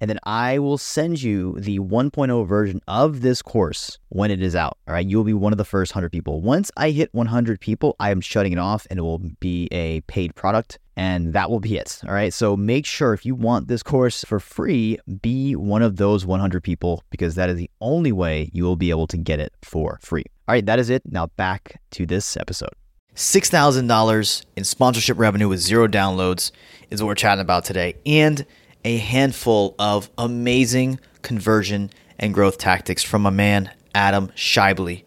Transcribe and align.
And 0.00 0.08
then 0.08 0.18
I 0.22 0.58
will 0.58 0.78
send 0.78 1.22
you 1.22 1.58
the 1.58 1.78
1.0 1.80 2.46
version 2.46 2.80
of 2.86 3.20
this 3.20 3.42
course 3.42 3.98
when 4.10 4.30
it 4.30 4.40
is 4.40 4.54
out. 4.54 4.78
All 4.86 4.94
right. 4.94 5.06
You'll 5.06 5.24
be 5.24 5.34
one 5.34 5.52
of 5.52 5.58
the 5.58 5.64
first 5.64 5.94
100 5.94 6.10
people. 6.10 6.40
Once 6.40 6.70
I 6.76 6.90
hit 6.90 7.12
100 7.12 7.60
people, 7.60 7.96
I 7.98 8.10
am 8.10 8.20
shutting 8.20 8.52
it 8.52 8.58
off 8.58 8.86
and 8.90 8.98
it 8.98 9.02
will 9.02 9.18
be 9.18 9.68
a 9.72 10.00
paid 10.02 10.34
product 10.34 10.78
and 10.96 11.32
that 11.32 11.50
will 11.50 11.60
be 11.60 11.76
it. 11.76 12.00
All 12.06 12.12
right. 12.12 12.32
So 12.32 12.56
make 12.56 12.86
sure 12.86 13.12
if 13.12 13.26
you 13.26 13.34
want 13.34 13.68
this 13.68 13.82
course 13.82 14.24
for 14.24 14.40
free, 14.40 14.98
be 15.22 15.56
one 15.56 15.82
of 15.82 15.96
those 15.96 16.24
100 16.24 16.62
people 16.62 17.02
because 17.10 17.34
that 17.34 17.50
is 17.50 17.56
the 17.56 17.70
only 17.80 18.12
way 18.12 18.50
you 18.52 18.64
will 18.64 18.76
be 18.76 18.90
able 18.90 19.06
to 19.08 19.16
get 19.16 19.40
it 19.40 19.52
for 19.62 19.98
free. 20.02 20.24
All 20.46 20.52
right. 20.52 20.64
That 20.64 20.78
is 20.78 20.90
it. 20.90 21.02
Now 21.06 21.26
back 21.26 21.80
to 21.92 22.06
this 22.06 22.36
episode. 22.36 22.72
$6,000 23.14 24.44
in 24.54 24.62
sponsorship 24.62 25.18
revenue 25.18 25.48
with 25.48 25.58
zero 25.58 25.88
downloads 25.88 26.52
is 26.88 27.02
what 27.02 27.08
we're 27.08 27.14
chatting 27.16 27.42
about 27.42 27.64
today. 27.64 27.96
And 28.06 28.46
a 28.88 28.96
handful 28.96 29.74
of 29.78 30.08
amazing 30.16 30.98
conversion 31.20 31.90
and 32.18 32.32
growth 32.32 32.56
tactics 32.56 33.02
from 33.02 33.26
a 33.26 33.30
man, 33.30 33.70
Adam 33.94 34.28
Schaeuble. 34.34 35.04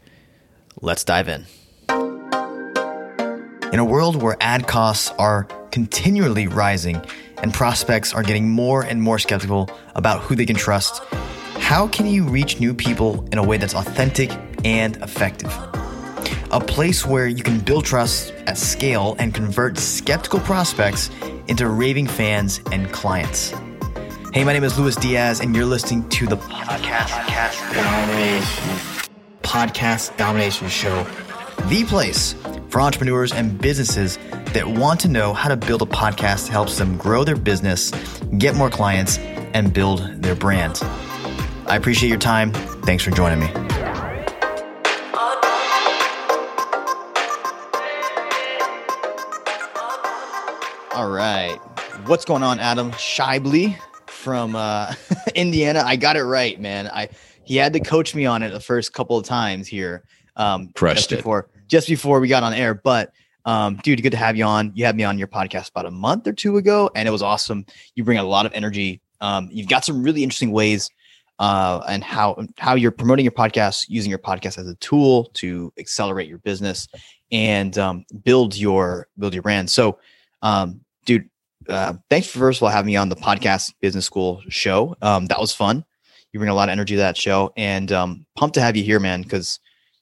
Let's 0.82 1.04
dive 1.04 1.28
in. 1.28 1.48
In 3.74 3.80
a 3.80 3.84
world 3.84 4.22
where 4.22 4.38
ad 4.40 4.68
costs 4.68 5.10
are 5.18 5.46
continually 5.72 6.46
rising 6.46 7.02
and 7.42 7.52
prospects 7.52 8.14
are 8.14 8.22
getting 8.22 8.48
more 8.48 8.84
and 8.84 9.02
more 9.02 9.18
skeptical 9.18 9.68
about 9.96 10.22
who 10.22 10.36
they 10.36 10.46
can 10.46 10.56
trust, 10.56 11.02
how 11.56 11.88
can 11.88 12.06
you 12.06 12.24
reach 12.26 12.60
new 12.60 12.76
people 12.76 13.28
in 13.32 13.40
a 13.40 13.44
way 13.44 13.58
that's 13.58 13.74
authentic 13.74 14.30
and 14.64 14.96
effective? 14.98 15.52
A 16.52 16.60
place 16.60 17.04
where 17.04 17.26
you 17.26 17.42
can 17.42 17.60
build 17.60 17.86
trust 17.86 18.32
at 18.46 18.60
scale 18.60 19.16
and 19.18 19.34
convert 19.34 19.80
skeptical 19.80 20.40
prospects 20.42 21.10
into 21.48 21.68
raving 21.68 22.06
fans 22.06 22.62
and 22.72 22.92
clients. 22.92 23.56
Hey, 24.34 24.46
my 24.46 24.54
name 24.54 24.64
is 24.64 24.80
Luis 24.80 24.96
Diaz, 24.96 25.42
and 25.42 25.54
you're 25.54 25.66
listening 25.66 26.08
to 26.08 26.26
the 26.26 26.38
podcast, 26.38 27.08
podcast 27.08 27.74
domination 27.74 29.12
podcast 29.42 30.16
domination 30.16 30.70
show, 30.70 31.04
the 31.68 31.84
place 31.84 32.34
for 32.70 32.80
entrepreneurs 32.80 33.34
and 33.34 33.60
businesses 33.60 34.18
that 34.54 34.66
want 34.66 35.02
to 35.02 35.10
know 35.10 35.34
how 35.34 35.50
to 35.50 35.58
build 35.58 35.82
a 35.82 35.86
podcast 35.86 36.46
that 36.46 36.52
helps 36.54 36.78
them 36.78 36.96
grow 36.96 37.26
their 37.26 37.36
business, 37.36 37.92
get 38.38 38.56
more 38.56 38.70
clients, 38.70 39.18
and 39.18 39.74
build 39.74 40.00
their 40.24 40.34
brand. 40.34 40.80
I 41.68 41.76
appreciate 41.76 42.08
your 42.08 42.18
time. 42.18 42.54
Thanks 42.84 43.04
for 43.04 43.12
joining 43.12 43.42
me. 43.42 43.48
All 50.94 51.12
right. 51.12 51.60
What's 52.06 52.24
going 52.24 52.44
on, 52.44 52.62
Adam 52.62 52.92
Schaeuble 52.92 53.78
from 54.22 54.56
uh, 54.56 54.94
Indiana? 55.36 55.84
I 55.86 55.96
got 55.96 56.16
it 56.16 56.24
right, 56.24 56.60
man. 56.60 56.88
I 56.88 57.10
he 57.44 57.58
had 57.58 57.74
to 57.74 57.80
coach 57.80 58.16
me 58.16 58.26
on 58.26 58.44
it 58.44 58.52
the 58.52 58.60
first 58.60 58.94
couple 58.94 59.18
of 59.18 59.26
times 59.26 59.68
here. 59.68 60.04
Um, 60.36 60.70
Crushed 60.76 61.12
it. 61.12 61.18
Before, 61.18 61.50
just 61.68 61.88
before 61.88 62.20
we 62.20 62.28
got 62.28 62.44
on 62.44 62.54
air. 62.54 62.74
But 62.74 63.12
um, 63.46 63.78
dude, 63.78 64.02
good 64.02 64.12
to 64.12 64.18
have 64.18 64.38
you 64.38 64.46
on. 64.46 64.72
You 64.76 64.86
had 64.86 64.96
me 64.96 65.04
on 65.04 65.18
your 65.18 65.28
podcast 65.28 65.72
about 65.72 65.88
a 65.88 65.92
month 65.92 66.28
or 66.28 66.34
two 66.34 66.58
ago, 66.58 66.90
and 66.96 67.08
it 67.08 67.12
was 67.12 67.22
awesome. 67.22 67.66
You 67.96 68.04
bring 68.04 68.20
a 68.20 68.24
lot 68.24 68.46
of 68.46 68.54
energy. 68.54 69.02
Um, 69.20 69.50
you've 69.52 69.68
got 69.68 69.84
some 69.84 70.04
really 70.04 70.24
interesting 70.24 70.52
ways 70.52 70.90
uh, 71.40 71.84
and 71.90 72.04
how 72.04 72.46
how 72.58 72.76
you're 72.76 72.92
promoting 72.92 73.26
your 73.26 73.32
podcast, 73.32 73.88
using 73.90 74.12
your 74.12 74.20
podcast 74.20 74.60
as 74.60 74.68
a 74.68 74.76
tool 74.76 75.32
to 75.34 75.74
accelerate 75.80 76.28
your 76.30 76.38
business 76.38 76.88
and 77.32 77.78
um, 77.80 78.06
build 78.24 78.56
your 78.56 79.08
build 79.18 79.34
your 79.34 79.44
brand. 79.44 79.70
So, 79.70 79.98
um, 80.44 80.82
dude, 81.06 81.28
uh, 81.70 81.94
thanks 82.10 82.28
for 82.28 82.40
first 82.40 82.60
of 82.60 82.64
all 82.64 82.70
having 82.70 82.88
me 82.88 82.96
on 82.96 83.10
the 83.10 83.16
podcast 83.16 83.74
business 83.82 84.06
school 84.06 84.42
show. 84.50 84.96
Um, 85.02 85.26
that 85.28 85.40
was 85.40 85.54
fun. 85.54 85.86
You 86.34 86.40
bring 86.40 86.50
a 86.50 86.54
lot 86.54 86.70
of 86.70 86.74
energy 86.74 86.96
to 86.96 87.02
that 87.02 87.18
show, 87.18 87.52
and 87.58 87.92
um, 87.92 88.26
pumped 88.38 88.56
to 88.56 88.62
have 88.62 88.78
you 88.78 88.84
here, 88.84 89.00
man, 89.00 89.22
because 89.22 89.60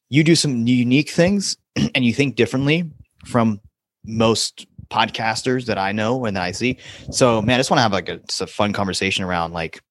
you 0.10 0.24
do 0.24 0.36
some 0.36 0.68
unique 0.68 1.10
things 1.10 1.58
and 1.96 2.06
you 2.06 2.14
think 2.14 2.36
differently 2.36 2.90
from 3.26 3.60
most 4.06 4.68
podcasters 4.90 5.66
that 5.66 5.78
I 5.78 5.92
know 5.92 6.26
and 6.26 6.36
that 6.36 6.44
I 6.44 6.52
see. 6.52 6.78
So, 7.12 7.42
man, 7.42 7.56
I 7.56 7.60
just 7.60 7.70
want 7.70 7.80
to 7.80 7.84
have 7.84 7.94
like 7.94 8.10
a, 8.10 8.20
a 8.42 8.48
fun 8.48 8.74
conversation 8.74 9.24
around 9.24 9.54
like 9.54 9.82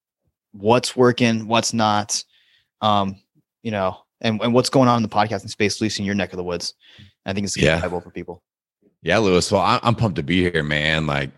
what's 0.52 0.96
working, 0.96 1.46
what's 1.46 1.72
not, 1.72 2.22
um, 2.80 3.16
you 3.62 3.70
know, 3.70 3.98
and, 4.20 4.40
and 4.42 4.52
what's 4.52 4.70
going 4.70 4.88
on 4.88 4.96
in 4.96 5.02
the 5.02 5.08
podcasting 5.08 5.50
space, 5.50 5.76
at 5.76 5.82
least 5.82 5.98
in 5.98 6.04
your 6.04 6.14
neck 6.14 6.32
of 6.32 6.36
the 6.36 6.44
woods. 6.44 6.74
I 7.24 7.32
think 7.32 7.44
it's 7.44 7.56
yeah. 7.56 7.80
for 7.80 8.10
people. 8.10 8.42
Yeah, 9.02 9.18
Lewis. 9.18 9.52
Well, 9.52 9.78
I'm 9.82 9.94
pumped 9.94 10.16
to 10.16 10.22
be 10.22 10.50
here, 10.50 10.64
man. 10.64 11.06
Like, 11.06 11.30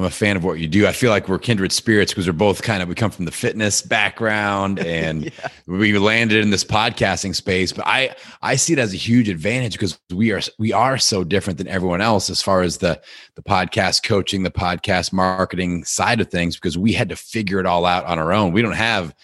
I'm 0.00 0.06
a 0.06 0.10
fan 0.10 0.34
of 0.34 0.44
what 0.44 0.58
you 0.58 0.66
do. 0.66 0.86
I 0.86 0.92
feel 0.92 1.10
like 1.10 1.28
we're 1.28 1.38
kindred 1.38 1.72
spirits 1.72 2.12
because 2.12 2.26
we're 2.26 2.32
both 2.32 2.62
kind 2.62 2.82
of 2.82 2.88
we 2.88 2.94
come 2.94 3.10
from 3.10 3.26
the 3.26 3.30
fitness 3.30 3.82
background 3.82 4.78
and 4.86 5.24
yeah. 5.24 5.48
we 5.66 5.98
landed 5.98 6.42
in 6.42 6.48
this 6.48 6.64
podcasting 6.64 7.34
space. 7.34 7.70
But 7.70 7.86
I 7.86 8.16
I 8.40 8.56
see 8.56 8.72
it 8.72 8.78
as 8.78 8.94
a 8.94 8.96
huge 8.96 9.28
advantage 9.28 9.72
because 9.72 9.98
we 10.10 10.32
are 10.32 10.40
we 10.58 10.72
are 10.72 10.96
so 10.96 11.22
different 11.22 11.58
than 11.58 11.68
everyone 11.68 12.00
else 12.00 12.30
as 12.30 12.40
far 12.40 12.62
as 12.62 12.78
the 12.78 12.98
the 13.34 13.42
podcast 13.42 14.02
coaching, 14.02 14.42
the 14.42 14.50
podcast 14.50 15.12
marketing 15.12 15.84
side 15.84 16.22
of 16.22 16.30
things 16.30 16.56
because 16.56 16.78
we 16.78 16.94
had 16.94 17.10
to 17.10 17.16
figure 17.16 17.60
it 17.60 17.66
all 17.66 17.84
out 17.84 18.06
on 18.06 18.18
our 18.18 18.32
own. 18.32 18.52
We 18.52 18.62
don't 18.62 18.72
have 18.72 19.14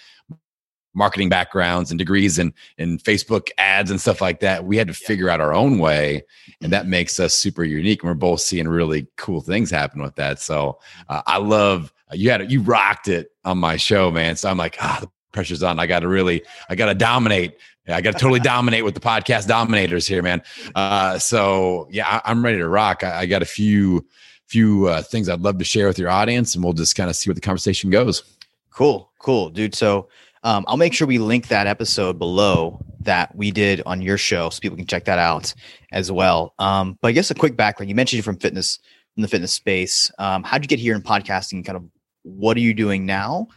marketing 0.96 1.28
backgrounds 1.28 1.90
and 1.90 1.98
degrees 1.98 2.38
and 2.38 2.52
in 2.78 2.98
Facebook 2.98 3.50
ads 3.58 3.90
and 3.90 4.00
stuff 4.00 4.20
like 4.20 4.40
that. 4.40 4.64
We 4.64 4.76
had 4.76 4.88
to 4.88 4.94
figure 4.94 5.28
out 5.28 5.40
our 5.40 5.52
own 5.52 5.78
way, 5.78 6.24
and 6.60 6.72
that 6.72 6.86
makes 6.86 7.20
us 7.20 7.34
super 7.34 7.62
unique. 7.62 8.02
And 8.02 8.08
we're 8.08 8.14
both 8.14 8.40
seeing 8.40 8.66
really 8.66 9.06
cool 9.16 9.42
things 9.42 9.70
happen 9.70 10.02
with 10.02 10.16
that. 10.16 10.40
So 10.40 10.80
uh, 11.08 11.22
I 11.26 11.38
love 11.38 11.92
you 12.12 12.30
had 12.30 12.50
you 12.50 12.62
rocked 12.62 13.08
it 13.08 13.32
on 13.44 13.58
my 13.58 13.76
show, 13.76 14.10
man. 14.10 14.36
So 14.36 14.48
I'm 14.48 14.56
like, 14.56 14.76
ah, 14.80 14.98
the 15.02 15.10
pressure's 15.32 15.62
on. 15.62 15.78
I 15.78 15.86
got 15.86 16.00
to 16.00 16.08
really, 16.08 16.42
I 16.68 16.74
got 16.74 16.86
to 16.86 16.94
dominate. 16.94 17.58
I 17.88 18.00
got 18.00 18.12
to 18.12 18.18
totally 18.18 18.40
dominate 18.54 18.84
with 18.84 18.94
the 18.94 19.00
podcast 19.00 19.46
dominators 19.46 20.06
here, 20.06 20.22
man. 20.22 20.42
Uh, 20.74 21.18
so 21.18 21.88
yeah, 21.90 22.20
I, 22.24 22.30
am 22.30 22.44
ready 22.44 22.58
to 22.58 22.68
rock. 22.68 23.04
I, 23.04 23.20
I, 23.20 23.26
got 23.26 23.42
a 23.42 23.46
few 23.46 24.06
few 24.46 24.88
uh, 24.88 25.02
things 25.02 25.28
I'd 25.28 25.40
love 25.40 25.58
to 25.58 25.64
share 25.64 25.86
with 25.86 25.98
your 25.98 26.08
audience, 26.08 26.54
and 26.54 26.64
we'll 26.64 26.72
just 26.72 26.96
kind 26.96 27.10
of 27.10 27.16
see 27.16 27.28
where 27.28 27.34
the 27.34 27.40
conversation 27.40 27.90
goes. 27.90 28.22
Cool, 28.70 29.10
cool, 29.18 29.50
dude. 29.50 29.74
So 29.74 30.08
um, 30.46 30.64
I'll 30.68 30.76
make 30.76 30.94
sure 30.94 31.08
we 31.08 31.18
link 31.18 31.48
that 31.48 31.66
episode 31.66 32.20
below 32.20 32.80
that 33.00 33.34
we 33.34 33.50
did 33.50 33.82
on 33.84 34.00
your 34.00 34.16
show 34.16 34.48
so 34.48 34.60
people 34.60 34.76
can 34.76 34.86
check 34.86 35.04
that 35.06 35.18
out 35.18 35.52
as 35.90 36.12
well. 36.12 36.54
Um, 36.60 36.96
but 37.02 37.08
I 37.08 37.12
guess 37.12 37.32
a 37.32 37.34
quick 37.34 37.56
background. 37.56 37.88
You 37.88 37.96
mentioned 37.96 38.18
you're 38.18 38.22
from 38.22 38.38
fitness 38.38 38.78
from 39.14 39.22
the 39.22 39.28
fitness 39.28 39.52
space. 39.52 40.08
Um, 40.20 40.44
how'd 40.44 40.62
you 40.62 40.68
get 40.68 40.78
here 40.78 40.94
in 40.94 41.02
podcasting? 41.02 41.66
Kind 41.66 41.76
of 41.76 41.84
what 42.22 42.56
are 42.56 42.60
you 42.60 42.74
doing 42.74 43.04
now? 43.04 43.48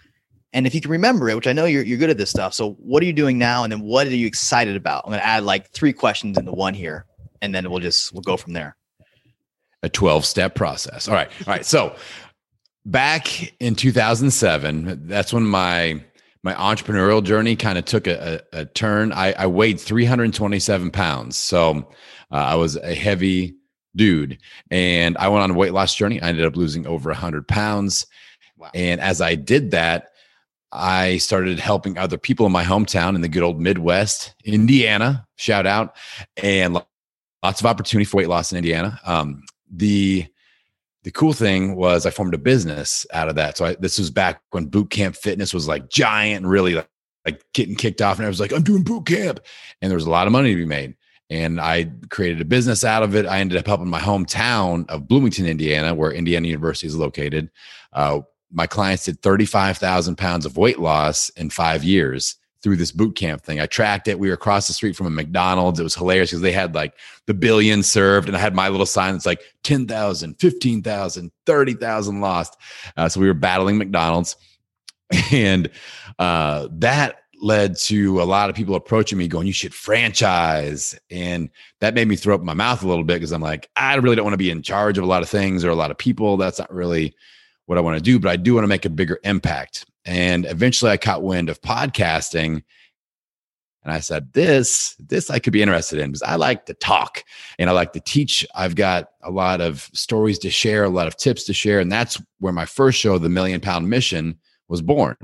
And 0.51 0.65
if 0.65 0.73
you 0.73 0.81
can 0.81 0.89
remember 0.89 1.29
it, 1.29 1.35
which 1.35 1.45
I 1.45 1.53
know 1.53 1.65
you're, 1.65 1.83
you're 1.83 1.99
good 1.99 2.09
at 2.09 2.17
this 2.17 2.31
stuff. 2.31 2.55
So 2.55 2.71
what 2.73 3.03
are 3.03 3.05
you 3.05 3.13
doing 3.13 3.37
now? 3.37 3.63
And 3.63 3.71
then 3.71 3.81
what 3.81 4.07
are 4.07 4.15
you 4.15 4.25
excited 4.25 4.75
about? 4.75 5.03
I'm 5.05 5.11
going 5.11 5.19
to 5.19 5.27
add 5.27 5.43
like 5.43 5.69
three 5.69 5.93
questions 5.93 6.39
into 6.39 6.51
one 6.51 6.73
here, 6.73 7.05
and 7.43 7.53
then 7.53 7.69
we'll 7.69 7.81
just, 7.81 8.13
we'll 8.13 8.23
go 8.23 8.35
from 8.35 8.53
there. 8.53 8.75
A 9.83 9.89
12 9.89 10.25
step 10.25 10.55
process. 10.55 11.07
All 11.07 11.13
right. 11.13 11.29
All 11.45 11.53
right. 11.53 11.65
So 11.65 11.95
back 12.83 13.53
in 13.59 13.75
2007, 13.75 15.07
that's 15.07 15.31
when 15.31 15.45
my, 15.45 16.03
my 16.43 16.53
entrepreneurial 16.53 17.23
journey 17.23 17.55
kind 17.55 17.77
of 17.77 17.85
took 17.85 18.07
a, 18.07 18.41
a, 18.53 18.59
a 18.59 18.65
turn. 18.65 19.11
I, 19.11 19.33
I, 19.33 19.47
weighed 19.47 19.79
327 19.79 20.89
pounds. 20.91 21.37
So 21.37 21.89
uh, 22.31 22.35
I 22.35 22.55
was 22.55 22.77
a 22.77 22.93
heavy 22.93 23.55
dude 23.95 24.39
and 24.71 25.17
I 25.17 25.27
went 25.27 25.43
on 25.43 25.51
a 25.51 25.53
weight 25.53 25.73
loss 25.73 25.93
journey. 25.95 26.21
I 26.21 26.29
ended 26.29 26.45
up 26.45 26.55
losing 26.55 26.87
over 26.87 27.09
100 27.09 27.47
pounds. 27.47 28.05
Wow. 28.57 28.69
And 28.73 29.01
as 29.01 29.21
I 29.21 29.35
did 29.35 29.71
that, 29.71 30.09
I 30.71 31.17
started 31.17 31.59
helping 31.59 31.97
other 31.97 32.17
people 32.17 32.45
in 32.45 32.51
my 32.51 32.63
hometown 32.63 33.15
in 33.15 33.21
the 33.21 33.27
good 33.27 33.43
old 33.43 33.59
Midwest, 33.59 34.35
Indiana. 34.45 35.25
Shout 35.35 35.65
out, 35.65 35.95
and 36.37 36.77
lots 37.43 37.59
of 37.59 37.65
opportunity 37.65 38.05
for 38.05 38.17
weight 38.17 38.29
loss 38.29 38.51
in 38.51 38.57
Indiana. 38.59 38.99
Um, 39.03 39.43
the 39.71 40.27
the 41.03 41.11
cool 41.11 41.33
thing 41.33 41.75
was 41.75 42.05
I 42.05 42.09
formed 42.09 42.33
a 42.33 42.39
business 42.39 43.05
out 43.13 43.29
of 43.29 43.35
that. 43.35 43.57
So 43.57 43.65
I, 43.65 43.75
this 43.75 43.97
was 43.97 44.11
back 44.11 44.41
when 44.51 44.65
boot 44.65 44.89
camp 44.89 45.15
fitness 45.15 45.53
was 45.53 45.67
like 45.67 45.89
giant 45.89 46.43
and 46.43 46.49
really 46.49 46.75
like, 46.75 46.89
like 47.25 47.43
getting 47.53 47.75
kicked 47.75 48.01
off. 48.01 48.17
And 48.17 48.25
I 48.25 48.29
was 48.29 48.39
like, 48.39 48.51
I'm 48.51 48.63
doing 48.63 48.83
boot 48.83 49.05
camp, 49.05 49.39
and 49.81 49.89
there 49.89 49.97
was 49.97 50.05
a 50.05 50.11
lot 50.11 50.27
of 50.27 50.33
money 50.33 50.49
to 50.49 50.55
be 50.55 50.65
made. 50.65 50.95
And 51.29 51.61
I 51.61 51.91
created 52.09 52.41
a 52.41 52.45
business 52.45 52.83
out 52.83 53.03
of 53.03 53.15
it. 53.15 53.27
I 53.27 53.39
ended 53.39 53.57
up 53.57 53.67
helping 53.67 53.89
my 53.89 53.99
hometown 53.99 54.89
of 54.89 55.07
Bloomington, 55.07 55.45
Indiana, 55.45 55.93
where 55.93 56.11
Indiana 56.11 56.47
University 56.47 56.87
is 56.87 56.95
located. 56.95 57.51
Uh, 57.93 58.21
my 58.51 58.65
clients 58.65 59.05
did 59.05 59.21
35,000 59.21 60.15
pounds 60.15 60.45
of 60.45 60.57
weight 60.57 60.79
loss 60.79 61.29
in 61.29 61.51
five 61.51 61.83
years 61.83 62.38
through 62.61 62.75
this 62.75 62.91
boot 62.91 63.15
camp 63.15 63.41
thing. 63.41 63.59
I 63.59 63.65
tracked 63.65 64.07
it. 64.07 64.19
We 64.19 64.27
were 64.27 64.33
across 64.33 64.67
the 64.67 64.73
street 64.73 64.95
from 64.95 65.07
a 65.07 65.11
McDonald's. 65.11 65.79
It 65.79 65.83
was 65.83 65.95
hilarious 65.95 66.31
because 66.31 66.41
they 66.41 66.51
had 66.51 66.75
like 66.75 66.93
the 67.25 67.33
billion 67.33 67.83
served, 67.83 68.27
and 68.27 68.35
I 68.35 68.39
had 68.39 68.55
my 68.55 68.69
little 68.69 68.85
sign 68.85 69.13
that's 69.13 69.25
like 69.25 69.41
10,000, 69.63 70.35
15,000, 70.39 71.31
30,000 71.45 72.21
lost. 72.21 72.57
Uh, 72.97 73.07
so 73.07 73.19
we 73.19 73.27
were 73.27 73.33
battling 73.33 73.77
McDonald's. 73.77 74.35
And 75.31 75.71
uh, 76.19 76.67
that 76.73 77.23
led 77.41 77.77
to 77.77 78.21
a 78.21 78.25
lot 78.25 78.49
of 78.49 78.55
people 78.55 78.75
approaching 78.75 79.17
me 79.17 79.27
going, 79.27 79.47
You 79.47 79.53
should 79.53 79.73
franchise. 79.73 80.99
And 81.09 81.49
that 81.79 81.93
made 81.93 82.07
me 82.07 82.15
throw 82.15 82.35
up 82.35 82.41
my 82.41 82.53
mouth 82.53 82.83
a 82.83 82.87
little 82.87 83.03
bit 83.03 83.15
because 83.15 83.31
I'm 83.31 83.41
like, 83.41 83.69
I 83.75 83.95
really 83.95 84.15
don't 84.15 84.25
want 84.25 84.33
to 84.33 84.37
be 84.37 84.51
in 84.51 84.61
charge 84.61 84.97
of 84.97 85.03
a 85.03 85.07
lot 85.07 85.23
of 85.23 85.29
things 85.29 85.63
or 85.63 85.69
a 85.69 85.75
lot 85.75 85.91
of 85.91 85.97
people. 85.97 86.37
That's 86.37 86.59
not 86.59 86.71
really 86.73 87.15
what 87.65 87.77
I 87.77 87.81
want 87.81 87.97
to 87.97 88.03
do, 88.03 88.19
but 88.19 88.29
I 88.29 88.35
do 88.35 88.55
want 88.55 88.63
to 88.63 88.69
make 88.69 88.85
a 88.85 88.89
bigger 88.89 89.19
impact. 89.23 89.85
And 90.09 90.47
eventually 90.47 90.89
I 90.89 90.97
caught 90.97 91.21
wind 91.21 91.49
of 91.49 91.61
podcasting. 91.61 92.63
And 93.83 93.93
I 93.93 93.99
said, 93.99 94.33
this, 94.33 94.95
this 94.95 95.29
I 95.29 95.37
could 95.37 95.53
be 95.53 95.61
interested 95.61 95.99
in 95.99 96.09
because 96.09 96.23
I 96.23 96.35
like 96.35 96.65
to 96.65 96.73
talk 96.73 97.23
and 97.59 97.69
I 97.69 97.73
like 97.73 97.93
to 97.93 97.99
teach. 97.99 98.43
I've 98.55 98.73
got 98.73 99.11
a 99.21 99.29
lot 99.29 99.61
of 99.61 99.87
stories 99.93 100.39
to 100.39 100.49
share, 100.49 100.83
a 100.83 100.89
lot 100.89 101.05
of 101.05 101.15
tips 101.15 101.43
to 101.43 101.53
share. 101.53 101.79
And 101.79 101.91
that's 101.91 102.19
where 102.39 102.51
my 102.51 102.65
first 102.65 102.97
show, 102.97 103.19
The 103.19 103.29
Million 103.29 103.61
Pound 103.61 103.87
Mission, 103.87 104.39
was 104.67 104.81
born. 104.81 105.15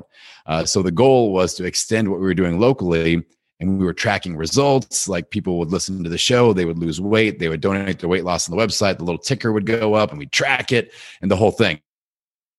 Uh, 0.45 0.65
so 0.65 0.83
the 0.83 0.91
goal 0.91 1.33
was 1.33 1.55
to 1.55 1.65
extend 1.65 2.11
what 2.11 2.19
we 2.19 2.25
were 2.27 2.35
doing 2.35 2.59
locally 2.59 3.23
and 3.59 3.79
we 3.79 3.85
were 3.85 3.93
tracking 3.93 4.37
results 4.37 5.09
like 5.09 5.31
people 5.31 5.57
would 5.57 5.71
listen 5.71 6.03
to 6.03 6.09
the 6.09 6.17
show 6.17 6.51
they 6.51 6.65
would 6.65 6.77
lose 6.77 6.99
weight 6.99 7.39
they 7.39 7.47
would 7.47 7.61
donate 7.61 7.99
their 7.99 8.09
weight 8.09 8.25
loss 8.25 8.49
on 8.49 8.55
the 8.55 8.61
website 8.61 8.97
the 8.97 9.05
little 9.05 9.17
ticker 9.17 9.53
would 9.53 9.65
go 9.65 9.93
up 9.93 10.09
and 10.09 10.19
we'd 10.19 10.33
track 10.33 10.73
it 10.73 10.91
and 11.21 11.31
the 11.31 11.37
whole 11.37 11.51
thing 11.51 11.79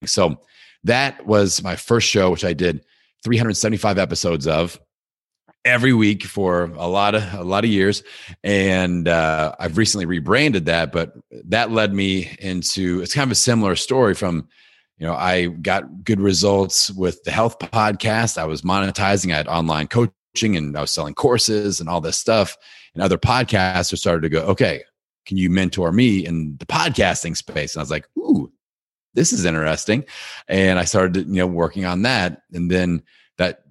so 0.07 0.41
that 0.87 1.27
was 1.27 1.63
my 1.63 1.77
first 1.77 2.09
show, 2.09 2.31
which 2.31 2.45
I 2.45 2.53
did 2.53 2.85
375 3.25 3.99
episodes 3.99 4.47
of 4.47 4.81
every 5.65 5.93
week 5.93 6.23
for 6.23 6.65
a 6.77 6.87
lot 6.87 7.17
of 7.17 7.35
a 7.35 7.43
lot 7.43 7.65
of 7.65 7.71
years. 7.71 8.05
And 8.45 9.09
uh, 9.09 9.55
i've 9.59 9.77
recently 9.77 10.07
rebranded 10.07 10.67
that 10.67 10.93
but 10.93 11.13
that 11.49 11.73
led 11.73 11.93
me 11.93 12.37
into 12.39 13.03
it's 13.03 13.15
kind 13.15 13.27
of 13.27 13.33
a 13.33 13.37
similar 13.37 13.75
story 13.75 14.15
from 14.15 14.49
you 14.99 15.07
know 15.07 15.15
i 15.15 15.47
got 15.47 16.05
good 16.05 16.21
results 16.21 16.91
with 16.93 17.23
the 17.25 17.33
health 17.33 17.59
podcast. 17.59 18.39
I 18.39 18.45
was 18.45 18.63
monetizing 18.63 19.33
i 19.33 19.37
had 19.37 19.49
online 19.49 19.89
coaching 19.89 20.57
and 20.57 20.79
i 20.79 20.81
was 20.81 20.93
selling 20.93 21.15
courses 21.15 21.81
and 21.81 21.89
all 21.89 22.01
this 22.01 22.17
stuff. 22.17 22.57
And 22.95 23.03
other 23.03 23.19
podcasters 23.19 23.99
started 23.99 24.23
to 24.23 24.29
go 24.29 24.43
okay 24.43 24.85
can 25.27 25.37
you 25.37 25.51
mentor 25.51 25.91
me 25.91 26.25
in 26.25 26.57
the 26.59 26.67
podcasting 26.67 27.37
space? 27.37 27.75
And 27.75 27.81
i 27.81 27.83
was 27.83 27.91
like 27.91 28.07
ooh 28.17 28.53
this 29.17 29.33
is 29.33 29.45
interesting. 29.45 30.05
And 30.47 30.79
I 30.79 30.85
started, 30.85 31.27
you 31.27 31.35
know, 31.35 31.47
working 31.49 31.85
on 31.85 32.03
that. 32.03 32.43
And 32.53 32.71
then 32.71 33.03
that, 33.39 33.63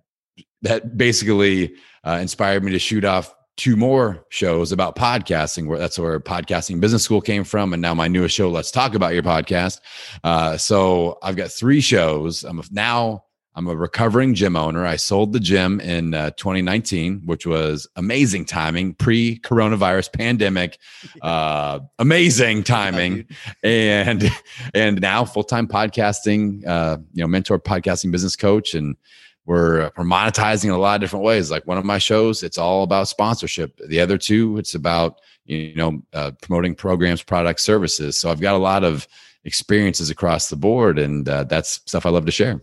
that 0.64 0.98
basically 0.98 1.76
uh, 2.04 2.18
inspired 2.22 2.64
me 2.64 2.74
to 2.74 2.80
shoot 2.80 3.06
off 3.06 3.34
two 3.58 3.78
more 3.78 4.26
shows 4.30 4.72
about 4.74 4.98
podcasting 4.98 5.68
where 5.68 5.80
that's 5.80 5.98
where 5.98 6.20
podcasting 6.20 6.82
business 6.82 7.04
school 7.04 7.22
came 7.22 7.46
from 7.46 7.72
and 7.72 7.82
now 7.82 7.94
my 7.94 8.08
newest 8.08 8.36
show 8.36 8.50
let's 8.50 8.70
talk 8.70 8.96
about 8.96 9.14
your 9.14 9.24
podcast 9.24 9.80
uh, 10.26 10.58
so 10.58 11.18
i've 11.24 11.38
got 11.38 11.50
three 11.50 11.80
shows 11.80 12.44
i'm 12.44 12.62
now 12.72 13.24
I'm 13.56 13.68
a 13.68 13.76
recovering 13.76 14.34
gym 14.34 14.58
owner. 14.58 14.86
I 14.86 14.98
sold 14.98 15.32
the 15.32 15.40
gym 15.40 15.80
in 15.80 16.14
uh, 16.14 16.32
2019, 16.32 17.22
which 17.26 17.46
was 17.46 17.88
amazing 17.96 18.46
timing, 18.46 18.94
pre 18.96 19.40
coronavirus 19.40 20.12
pandemic, 20.12 20.78
uh, 21.22 21.80
amazing 21.98 22.64
timing, 22.64 23.28
and 23.64 24.30
and 24.74 25.00
now 25.00 25.24
full 25.24 25.44
time 25.44 25.68
podcasting, 25.68 26.68
uh, 26.68 26.98
you 27.14 27.24
know, 27.24 27.28
mentor 27.28 27.58
podcasting 27.58 28.12
business 28.12 28.36
coach, 28.36 28.74
and 28.74 28.98
we're 29.46 29.90
we're 29.96 30.04
monetizing 30.04 30.66
in 30.66 30.72
a 30.72 30.78
lot 30.78 30.96
of 30.96 31.02
different 31.02 31.24
ways. 31.24 31.50
Like 31.50 31.66
one 31.66 31.78
of 31.78 31.86
my 31.86 31.98
shows, 31.98 32.44
it's 32.44 32.58
all 32.58 32.84
about 32.84 33.08
sponsorship. 33.08 33.80
The 33.88 34.02
other 34.02 34.18
two, 34.18 34.58
it's 34.58 34.76
about 34.76 35.22
you 35.46 35.76
know 35.76 36.02
uh, 36.12 36.32
promoting 36.42 36.76
programs, 36.76 37.24
products, 37.24 37.64
services. 37.64 38.18
So 38.18 38.30
I've 38.30 38.42
got 38.42 38.56
a 38.56 38.60
lot 38.60 38.84
of 38.84 39.08
experiences 39.46 40.10
across 40.10 40.50
the 40.50 40.58
board, 40.58 41.00
and 41.00 41.30
uh, 41.30 41.46
that's 41.46 41.82
stuff 41.86 42.06
I 42.06 42.10
love 42.10 42.26
to 42.26 42.32
share. 42.34 42.62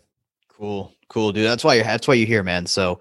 Cool, 0.62 0.94
cool, 1.08 1.32
dude. 1.32 1.44
That's 1.44 1.64
why 1.64 1.74
you're 1.74 1.82
that's 1.82 2.06
why 2.06 2.14
you're 2.14 2.24
here, 2.24 2.44
man. 2.44 2.66
So 2.66 3.00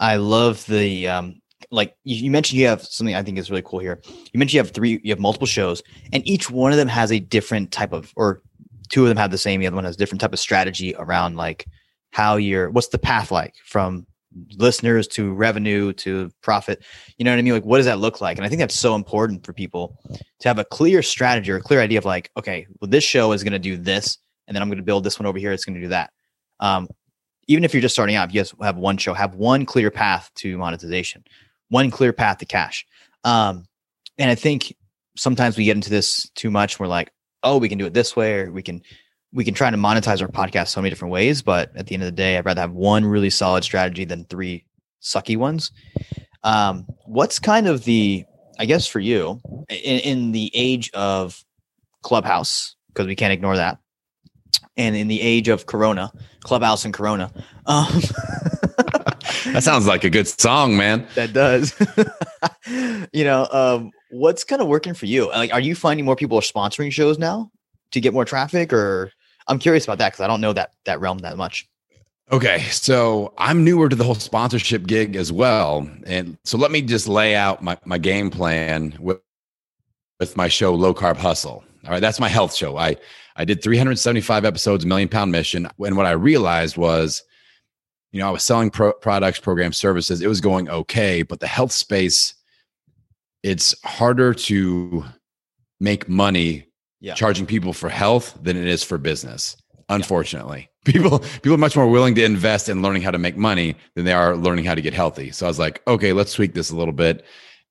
I 0.00 0.16
love 0.16 0.64
the 0.64 1.08
um 1.08 1.42
like 1.70 1.94
you, 2.04 2.30
mentioned 2.30 2.58
you 2.58 2.66
have 2.66 2.82
something 2.82 3.14
I 3.14 3.22
think 3.22 3.36
is 3.36 3.50
really 3.50 3.62
cool 3.66 3.80
here. 3.80 4.00
You 4.06 4.38
mentioned 4.38 4.54
you 4.54 4.60
have 4.60 4.70
three, 4.70 4.98
you 5.04 5.12
have 5.12 5.18
multiple 5.18 5.46
shows, 5.46 5.82
and 6.14 6.26
each 6.26 6.50
one 6.50 6.72
of 6.72 6.78
them 6.78 6.88
has 6.88 7.12
a 7.12 7.20
different 7.20 7.70
type 7.70 7.92
of, 7.92 8.14
or 8.16 8.40
two 8.88 9.02
of 9.02 9.08
them 9.08 9.18
have 9.18 9.30
the 9.30 9.36
same. 9.36 9.60
The 9.60 9.66
other 9.66 9.76
one 9.76 9.84
has 9.84 9.94
a 9.94 9.98
different 9.98 10.22
type 10.22 10.32
of 10.32 10.38
strategy 10.38 10.94
around 10.98 11.36
like 11.36 11.66
how 12.12 12.36
you're, 12.36 12.70
what's 12.70 12.88
the 12.88 12.98
path 12.98 13.30
like 13.30 13.56
from 13.62 14.06
listeners 14.56 15.06
to 15.08 15.34
revenue 15.34 15.92
to 15.92 16.30
profit. 16.40 16.82
You 17.18 17.26
know 17.26 17.32
what 17.32 17.38
I 17.38 17.42
mean? 17.42 17.52
Like, 17.52 17.66
what 17.66 17.76
does 17.76 17.86
that 17.86 17.98
look 17.98 18.22
like? 18.22 18.38
And 18.38 18.46
I 18.46 18.48
think 18.48 18.58
that's 18.58 18.74
so 18.74 18.94
important 18.94 19.44
for 19.44 19.52
people 19.52 19.98
to 20.40 20.48
have 20.48 20.58
a 20.58 20.64
clear 20.64 21.02
strategy 21.02 21.52
or 21.52 21.56
a 21.56 21.62
clear 21.62 21.82
idea 21.82 21.98
of 21.98 22.06
like, 22.06 22.30
okay, 22.38 22.66
well, 22.80 22.88
this 22.88 23.04
show 23.04 23.32
is 23.32 23.44
going 23.44 23.52
to 23.52 23.58
do 23.58 23.76
this, 23.76 24.16
and 24.48 24.54
then 24.54 24.62
I'm 24.62 24.70
going 24.70 24.78
to 24.78 24.82
build 24.82 25.04
this 25.04 25.18
one 25.18 25.26
over 25.26 25.38
here. 25.38 25.52
It's 25.52 25.66
going 25.66 25.74
to 25.74 25.80
do 25.82 25.88
that. 25.88 26.10
Um, 26.58 26.88
even 27.48 27.64
if 27.64 27.74
you're 27.74 27.80
just 27.82 27.94
starting 27.94 28.16
out, 28.16 28.28
if 28.28 28.34
you 28.34 28.40
just 28.40 28.54
have 28.62 28.76
one 28.76 28.96
show, 28.96 29.14
have 29.14 29.34
one 29.34 29.66
clear 29.66 29.90
path 29.90 30.30
to 30.36 30.56
monetization, 30.58 31.24
one 31.68 31.90
clear 31.90 32.12
path 32.12 32.38
to 32.38 32.46
cash. 32.46 32.86
Um, 33.24 33.66
and 34.18 34.30
I 34.30 34.34
think 34.34 34.74
sometimes 35.16 35.56
we 35.56 35.64
get 35.64 35.76
into 35.76 35.90
this 35.90 36.28
too 36.34 36.50
much. 36.50 36.78
We're 36.78 36.86
like, 36.86 37.12
oh, 37.42 37.58
we 37.58 37.68
can 37.68 37.78
do 37.78 37.86
it 37.86 37.94
this 37.94 38.14
way, 38.14 38.40
or 38.40 38.52
we 38.52 38.62
can 38.62 38.82
we 39.32 39.44
can 39.44 39.54
try 39.54 39.70
to 39.70 39.76
monetize 39.76 40.20
our 40.20 40.28
podcast 40.28 40.68
so 40.68 40.80
many 40.80 40.90
different 40.90 41.12
ways. 41.12 41.42
But 41.42 41.74
at 41.74 41.86
the 41.86 41.94
end 41.94 42.02
of 42.02 42.06
the 42.06 42.12
day, 42.12 42.36
I'd 42.36 42.44
rather 42.44 42.60
have 42.60 42.72
one 42.72 43.04
really 43.04 43.30
solid 43.30 43.64
strategy 43.64 44.04
than 44.04 44.24
three 44.26 44.66
sucky 45.02 45.36
ones. 45.36 45.72
Um, 46.44 46.86
what's 47.06 47.38
kind 47.38 47.66
of 47.66 47.84
the, 47.84 48.24
I 48.58 48.66
guess 48.66 48.86
for 48.86 49.00
you, 49.00 49.40
in, 49.68 50.00
in 50.00 50.32
the 50.32 50.50
age 50.54 50.90
of 50.92 51.44
Clubhouse, 52.02 52.76
because 52.88 53.06
we 53.06 53.16
can't 53.16 53.32
ignore 53.32 53.56
that, 53.56 53.78
and 54.76 54.96
in 54.96 55.08
the 55.08 55.20
age 55.20 55.48
of 55.48 55.66
Corona, 55.66 56.12
Clubhouse 56.40 56.84
and 56.84 56.94
Corona. 56.94 57.30
Um, 57.66 57.86
that 59.46 59.60
sounds 59.62 59.86
like 59.86 60.04
a 60.04 60.10
good 60.10 60.28
song, 60.28 60.76
man. 60.76 61.06
That 61.14 61.32
does. 61.32 61.74
you 63.12 63.24
know, 63.24 63.48
um, 63.50 63.90
what's 64.10 64.44
kind 64.44 64.62
of 64.62 64.68
working 64.68 64.94
for 64.94 65.06
you? 65.06 65.28
Like, 65.28 65.52
are 65.52 65.60
you 65.60 65.74
finding 65.74 66.04
more 66.04 66.16
people 66.16 66.38
are 66.38 66.42
sponsoring 66.42 66.92
shows 66.92 67.18
now 67.18 67.50
to 67.92 68.00
get 68.00 68.12
more 68.12 68.24
traffic, 68.24 68.72
or 68.72 69.12
I'm 69.48 69.58
curious 69.58 69.84
about 69.84 69.98
that 69.98 70.12
because 70.12 70.20
I 70.20 70.26
don't 70.26 70.40
know 70.40 70.52
that 70.52 70.72
that 70.84 71.00
realm 71.00 71.18
that 71.18 71.36
much. 71.36 71.68
Okay, 72.30 72.60
so 72.70 73.34
I'm 73.36 73.64
newer 73.64 73.88
to 73.88 73.96
the 73.96 74.04
whole 74.04 74.14
sponsorship 74.14 74.86
gig 74.86 75.16
as 75.16 75.30
well, 75.30 75.88
and 76.06 76.38
so 76.44 76.56
let 76.56 76.70
me 76.70 76.80
just 76.80 77.08
lay 77.08 77.34
out 77.34 77.62
my 77.62 77.76
my 77.84 77.98
game 77.98 78.30
plan 78.30 78.96
with 78.98 79.20
with 80.18 80.36
my 80.36 80.48
show 80.48 80.74
Low 80.74 80.94
Carb 80.94 81.16
Hustle. 81.16 81.64
All 81.84 81.90
right, 81.90 82.00
that's 82.00 82.20
my 82.20 82.28
health 82.28 82.54
show. 82.54 82.78
I 82.78 82.96
I 83.36 83.44
did 83.44 83.62
375 83.62 84.44
episodes, 84.44 84.86
Million 84.86 85.08
Pound 85.08 85.32
Mission. 85.32 85.68
And 85.84 85.96
what 85.96 86.06
I 86.06 86.12
realized 86.12 86.76
was, 86.76 87.22
you 88.12 88.20
know, 88.20 88.28
I 88.28 88.30
was 88.30 88.44
selling 88.44 88.70
pro- 88.70 88.92
products, 88.92 89.40
programs, 89.40 89.76
services. 89.76 90.20
It 90.20 90.28
was 90.28 90.40
going 90.40 90.68
okay, 90.68 91.22
but 91.22 91.40
the 91.40 91.46
health 91.46 91.72
space, 91.72 92.34
it's 93.42 93.74
harder 93.84 94.34
to 94.34 95.04
make 95.80 96.08
money 96.08 96.66
yeah. 97.00 97.14
charging 97.14 97.46
people 97.46 97.72
for 97.72 97.88
health 97.88 98.38
than 98.40 98.56
it 98.56 98.66
is 98.66 98.82
for 98.82 98.98
business. 98.98 99.56
Unfortunately, 99.88 100.70
yeah. 100.86 100.92
people 100.92 101.18
people 101.18 101.54
are 101.54 101.58
much 101.58 101.76
more 101.76 101.88
willing 101.88 102.14
to 102.14 102.24
invest 102.24 102.68
in 102.68 102.80
learning 102.82 103.02
how 103.02 103.10
to 103.10 103.18
make 103.18 103.36
money 103.36 103.74
than 103.94 104.04
they 104.04 104.12
are 104.12 104.36
learning 104.36 104.64
how 104.64 104.74
to 104.74 104.80
get 104.80 104.94
healthy. 104.94 105.30
So 105.32 105.46
I 105.46 105.48
was 105.48 105.58
like, 105.58 105.82
okay, 105.86 106.12
let's 106.12 106.32
tweak 106.32 106.54
this 106.54 106.70
a 106.70 106.76
little 106.76 106.94
bit. 106.94 107.24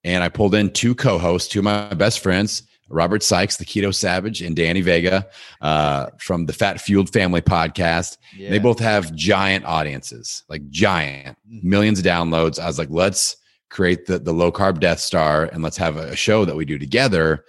And 0.03 0.23
I 0.23 0.29
pulled 0.29 0.55
in 0.55 0.71
two 0.71 0.93
co-hosts, 0.93 1.49
two 1.49 1.59
of 1.59 1.65
my 1.65 1.93
best 1.93 2.19
friends, 2.19 2.63
Robert 2.91 3.23
Sykes, 3.23 3.57
the 3.57 3.65
Keto 3.65 3.93
Savage, 3.93 4.41
and 4.41 4.55
Danny 4.55 4.81
Vega 4.81 5.27
uh, 5.61 6.07
from 6.19 6.45
the 6.45 6.53
Fat 6.53 6.81
Fueled 6.81 7.11
Family 7.11 7.41
podcast. 7.41 8.17
Yeah. 8.35 8.49
They 8.49 8.59
both 8.59 8.79
have 8.79 9.13
giant 9.15 9.65
audiences, 9.65 10.43
like 10.49 10.69
giant 10.69 11.37
mm-hmm. 11.47 11.69
millions 11.69 11.99
of 11.99 12.05
downloads. 12.05 12.59
I 12.59 12.67
was 12.67 12.79
like, 12.79 12.89
let's 12.89 13.37
create 13.69 14.05
the, 14.05 14.19
the 14.19 14.33
low 14.33 14.51
carb 14.51 14.79
Death 14.79 14.99
Star 14.99 15.45
and 15.45 15.63
let's 15.63 15.77
have 15.77 15.97
a 15.97 16.15
show 16.15 16.45
that 16.45 16.55
we 16.55 16.65
do 16.65 16.77
together. 16.77 17.45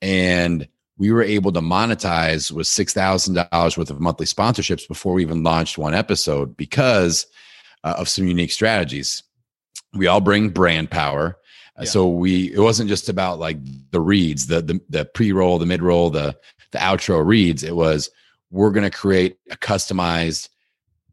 And 0.00 0.68
we 0.98 1.12
were 1.12 1.22
able 1.22 1.52
to 1.52 1.60
monetize 1.60 2.50
with 2.50 2.66
$6,000 2.66 3.78
worth 3.78 3.90
of 3.90 4.00
monthly 4.00 4.26
sponsorships 4.26 4.88
before 4.88 5.12
we 5.14 5.22
even 5.22 5.42
launched 5.42 5.76
one 5.76 5.94
episode 5.94 6.56
because 6.56 7.26
uh, 7.84 7.94
of 7.98 8.08
some 8.08 8.26
unique 8.26 8.52
strategies. 8.52 9.22
We 9.92 10.06
all 10.06 10.20
bring 10.20 10.50
brand 10.50 10.90
power. 10.90 11.38
Yeah. 11.78 11.84
So 11.84 12.08
we 12.08 12.52
it 12.52 12.60
wasn't 12.60 12.88
just 12.88 13.08
about 13.08 13.38
like 13.38 13.58
the 13.90 14.00
reads, 14.00 14.46
the 14.46 14.62
the, 14.62 14.80
the 14.88 15.04
pre-roll, 15.04 15.58
the 15.58 15.66
mid-roll, 15.66 16.10
the 16.10 16.36
the 16.72 16.78
outro 16.78 17.24
reads. 17.24 17.62
It 17.62 17.76
was 17.76 18.10
we're 18.50 18.70
going 18.70 18.88
to 18.88 18.96
create 18.96 19.38
a 19.50 19.56
customized, 19.56 20.48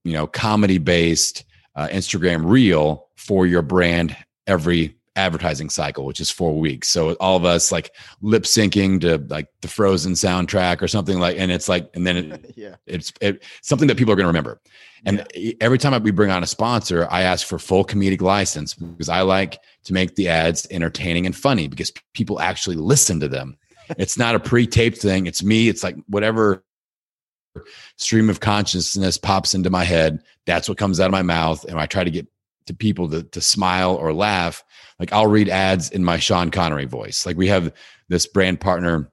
you 0.03 0.13
know, 0.13 0.27
comedy-based 0.27 1.43
uh, 1.75 1.87
Instagram 1.87 2.49
reel 2.49 3.07
for 3.15 3.45
your 3.45 3.61
brand 3.61 4.15
every 4.47 4.95
advertising 5.15 5.69
cycle, 5.69 6.05
which 6.05 6.19
is 6.19 6.29
four 6.29 6.59
weeks. 6.59 6.89
So 6.89 7.13
all 7.13 7.37
of 7.37 7.45
us 7.45 7.71
like 7.71 7.91
lip 8.21 8.43
syncing 8.43 9.01
to 9.01 9.17
like 9.33 9.47
the 9.61 9.67
Frozen 9.67 10.13
soundtrack 10.13 10.81
or 10.81 10.87
something 10.87 11.19
like, 11.19 11.37
and 11.37 11.51
it's 11.51 11.69
like, 11.69 11.89
and 11.93 12.05
then 12.05 12.17
it, 12.17 12.53
yeah, 12.55 12.75
it's 12.87 13.13
it, 13.21 13.43
something 13.61 13.87
that 13.87 13.97
people 13.97 14.11
are 14.11 14.15
going 14.15 14.25
to 14.25 14.29
remember. 14.29 14.59
And 15.05 15.27
yeah. 15.35 15.53
every 15.59 15.77
time 15.77 16.01
we 16.01 16.11
bring 16.11 16.31
on 16.31 16.43
a 16.43 16.47
sponsor, 16.47 17.07
I 17.11 17.23
ask 17.23 17.45
for 17.45 17.59
full 17.59 17.83
comedic 17.83 18.21
license 18.21 18.73
because 18.73 19.09
I 19.09 19.21
like 19.21 19.59
to 19.83 19.93
make 19.93 20.15
the 20.15 20.29
ads 20.29 20.65
entertaining 20.71 21.25
and 21.25 21.35
funny 21.35 21.67
because 21.67 21.91
people 22.13 22.39
actually 22.39 22.77
listen 22.77 23.19
to 23.19 23.27
them. 23.27 23.57
it's 23.97 24.17
not 24.17 24.35
a 24.35 24.39
pre-taped 24.39 24.97
thing. 24.97 25.27
It's 25.27 25.43
me. 25.43 25.67
It's 25.67 25.83
like 25.83 25.97
whatever 26.07 26.63
stream 27.97 28.29
of 28.29 28.39
consciousness 28.39 29.17
pops 29.17 29.53
into 29.53 29.69
my 29.69 29.83
head. 29.83 30.23
That's 30.45 30.69
what 30.69 30.77
comes 30.77 30.99
out 30.99 31.07
of 31.07 31.11
my 31.11 31.21
mouth. 31.21 31.65
And 31.65 31.77
I 31.77 31.85
try 31.85 32.03
to 32.03 32.11
get 32.11 32.27
to 32.67 32.73
people 32.73 33.09
to, 33.09 33.23
to 33.23 33.41
smile 33.41 33.95
or 33.95 34.13
laugh. 34.13 34.63
Like 34.99 35.11
I'll 35.13 35.27
read 35.27 35.49
ads 35.49 35.89
in 35.91 36.03
my 36.03 36.17
Sean 36.17 36.51
Connery 36.51 36.85
voice. 36.85 37.25
Like 37.25 37.37
we 37.37 37.47
have 37.47 37.73
this 38.09 38.27
brand 38.27 38.59
partner, 38.59 39.11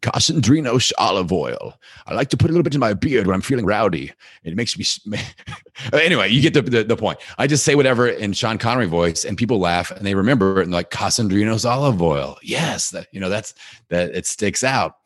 Kasandrinos 0.00 0.92
olive 0.98 1.32
oil. 1.32 1.74
I 2.06 2.14
like 2.14 2.28
to 2.30 2.36
put 2.36 2.50
a 2.50 2.52
little 2.52 2.62
bit 2.62 2.74
in 2.74 2.80
my 2.80 2.94
beard 2.94 3.26
when 3.26 3.34
I'm 3.34 3.40
feeling 3.40 3.64
rowdy. 3.64 4.12
It 4.44 4.54
makes 4.54 4.76
me. 4.78 5.18
anyway, 5.92 6.28
you 6.28 6.40
get 6.40 6.54
the, 6.54 6.62
the, 6.62 6.84
the, 6.84 6.96
point. 6.96 7.18
I 7.38 7.46
just 7.46 7.64
say 7.64 7.74
whatever 7.74 8.06
in 8.06 8.32
Sean 8.32 8.58
Connery 8.58 8.86
voice, 8.86 9.24
and 9.24 9.36
people 9.38 9.58
laugh 9.58 9.90
and 9.90 10.06
they 10.06 10.14
remember 10.14 10.60
it 10.60 10.64
and 10.64 10.72
like 10.72 10.90
Kasandrinos 10.90 11.68
olive 11.68 12.00
oil. 12.02 12.36
Yes, 12.42 12.90
that 12.90 13.08
you 13.12 13.20
know 13.20 13.28
that's 13.28 13.54
that 13.88 14.14
it 14.14 14.26
sticks 14.26 14.62
out. 14.62 14.96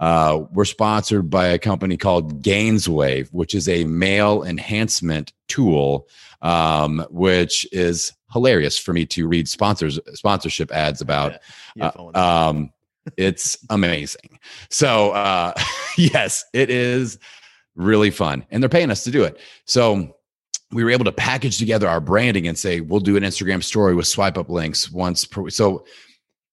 Uh, 0.00 0.44
we're 0.52 0.64
sponsored 0.64 1.28
by 1.28 1.46
a 1.48 1.58
company 1.58 1.96
called 1.96 2.42
Gainswave, 2.42 3.28
which 3.32 3.54
is 3.54 3.68
a 3.68 3.84
male 3.84 4.42
enhancement 4.42 5.34
tool, 5.46 6.08
um, 6.40 7.06
which 7.10 7.66
is 7.70 8.12
hilarious 8.32 8.78
for 8.78 8.92
me 8.92 9.06
to 9.06 9.26
read 9.26 9.48
sponsors 9.48 9.98
sponsorship 10.14 10.70
ads 10.72 11.00
about. 11.00 11.34
Yeah, 11.74 11.90
uh, 11.96 12.48
um, 12.48 12.72
it's 13.16 13.58
amazing. 13.70 14.38
So 14.68 15.12
uh, 15.12 15.54
yes, 15.96 16.44
it 16.52 16.70
is 16.70 17.18
really 17.74 18.10
fun, 18.10 18.44
and 18.50 18.62
they're 18.62 18.68
paying 18.68 18.90
us 18.90 19.04
to 19.04 19.10
do 19.10 19.24
it. 19.24 19.38
So 19.64 20.16
we 20.72 20.84
were 20.84 20.90
able 20.90 21.04
to 21.04 21.12
package 21.12 21.58
together 21.58 21.88
our 21.88 22.00
branding 22.00 22.46
and 22.46 22.56
say 22.56 22.80
we'll 22.80 23.00
do 23.00 23.16
an 23.16 23.22
Instagram 23.24 23.62
story 23.62 23.94
with 23.94 24.06
swipe 24.06 24.38
up 24.38 24.48
links 24.48 24.90
once 24.90 25.24
per. 25.24 25.50
So 25.50 25.84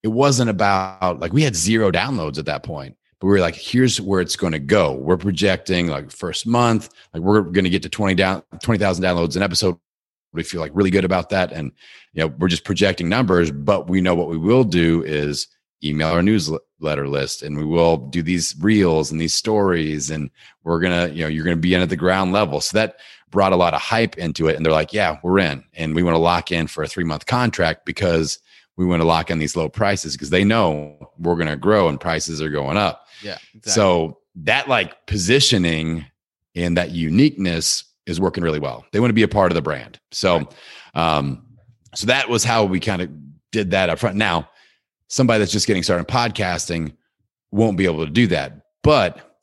it 0.04 0.10
wasn't 0.10 0.50
about 0.50 1.20
like 1.20 1.34
we 1.34 1.44
had 1.44 1.56
zero 1.56 1.92
downloads 1.92 2.38
at 2.38 2.46
that 2.46 2.64
point 2.64 2.96
but 3.20 3.28
we 3.28 3.34
were 3.34 3.40
like, 3.40 3.56
here's 3.56 4.00
where 4.00 4.22
it's 4.22 4.36
going 4.36 4.54
to 4.54 4.60
go. 4.60 4.94
We're 4.94 5.18
projecting 5.18 5.88
like 5.88 6.12
first 6.12 6.46
month, 6.46 6.90
like 7.14 7.24
we're 7.24 7.42
going 7.42 7.64
to 7.64 7.70
get 7.70 7.82
to 7.84 7.90
20 7.90 8.14
down, 8.16 8.44
20,000 8.62 9.04
downloads 9.04 9.36
an 9.36 9.42
episode. 9.42 9.78
We 10.38 10.44
feel 10.44 10.62
like 10.62 10.72
really 10.74 10.92
good 10.92 11.06
about 11.06 11.30
that. 11.30 11.52
And, 11.52 11.72
you 12.14 12.22
know, 12.22 12.28
we're 12.40 12.48
just 12.48 12.64
projecting 12.64 13.10
numbers, 13.10 13.52
but 13.52 13.90
we 13.90 14.02
know 14.02 14.16
what 14.16 14.30
we 14.30 14.38
will 14.38 14.64
do 14.64 15.04
is 15.04 15.48
email 15.84 16.08
our 16.08 16.24
newsletter 16.24 17.08
list 17.08 17.44
and 17.44 17.58
we 17.58 17.66
will 17.66 17.98
do 17.98 18.24
these 18.24 18.56
reels 18.60 19.12
and 19.12 19.22
these 19.22 19.34
stories. 19.34 20.10
And 20.10 20.30
we're 20.64 20.82
to, 20.82 21.14
you 21.14 21.24
know, 21.24 21.28
you're 21.28 21.44
to 21.56 21.62
be 21.62 21.74
in 21.74 21.82
at 21.82 21.90
the 21.90 21.96
ground 21.96 22.32
level. 22.32 22.62
So 22.62 22.78
that 22.78 23.00
brought 23.30 23.54
a 23.54 23.58
lot 23.58 23.74
of 23.74 23.82
hype 23.82 24.18
into 24.18 24.48
it. 24.48 24.56
And 24.56 24.66
they're 24.66 24.74
like, 24.74 24.94
yeah, 24.94 25.18
we're 25.22 25.40
in. 25.40 25.64
And 25.74 25.94
we 25.94 26.04
want 26.04 26.16
to 26.16 26.20
lock 26.20 26.52
in 26.52 26.68
for 26.68 26.84
a 26.84 26.88
three 26.88 27.04
month 27.04 27.26
contract 27.26 27.86
because 27.86 28.40
we 28.78 28.86
want 28.86 29.02
to 29.02 29.08
lock 29.08 29.30
in 29.30 29.40
these 29.40 29.56
low 29.56 29.70
prices 29.70 30.14
because 30.14 30.30
they 30.30 30.44
know 30.44 31.12
we're 31.18 31.36
to 31.48 31.58
grow 31.58 31.90
and 31.90 32.00
prices 32.00 32.42
are 32.42 32.50
going 32.50 32.78
up. 32.78 33.08
Yeah. 33.22 33.38
Exactly. 33.54 33.72
So 33.72 34.20
that 34.36 34.68
like 34.68 35.08
positioning 35.08 36.06
and 36.56 36.78
that 36.78 36.92
uniqueness 36.92 37.84
is 38.08 38.20
working 38.20 38.44
really 38.44 38.60
well. 38.60 38.86
They 38.92 39.00
want 39.00 39.10
to 39.10 39.14
be 39.16 39.24
a 39.24 39.28
part 39.28 39.52
of 39.52 39.56
the 39.56 39.62
brand. 39.62 40.00
So, 40.12 40.50
um, 40.96 41.46
so 41.94 42.08
that 42.08 42.30
was 42.30 42.44
how 42.44 42.66
we 42.66 42.80
kind 42.80 43.02
of 43.02 43.10
did 43.52 43.72
that 43.72 43.90
up 43.90 44.00
front. 44.00 44.16
Now, 44.16 44.50
somebody 45.10 45.40
that's 45.40 45.52
just 45.52 45.68
getting 45.68 45.84
started 45.84 46.08
in 46.10 46.16
podcasting 46.16 46.96
won't 47.52 47.78
be 47.78 47.86
able 47.86 48.06
to 48.06 48.12
do 48.12 48.28
that. 48.28 48.62
But 48.82 49.40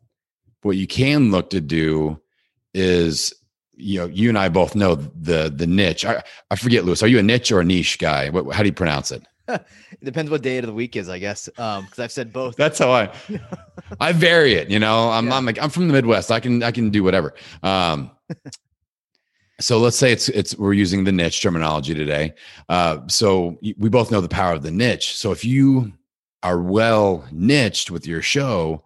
what 0.62 0.76
you 0.76 0.87
can 0.87 1.30
look 1.30 1.50
to 1.50 1.61
do 1.61 2.21
is, 2.73 3.33
you 3.75 4.00
know, 4.00 4.06
you 4.06 4.28
and 4.28 4.38
I 4.38 4.49
both 4.49 4.75
know 4.75 4.94
the 4.94 5.52
the 5.54 5.66
niche. 5.66 6.04
I, 6.04 6.23
I 6.50 6.56
forget, 6.56 6.85
Lewis. 6.85 7.02
Are 7.02 7.09
you 7.09 7.18
a 7.18 7.23
niche 7.23 7.52
or 7.52 7.61
a 7.61 7.64
niche 7.64 7.99
guy? 7.99 8.30
What, 8.30 8.54
how 8.54 8.62
do 8.62 8.68
you 8.68 8.73
pronounce 8.73 9.11
it? 9.11 9.23
it 9.48 9.64
depends 10.02 10.30
what 10.30 10.42
day 10.42 10.58
of 10.58 10.66
the 10.66 10.72
week 10.72 10.96
is, 10.96 11.08
I 11.08 11.18
guess. 11.18 11.48
Um, 11.58 11.84
because 11.84 11.98
I've 11.98 12.12
said 12.12 12.32
both. 12.32 12.56
That's 12.56 12.78
how 12.78 12.90
I 12.90 13.10
I 14.00 14.12
vary 14.12 14.54
it. 14.54 14.70
You 14.70 14.78
know, 14.78 15.10
I'm 15.10 15.26
yeah. 15.26 15.36
I'm 15.36 15.46
like 15.46 15.62
I'm 15.62 15.70
from 15.70 15.88
the 15.88 15.92
Midwest. 15.92 16.30
I 16.30 16.40
can 16.40 16.62
I 16.62 16.70
can 16.70 16.90
do 16.90 17.04
whatever. 17.04 17.34
Um, 17.62 18.10
so 19.60 19.78
let's 19.78 19.96
say 19.96 20.12
it's 20.12 20.28
it's 20.30 20.56
we're 20.56 20.72
using 20.72 21.04
the 21.04 21.12
niche 21.12 21.42
terminology 21.42 21.94
today. 21.94 22.34
Uh, 22.68 23.00
so 23.06 23.58
we 23.62 23.88
both 23.88 24.10
know 24.10 24.20
the 24.20 24.28
power 24.28 24.54
of 24.54 24.62
the 24.62 24.70
niche. 24.70 25.16
So 25.16 25.30
if 25.32 25.44
you 25.44 25.92
are 26.42 26.60
well 26.60 27.26
niched 27.32 27.90
with 27.90 28.06
your 28.06 28.22
show, 28.22 28.84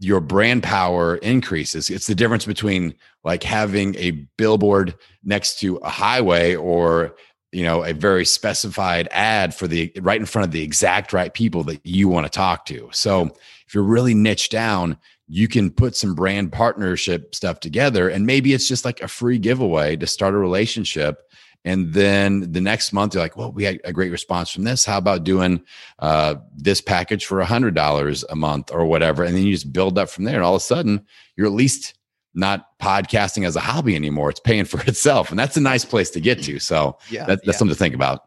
your 0.00 0.20
brand 0.20 0.62
power 0.62 1.16
increases. 1.16 1.90
It's 1.90 2.06
the 2.06 2.14
difference 2.14 2.46
between 2.46 2.94
like 3.22 3.42
having 3.42 3.94
a 3.96 4.12
billboard 4.36 4.94
next 5.22 5.58
to 5.60 5.76
a 5.76 5.88
highway 5.88 6.54
or 6.54 7.14
you 7.54 7.64
know 7.64 7.84
a 7.84 7.92
very 7.92 8.24
specified 8.24 9.08
ad 9.10 9.54
for 9.54 9.66
the 9.66 9.92
right 10.00 10.20
in 10.20 10.26
front 10.26 10.44
of 10.44 10.52
the 10.52 10.62
exact 10.62 11.12
right 11.12 11.32
people 11.32 11.62
that 11.64 11.80
you 11.84 12.08
want 12.08 12.26
to 12.26 12.30
talk 12.30 12.66
to. 12.66 12.88
So 12.92 13.30
if 13.66 13.74
you're 13.74 13.84
really 13.84 14.14
niche 14.14 14.48
down 14.48 14.98
you 15.26 15.48
can 15.48 15.70
put 15.70 15.96
some 15.96 16.14
brand 16.14 16.52
partnership 16.52 17.34
stuff 17.34 17.60
together 17.60 18.08
and 18.08 18.26
maybe 18.26 18.52
it's 18.52 18.68
just 18.68 18.84
like 18.84 19.00
a 19.00 19.08
free 19.08 19.38
giveaway 19.38 19.96
to 19.96 20.06
start 20.06 20.34
a 20.34 20.38
relationship 20.38 21.22
and 21.64 21.94
then 21.94 22.52
the 22.52 22.60
next 22.60 22.92
month 22.92 23.14
you're 23.14 23.22
like 23.22 23.36
well 23.36 23.50
we 23.50 23.64
had 23.64 23.80
a 23.84 23.92
great 23.92 24.10
response 24.10 24.50
from 24.50 24.64
this. 24.64 24.84
How 24.84 24.98
about 24.98 25.24
doing 25.24 25.62
uh, 25.98 26.36
this 26.54 26.80
package 26.80 27.24
for 27.24 27.40
a 27.40 27.46
hundred 27.46 27.74
dollars 27.74 28.24
a 28.28 28.36
month 28.36 28.70
or 28.70 28.84
whatever? 28.84 29.24
And 29.24 29.34
then 29.34 29.44
you 29.44 29.52
just 29.52 29.72
build 29.72 29.98
up 29.98 30.10
from 30.10 30.24
there 30.24 30.36
and 30.36 30.44
all 30.44 30.54
of 30.54 30.60
a 30.60 30.64
sudden 30.64 31.06
you're 31.36 31.46
at 31.46 31.52
least 31.52 31.94
not 32.34 32.78
podcasting 32.78 33.46
as 33.46 33.56
a 33.56 33.60
hobby 33.60 33.94
anymore. 33.94 34.30
It's 34.30 34.40
paying 34.40 34.64
for 34.64 34.80
itself. 34.86 35.30
And 35.30 35.38
that's 35.38 35.56
a 35.56 35.60
nice 35.60 35.84
place 35.84 36.10
to 36.10 36.20
get 36.20 36.42
to. 36.42 36.58
So 36.64 36.98
yeah, 37.10 37.26
that, 37.26 37.44
that's 37.44 37.46
yeah. 37.46 37.52
something 37.52 37.74
to 37.74 37.78
think 37.78 37.94
about. 37.94 38.24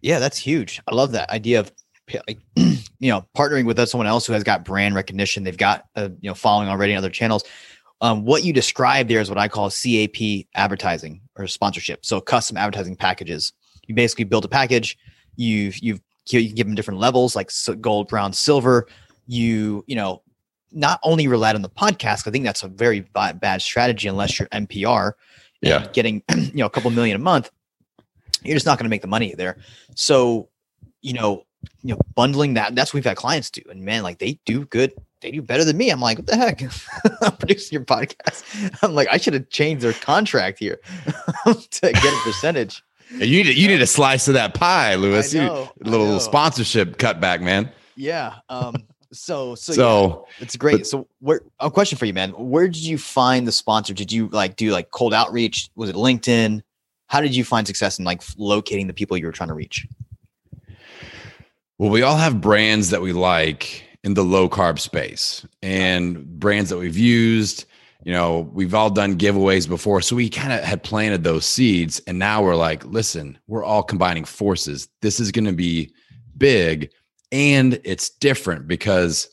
Yeah, 0.00 0.18
that's 0.18 0.38
huge. 0.38 0.80
I 0.86 0.94
love 0.94 1.12
that 1.12 1.28
idea 1.30 1.60
of 1.60 1.72
like, 2.26 2.38
you 2.56 3.10
know, 3.10 3.26
partnering 3.36 3.64
with 3.64 3.86
someone 3.88 4.06
else 4.06 4.26
who 4.26 4.32
has 4.32 4.44
got 4.44 4.64
brand 4.64 4.94
recognition. 4.94 5.44
They've 5.44 5.56
got 5.56 5.86
a, 5.96 6.10
you 6.20 6.30
know, 6.30 6.34
following 6.34 6.68
already 6.68 6.92
in 6.92 6.98
other 6.98 7.10
channels. 7.10 7.44
Um, 8.00 8.24
what 8.24 8.44
you 8.44 8.52
describe 8.52 9.08
there 9.08 9.20
is 9.20 9.28
what 9.28 9.38
I 9.38 9.48
call 9.48 9.70
CAP 9.70 10.46
advertising 10.54 11.20
or 11.36 11.46
sponsorship. 11.46 12.04
So 12.06 12.20
custom 12.20 12.56
advertising 12.56 12.96
packages. 12.96 13.52
You 13.86 13.94
basically 13.94 14.24
build 14.24 14.44
a 14.44 14.48
package. 14.48 14.96
You've, 15.36 15.78
you've, 15.78 16.00
you 16.30 16.46
can 16.46 16.54
give 16.54 16.66
them 16.66 16.76
different 16.76 17.00
levels 17.00 17.34
like 17.34 17.50
gold, 17.80 18.08
brown, 18.08 18.32
silver. 18.32 18.86
You, 19.26 19.84
you 19.86 19.96
know, 19.96 20.22
not 20.72 21.00
only 21.02 21.26
relied 21.28 21.54
on 21.54 21.62
the 21.62 21.70
podcast. 21.70 22.26
I 22.26 22.30
think 22.30 22.44
that's 22.44 22.62
a 22.62 22.68
very 22.68 23.00
bad 23.00 23.62
strategy 23.62 24.08
unless 24.08 24.38
you're 24.38 24.48
NPR. 24.48 25.12
Yeah, 25.60 25.86
getting 25.92 26.22
you 26.34 26.52
know 26.54 26.66
a 26.66 26.70
couple 26.70 26.90
million 26.90 27.16
a 27.16 27.18
month, 27.18 27.50
you're 28.42 28.56
just 28.56 28.66
not 28.66 28.78
going 28.78 28.84
to 28.84 28.90
make 28.90 29.02
the 29.02 29.08
money 29.08 29.34
there. 29.34 29.58
So, 29.94 30.48
you 31.02 31.12
know, 31.12 31.44
you 31.82 31.94
know, 31.94 32.00
bundling 32.14 32.54
that. 32.54 32.74
That's 32.74 32.92
what 32.92 32.98
we've 32.98 33.04
had 33.04 33.16
clients 33.16 33.50
do, 33.50 33.62
and 33.70 33.82
man, 33.82 34.02
like 34.02 34.18
they 34.18 34.38
do 34.44 34.64
good. 34.66 34.92
They 35.20 35.30
do 35.30 35.42
better 35.42 35.64
than 35.64 35.76
me. 35.76 35.90
I'm 35.90 36.00
like, 36.00 36.16
what 36.16 36.26
the 36.26 36.36
heck? 36.36 36.62
I'm 37.22 37.36
producing 37.36 37.76
your 37.76 37.84
podcast. 37.84 38.78
I'm 38.82 38.94
like, 38.94 39.08
I 39.10 39.18
should 39.18 39.34
have 39.34 39.50
changed 39.50 39.84
their 39.84 39.92
contract 39.92 40.58
here 40.58 40.80
to 41.44 41.80
get 41.80 42.04
a 42.04 42.20
percentage. 42.24 42.82
You 43.10 43.44
need 43.44 43.56
you 43.56 43.68
need 43.68 43.82
a 43.82 43.86
slice 43.86 44.28
of 44.28 44.34
that 44.34 44.54
pie, 44.54 44.94
Lewis. 44.94 45.34
Know, 45.34 45.68
you, 45.84 45.90
little 45.90 46.20
sponsorship 46.20 46.96
cutback, 46.96 47.42
man. 47.42 47.70
Yeah. 47.96 48.36
Um, 48.48 48.86
so, 49.12 49.54
so, 49.54 49.72
so 49.72 50.26
yeah, 50.28 50.42
it's 50.42 50.56
great. 50.56 50.78
But, 50.78 50.86
so, 50.86 51.08
where 51.18 51.40
a 51.58 51.70
question 51.70 51.98
for 51.98 52.06
you, 52.06 52.14
man? 52.14 52.30
Where 52.30 52.66
did 52.66 52.82
you 52.82 52.98
find 52.98 53.46
the 53.46 53.52
sponsor? 53.52 53.92
Did 53.92 54.12
you 54.12 54.28
like 54.28 54.56
do 54.56 54.70
like 54.70 54.90
cold 54.90 55.12
outreach? 55.12 55.70
Was 55.74 55.90
it 55.90 55.96
LinkedIn? 55.96 56.62
How 57.08 57.20
did 57.20 57.34
you 57.34 57.44
find 57.44 57.66
success 57.66 57.98
in 57.98 58.04
like 58.04 58.22
locating 58.36 58.86
the 58.86 58.92
people 58.92 59.16
you 59.16 59.26
were 59.26 59.32
trying 59.32 59.48
to 59.48 59.54
reach? 59.54 59.86
Well, 61.78 61.90
we 61.90 62.02
all 62.02 62.16
have 62.16 62.40
brands 62.40 62.90
that 62.90 63.02
we 63.02 63.12
like 63.12 63.82
in 64.04 64.14
the 64.14 64.22
low 64.22 64.48
carb 64.48 64.78
space 64.78 65.44
and 65.62 66.38
brands 66.38 66.70
that 66.70 66.76
we've 66.76 66.98
used. 66.98 67.64
You 68.04 68.12
know, 68.12 68.50
we've 68.52 68.74
all 68.74 68.90
done 68.90 69.18
giveaways 69.18 69.68
before. 69.68 70.00
So 70.02 70.14
we 70.14 70.30
kind 70.30 70.52
of 70.52 70.62
had 70.62 70.82
planted 70.82 71.24
those 71.24 71.44
seeds. 71.44 72.00
And 72.06 72.18
now 72.18 72.42
we're 72.42 72.56
like, 72.56 72.84
listen, 72.84 73.38
we're 73.46 73.64
all 73.64 73.82
combining 73.82 74.24
forces. 74.24 74.88
This 75.02 75.20
is 75.20 75.32
going 75.32 75.46
to 75.46 75.52
be 75.52 75.92
big 76.36 76.90
and 77.32 77.80
it's 77.84 78.10
different 78.10 78.66
because 78.66 79.28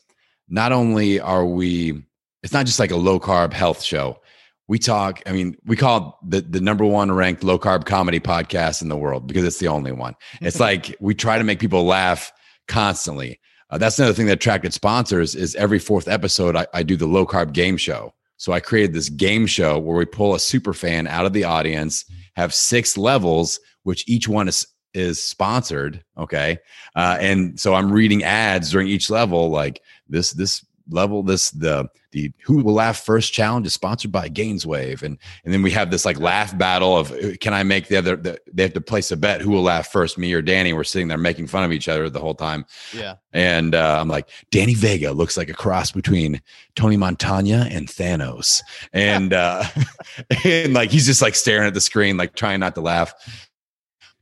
not 0.48 0.72
only 0.72 1.20
are 1.20 1.44
we, 1.44 2.02
it's 2.42 2.52
not 2.52 2.66
just 2.66 2.78
like 2.78 2.90
a 2.90 2.96
low 2.96 3.18
carb 3.20 3.52
health 3.52 3.82
show. 3.82 4.20
We 4.68 4.78
talk, 4.78 5.22
I 5.26 5.32
mean, 5.32 5.56
we 5.64 5.76
call 5.76 6.18
it 6.22 6.30
the, 6.30 6.40
the 6.42 6.60
number 6.60 6.84
one 6.84 7.10
ranked 7.10 7.42
low 7.42 7.58
carb 7.58 7.86
comedy 7.86 8.20
podcast 8.20 8.82
in 8.82 8.88
the 8.88 8.96
world 8.96 9.26
because 9.26 9.44
it's 9.44 9.58
the 9.58 9.68
only 9.68 9.92
one. 9.92 10.14
It's 10.40 10.60
like 10.68 10.94
we 11.00 11.14
try 11.14 11.38
to 11.38 11.44
make 11.44 11.58
people 11.58 11.84
laugh 11.84 12.32
constantly. 12.66 13.40
Uh, 13.70 13.78
that's 13.78 13.98
another 13.98 14.14
thing 14.14 14.26
that 14.26 14.34
attracted 14.34 14.72
sponsors 14.72 15.34
is 15.34 15.54
every 15.56 15.78
fourth 15.78 16.08
episode, 16.08 16.56
I, 16.56 16.66
I 16.72 16.82
do 16.82 16.96
the 16.96 17.06
low 17.06 17.26
carb 17.26 17.52
game 17.52 17.76
show. 17.76 18.14
So 18.36 18.52
I 18.52 18.60
created 18.60 18.94
this 18.94 19.08
game 19.08 19.46
show 19.46 19.78
where 19.78 19.96
we 19.96 20.04
pull 20.04 20.34
a 20.34 20.40
super 20.40 20.72
fan 20.72 21.06
out 21.06 21.26
of 21.26 21.32
the 21.32 21.44
audience, 21.44 22.04
have 22.36 22.54
six 22.54 22.96
levels, 22.96 23.58
which 23.82 24.08
each 24.08 24.28
one 24.28 24.48
is 24.48 24.66
is 24.94 25.22
sponsored. 25.22 26.04
Okay, 26.16 26.58
uh, 26.94 27.18
and 27.20 27.58
so 27.58 27.74
I'm 27.74 27.92
reading 27.92 28.22
ads 28.24 28.70
during 28.70 28.88
each 28.88 29.10
level, 29.10 29.50
like 29.50 29.82
this 30.08 30.32
this 30.32 30.64
level 30.90 31.22
this 31.22 31.50
the 31.50 31.88
the 32.12 32.32
who 32.44 32.62
will 32.62 32.74
laugh 32.74 33.04
first 33.04 33.32
challenge 33.32 33.66
is 33.66 33.74
sponsored 33.74 34.10
by 34.10 34.28
gainswave. 34.28 35.02
And 35.02 35.18
and 35.44 35.52
then 35.52 35.62
we 35.62 35.70
have 35.72 35.90
this 35.90 36.04
like 36.04 36.18
laugh 36.18 36.56
battle 36.56 36.96
of 36.96 37.12
uh, 37.12 37.36
can 37.40 37.52
i 37.52 37.62
make 37.62 37.88
the 37.88 37.96
other 37.96 38.16
the, 38.16 38.40
they 38.52 38.62
have 38.62 38.72
to 38.72 38.80
place 38.80 39.10
a 39.10 39.16
bet 39.16 39.40
who 39.40 39.50
will 39.50 39.62
laugh 39.62 39.88
first 39.88 40.16
me 40.18 40.32
or 40.32 40.42
danny? 40.42 40.72
We're 40.72 40.84
sitting 40.84 41.08
there 41.08 41.18
making 41.18 41.48
fun 41.48 41.64
of 41.64 41.72
each 41.72 41.88
other 41.88 42.08
the 42.08 42.20
whole 42.20 42.34
time. 42.34 42.64
Yeah. 42.94 43.16
And 43.32 43.74
uh, 43.74 43.98
i'm 44.00 44.08
like 44.08 44.28
danny 44.50 44.74
vega 44.74 45.12
looks 45.12 45.36
like 45.36 45.48
a 45.48 45.54
cross 45.54 45.92
between 45.92 46.40
tony 46.74 46.96
montana 46.96 47.68
and 47.70 47.88
thanos. 47.88 48.62
And 48.92 49.32
uh 49.32 49.64
and 50.44 50.72
like 50.72 50.90
he's 50.90 51.06
just 51.06 51.22
like 51.22 51.34
staring 51.34 51.66
at 51.66 51.74
the 51.74 51.80
screen 51.80 52.16
like 52.16 52.34
trying 52.34 52.60
not 52.60 52.74
to 52.76 52.80
laugh. 52.80 53.12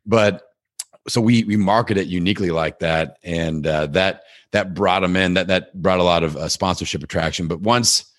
But 0.05 0.43
so 1.09 1.21
we 1.21 1.45
we 1.45 1.57
market 1.57 1.97
it 1.97 2.07
uniquely 2.07 2.51
like 2.51 2.81
that 2.81 3.19
and 3.23 3.67
uh 3.67 3.87
that 3.87 4.23
that 4.53 4.75
brought 4.75 5.01
them 5.01 5.17
in. 5.17 5.35
That 5.35 5.49
that 5.49 5.75
brought 5.81 6.01
a 6.01 6.05
lot 6.05 6.25
of 6.25 6.37
uh, 6.37 6.49
sponsorship 6.49 7.03
attraction. 7.03 7.47
But 7.47 7.61
once 7.61 8.11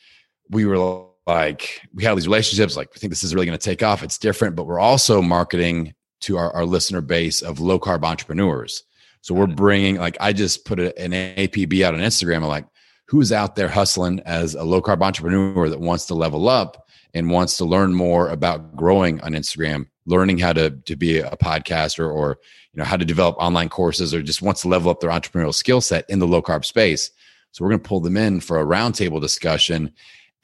we 0.50 0.66
were 0.66 1.08
like, 1.26 1.82
we 1.94 2.04
had 2.04 2.16
these 2.16 2.28
relationships. 2.28 2.78
Like, 2.78 2.94
we 2.94 3.00
think 3.00 3.12
this 3.12 3.24
is 3.24 3.34
really 3.34 3.48
going 3.48 3.58
to 3.58 3.64
take 3.64 3.84
off. 3.84 4.04
It's 4.04 4.18
different, 4.18 4.56
but 4.56 4.66
we're 4.66 4.80
also 4.80 5.22
marketing 5.22 5.94
to 6.22 6.38
our, 6.38 6.52
our 6.54 6.66
listener 6.66 7.02
base 7.02 7.42
of 7.42 7.60
low 7.60 7.80
carb 7.80 8.04
entrepreneurs. 8.04 8.84
So 9.22 9.34
we're 9.34 9.48
bringing 9.48 9.98
like 9.98 10.18
I 10.20 10.32
just 10.32 10.64
put 10.66 10.80
a, 10.80 10.98
an 11.00 11.12
APB 11.12 11.82
out 11.82 11.94
on 11.94 12.00
Instagram. 12.02 12.38
I'm 12.38 12.44
like, 12.44 12.68
who's 13.08 13.32
out 13.32 13.56
there 13.56 13.68
hustling 13.68 14.22
as 14.22 14.56
a 14.56 14.64
low 14.64 14.82
carb 14.82 15.02
entrepreneur 15.02 15.70
that 15.70 15.80
wants 15.80 16.06
to 16.06 16.14
level 16.14 16.48
up 16.48 16.88
and 17.14 17.30
wants 17.30 17.58
to 17.58 17.66
learn 17.66 17.94
more 17.94 18.30
about 18.30 18.76
growing 18.76 19.20
on 19.22 19.32
Instagram, 19.34 19.88
learning 20.06 20.38
how 20.38 20.54
to 20.54 20.72
to 20.86 20.96
be 20.96 21.20
a 21.20 21.36
podcaster 21.38 22.08
or 22.10 22.38
you 22.78 22.84
know 22.84 22.88
how 22.88 22.96
to 22.96 23.06
develop 23.06 23.36
online 23.40 23.70
courses 23.70 24.14
or 24.14 24.22
just 24.22 24.44
wants 24.44 24.62
to 24.62 24.68
level 24.68 24.92
up 24.92 25.00
their 25.00 25.10
entrepreneurial 25.10 25.54
skill 25.54 25.82
set 25.82 26.06
in 26.10 26.20
the 26.20 26.28
low 26.28 26.44
carb 26.44 26.64
space. 26.64 27.10
So 27.52 27.66
we're 27.66 27.72
going 27.72 27.82
to 27.82 27.90
pull 27.90 28.02
them 28.02 28.16
in 28.16 28.40
for 28.40 28.60
a 28.60 28.66
roundtable 28.66 29.20
discussion. 29.20 29.92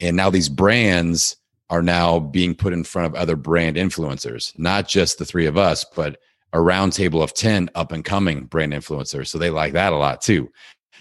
And 0.00 0.16
now 0.16 0.30
these 0.30 0.48
brands 0.48 1.36
are 1.70 1.80
now 1.80 2.18
being 2.18 2.56
put 2.56 2.72
in 2.72 2.82
front 2.82 3.06
of 3.06 3.14
other 3.14 3.36
brand 3.36 3.76
influencers 3.76 4.52
not 4.58 4.86
just 4.86 5.18
the 5.18 5.24
three 5.24 5.46
of 5.46 5.56
us 5.56 5.84
but 5.96 6.18
a 6.52 6.58
roundtable 6.58 7.22
of 7.22 7.32
10 7.32 7.70
up 7.74 7.90
and 7.90 8.04
coming 8.04 8.44
brand 8.44 8.72
influencers. 8.72 9.28
So 9.28 9.38
they 9.38 9.50
like 9.50 9.72
that 9.72 9.92
a 9.92 9.96
lot 9.96 10.20
too. 10.20 10.50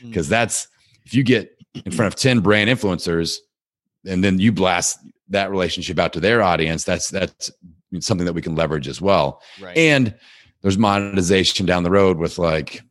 Because 0.03 0.27
mm. 0.27 0.31
that's 0.31 0.67
if 1.03 1.13
you 1.13 1.23
get 1.23 1.57
in 1.83 1.91
front 1.91 2.13
of 2.13 2.19
10 2.19 2.41
brand 2.41 2.69
influencers 2.69 3.37
and 4.05 4.23
then 4.23 4.37
you 4.39 4.51
blast 4.51 4.99
that 5.29 5.49
relationship 5.49 5.97
out 5.97 6.13
to 6.13 6.19
their 6.19 6.43
audience 6.43 6.83
that's 6.83 7.09
that's 7.09 7.51
something 7.99 8.25
that 8.25 8.33
we 8.33 8.41
can 8.41 8.55
leverage 8.55 8.87
as 8.87 9.01
well. 9.01 9.41
Right. 9.59 9.75
and 9.75 10.15
there's 10.63 10.77
monetization 10.77 11.67
down 11.67 11.83
the 11.83 11.91
road 11.91 12.17
with 12.17 12.39
like 12.39 12.81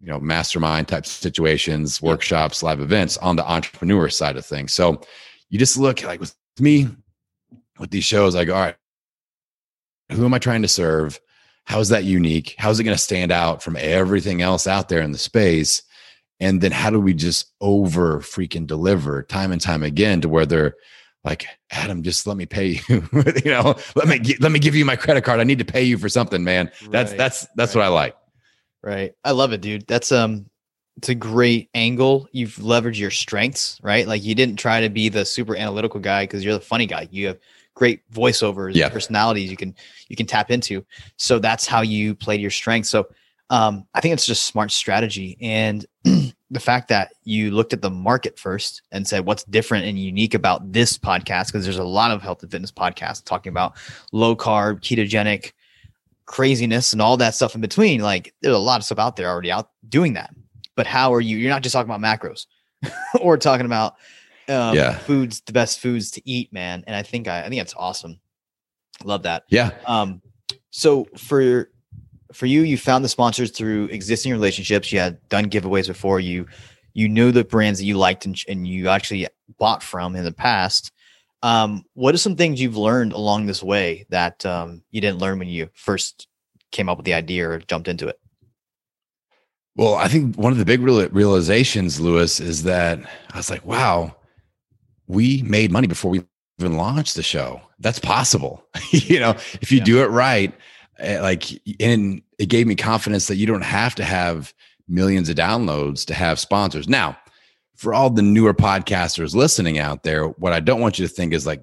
you 0.00 0.06
know 0.06 0.18
mastermind 0.18 0.88
type 0.88 1.04
situations 1.04 2.00
workshops 2.00 2.62
live 2.62 2.80
events 2.80 3.18
on 3.18 3.36
the 3.36 3.46
entrepreneur 3.46 4.08
side 4.08 4.36
of 4.36 4.46
things. 4.46 4.72
So 4.72 5.02
you 5.50 5.58
just 5.58 5.76
look 5.76 6.02
like 6.02 6.20
with 6.20 6.34
me 6.58 6.88
with 7.78 7.90
these 7.90 8.04
shows 8.04 8.34
like 8.34 8.48
all 8.48 8.54
right 8.54 8.76
who 10.10 10.24
am 10.24 10.34
i 10.34 10.38
trying 10.38 10.62
to 10.62 10.68
serve? 10.68 11.20
How 11.64 11.80
is 11.80 11.88
that 11.88 12.04
unique? 12.04 12.54
How 12.58 12.70
is 12.70 12.78
it 12.78 12.84
going 12.84 12.96
to 12.96 13.02
stand 13.02 13.32
out 13.32 13.62
from 13.62 13.76
everything 13.76 14.40
else 14.40 14.66
out 14.66 14.88
there 14.88 15.02
in 15.02 15.12
the 15.12 15.18
space? 15.18 15.82
And 16.38 16.60
then 16.60 16.70
how 16.70 16.90
do 16.90 17.00
we 17.00 17.12
just 17.12 17.52
over 17.60 18.20
freaking 18.20 18.66
deliver 18.66 19.22
time 19.22 19.52
and 19.52 19.60
time 19.60 19.82
again 19.82 20.20
to 20.20 20.28
where 20.28 20.46
they're 20.46 20.76
like 21.26 21.46
Adam, 21.70 22.02
just 22.02 22.26
let 22.26 22.36
me 22.36 22.46
pay 22.46 22.80
you. 22.88 23.08
you 23.44 23.50
know, 23.50 23.74
let 23.96 24.08
me 24.08 24.36
let 24.40 24.52
me 24.52 24.58
give 24.58 24.74
you 24.74 24.84
my 24.84 24.96
credit 24.96 25.22
card. 25.22 25.40
I 25.40 25.44
need 25.44 25.58
to 25.58 25.64
pay 25.64 25.82
you 25.82 25.98
for 25.98 26.08
something, 26.08 26.42
man. 26.44 26.70
That's 26.88 27.10
right, 27.10 27.18
that's 27.18 27.46
that's 27.56 27.74
right. 27.74 27.82
what 27.82 27.86
I 27.86 27.88
like. 27.88 28.16
Right. 28.82 29.12
I 29.24 29.32
love 29.32 29.52
it, 29.52 29.60
dude. 29.60 29.86
That's 29.86 30.12
um 30.12 30.46
it's 30.96 31.08
a 31.08 31.14
great 31.14 31.68
angle. 31.74 32.28
You've 32.32 32.54
leveraged 32.54 32.98
your 32.98 33.10
strengths, 33.10 33.78
right? 33.82 34.06
Like 34.06 34.24
you 34.24 34.34
didn't 34.34 34.56
try 34.56 34.80
to 34.80 34.88
be 34.88 35.08
the 35.08 35.24
super 35.24 35.56
analytical 35.56 36.00
guy 36.00 36.22
because 36.24 36.44
you're 36.44 36.54
the 36.54 36.60
funny 36.60 36.86
guy. 36.86 37.08
You 37.10 37.26
have 37.26 37.38
great 37.74 38.08
voiceovers, 38.10 38.74
yeah. 38.74 38.88
personalities 38.88 39.50
you 39.50 39.56
can 39.56 39.74
you 40.08 40.16
can 40.16 40.26
tap 40.26 40.50
into. 40.50 40.84
So 41.16 41.38
that's 41.38 41.66
how 41.66 41.82
you 41.82 42.14
played 42.14 42.40
your 42.40 42.50
strengths. 42.50 42.88
So 42.88 43.08
um, 43.50 43.86
I 43.94 44.00
think 44.00 44.14
it's 44.14 44.26
just 44.26 44.44
smart 44.44 44.70
strategy. 44.72 45.36
And 45.40 45.86
the 46.04 46.60
fact 46.60 46.88
that 46.88 47.12
you 47.24 47.50
looked 47.50 47.72
at 47.72 47.82
the 47.82 47.90
market 47.90 48.38
first 48.38 48.82
and 48.90 49.06
said 49.06 49.24
what's 49.24 49.44
different 49.44 49.86
and 49.86 49.98
unique 49.98 50.34
about 50.34 50.72
this 50.72 50.98
podcast? 50.98 51.46
Because 51.48 51.64
there's 51.64 51.78
a 51.78 51.84
lot 51.84 52.10
of 52.10 52.22
health 52.22 52.42
and 52.42 52.50
fitness 52.50 52.72
podcasts 52.72 53.24
talking 53.24 53.50
about 53.50 53.76
low 54.12 54.34
carb 54.34 54.80
ketogenic 54.80 55.52
craziness 56.26 56.92
and 56.92 57.00
all 57.00 57.16
that 57.16 57.34
stuff 57.34 57.54
in 57.54 57.60
between. 57.60 58.00
Like 58.00 58.34
there's 58.42 58.54
a 58.54 58.58
lot 58.58 58.80
of 58.80 58.84
stuff 58.84 58.98
out 58.98 59.16
there 59.16 59.28
already 59.28 59.52
out 59.52 59.70
doing 59.88 60.14
that. 60.14 60.34
But 60.74 60.86
how 60.86 61.14
are 61.14 61.20
you 61.20 61.36
you're 61.36 61.50
not 61.50 61.62
just 61.62 61.72
talking 61.72 61.90
about 61.90 62.00
macros 62.00 62.46
or 63.20 63.36
talking 63.36 63.66
about 63.66 63.94
um, 64.48 64.76
yeah. 64.76 64.98
foods 64.98 65.40
the 65.40 65.52
best 65.52 65.80
foods 65.80 66.10
to 66.12 66.22
eat 66.28 66.52
man. 66.52 66.84
And 66.86 66.94
i 66.94 67.02
think 67.02 67.28
i, 67.28 67.40
I 67.40 67.48
think 67.48 67.60
that's 67.60 67.74
awesome. 67.76 68.18
Love 69.04 69.22
that. 69.22 69.44
Yeah. 69.48 69.70
Um 69.86 70.20
so 70.70 71.06
for 71.16 71.70
for 72.32 72.46
you, 72.46 72.62
you 72.62 72.76
found 72.76 73.04
the 73.04 73.08
sponsors 73.08 73.50
through 73.50 73.86
existing 73.86 74.32
relationships. 74.32 74.92
You 74.92 75.00
had 75.00 75.28
done 75.28 75.46
giveaways 75.46 75.86
before. 75.86 76.20
You 76.20 76.46
you 76.94 77.08
knew 77.08 77.30
the 77.30 77.44
brands 77.44 77.78
that 77.78 77.84
you 77.84 77.98
liked 77.98 78.24
and, 78.24 78.40
and 78.48 78.66
you 78.66 78.88
actually 78.88 79.28
bought 79.58 79.82
from 79.82 80.16
in 80.16 80.24
the 80.24 80.32
past. 80.32 80.92
Um, 81.42 81.84
what 81.92 82.14
are 82.14 82.18
some 82.18 82.36
things 82.36 82.60
you've 82.60 82.76
learned 82.76 83.12
along 83.12 83.46
this 83.46 83.62
way 83.62 84.06
that 84.08 84.44
um, 84.46 84.82
you 84.90 85.02
didn't 85.02 85.18
learn 85.18 85.38
when 85.38 85.48
you 85.48 85.68
first 85.74 86.26
came 86.72 86.88
up 86.88 86.96
with 86.96 87.04
the 87.04 87.12
idea 87.12 87.50
or 87.50 87.58
jumped 87.58 87.88
into 87.88 88.08
it? 88.08 88.18
Well, 89.76 89.94
I 89.94 90.08
think 90.08 90.36
one 90.36 90.52
of 90.52 90.58
the 90.58 90.64
big 90.64 90.80
real- 90.80 91.06
realizations, 91.10 92.00
Lewis, 92.00 92.40
is 92.40 92.62
that 92.62 92.98
I 93.32 93.36
was 93.36 93.50
like, 93.50 93.64
wow, 93.66 94.16
we 95.06 95.42
made 95.42 95.70
money 95.70 95.86
before 95.86 96.10
we 96.10 96.24
even 96.58 96.78
launched 96.78 97.14
the 97.14 97.22
show. 97.22 97.60
That's 97.78 97.98
possible. 97.98 98.64
you 98.90 99.20
know, 99.20 99.32
if 99.60 99.70
you 99.70 99.78
yeah. 99.78 99.84
do 99.84 100.02
it 100.02 100.06
right 100.06 100.54
Eh, 100.98 101.20
like 101.20 101.44
and 101.80 102.22
it 102.38 102.46
gave 102.46 102.66
me 102.66 102.74
confidence 102.74 103.28
that 103.28 103.36
you 103.36 103.46
don't 103.46 103.62
have 103.62 103.94
to 103.96 104.04
have 104.04 104.54
millions 104.88 105.28
of 105.28 105.36
downloads 105.36 106.04
to 106.06 106.14
have 106.14 106.38
sponsors. 106.38 106.88
Now 106.88 107.16
for 107.76 107.92
all 107.92 108.10
the 108.10 108.22
newer 108.22 108.54
podcasters 108.54 109.34
listening 109.34 109.78
out 109.78 110.02
there 110.02 110.28
what 110.28 110.52
i 110.52 110.60
don't 110.60 110.80
want 110.80 110.98
you 110.98 111.06
to 111.06 111.12
think 111.12 111.32
is 111.32 111.46
like 111.46 111.62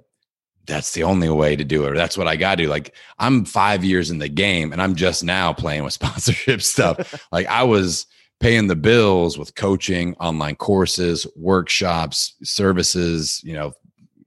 that's 0.66 0.94
the 0.94 1.04
only 1.04 1.30
way 1.30 1.56
to 1.56 1.66
do 1.66 1.84
it 1.84 1.92
or 1.92 1.96
that's 1.96 2.18
what 2.18 2.28
i 2.28 2.38
got 2.38 2.56
to 2.56 2.64
do. 2.64 2.70
Like 2.70 2.96
i'm 3.20 3.44
five 3.44 3.84
years 3.84 4.12
in 4.12 4.20
the 4.20 4.30
game 4.30 4.72
and 4.72 4.82
i'm 4.82 4.96
just 4.96 5.24
now 5.24 5.52
playing 5.52 5.84
with 5.84 5.94
sponsorship 6.02 6.62
stuff. 6.62 7.26
Like 7.32 7.48
i 7.48 7.64
was 7.64 8.06
paying 8.40 8.68
the 8.68 8.76
bills 8.76 9.38
with 9.38 9.56
coaching 9.56 10.16
online 10.20 10.56
courses 10.56 11.26
workshops 11.36 12.36
services 12.44 13.42
you 13.44 13.54
know 13.54 13.74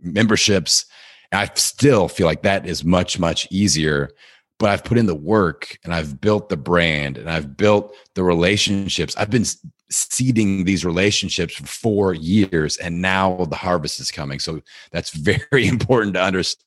memberships. 0.00 0.86
I 1.32 1.50
still 1.54 2.08
feel 2.08 2.26
like 2.26 2.42
that 2.42 2.66
is 2.66 2.84
much 2.84 3.18
much 3.18 3.46
easier 3.50 4.10
but 4.58 4.70
I've 4.70 4.84
put 4.84 4.98
in 4.98 5.06
the 5.06 5.14
work 5.14 5.78
and 5.84 5.92
I've 5.92 6.20
built 6.20 6.48
the 6.48 6.56
brand 6.56 7.18
and 7.18 7.30
I've 7.30 7.56
built 7.56 7.94
the 8.14 8.24
relationships. 8.24 9.16
I've 9.16 9.30
been 9.30 9.44
seeding 9.90 10.64
these 10.64 10.84
relationships 10.84 11.54
for 11.54 11.66
four 11.66 12.14
years 12.14 12.76
and 12.78 13.02
now 13.02 13.44
the 13.44 13.56
harvest 13.56 14.00
is 14.00 14.10
coming. 14.10 14.38
So 14.38 14.62
that's 14.92 15.10
very 15.50 15.66
important 15.66 16.14
to 16.14 16.22
understand. 16.22 16.62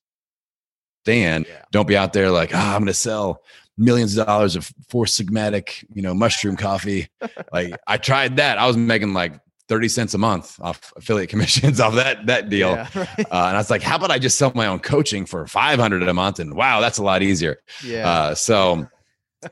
Yeah. 1.06 1.64
Don't 1.72 1.88
be 1.88 1.98
out 1.98 2.14
there 2.14 2.30
like, 2.30 2.54
oh, 2.54 2.58
I'm 2.58 2.82
going 2.82 2.88
to 2.88 2.94
sell 2.94 3.42
millions 3.78 4.18
of 4.18 4.28
dollars 4.28 4.56
of 4.56 4.72
four 4.90 5.06
sigmatic, 5.06 5.84
you 5.94 6.02
know, 6.02 6.14
mushroom 6.14 6.58
coffee. 6.58 7.08
like 7.52 7.74
I 7.88 7.98
tried 7.98 8.38
that. 8.38 8.58
I 8.58 8.68
was 8.68 8.78
making 8.78 9.14
like 9.14 9.40
30 9.70 9.88
cents 9.88 10.14
a 10.14 10.18
month 10.18 10.60
off 10.60 10.92
affiliate 10.98 11.30
commissions 11.30 11.80
off 11.80 11.94
that 11.96 12.26
that 12.26 12.50
deal. 12.50 12.72
Yeah, 12.72 12.88
right. 12.96 13.20
uh, 13.20 13.48
and 13.48 13.56
I 13.56 13.58
was 13.58 13.70
like, 13.70 13.82
how 13.82 13.96
about 13.96 14.12
I 14.12 14.20
just 14.20 14.38
sell 14.38 14.52
my 14.56 14.68
own 14.68 14.80
coaching 14.80 15.26
for 15.26 15.48
500 15.48 16.02
a 16.02 16.14
month? 16.14 16.40
And 16.40 16.56
wow, 16.56 16.82
that's 16.82 16.98
a 16.98 17.04
lot 17.04 17.22
easier. 17.22 17.60
Yeah. 17.84 18.10
Uh, 18.10 18.36
so 18.36 18.88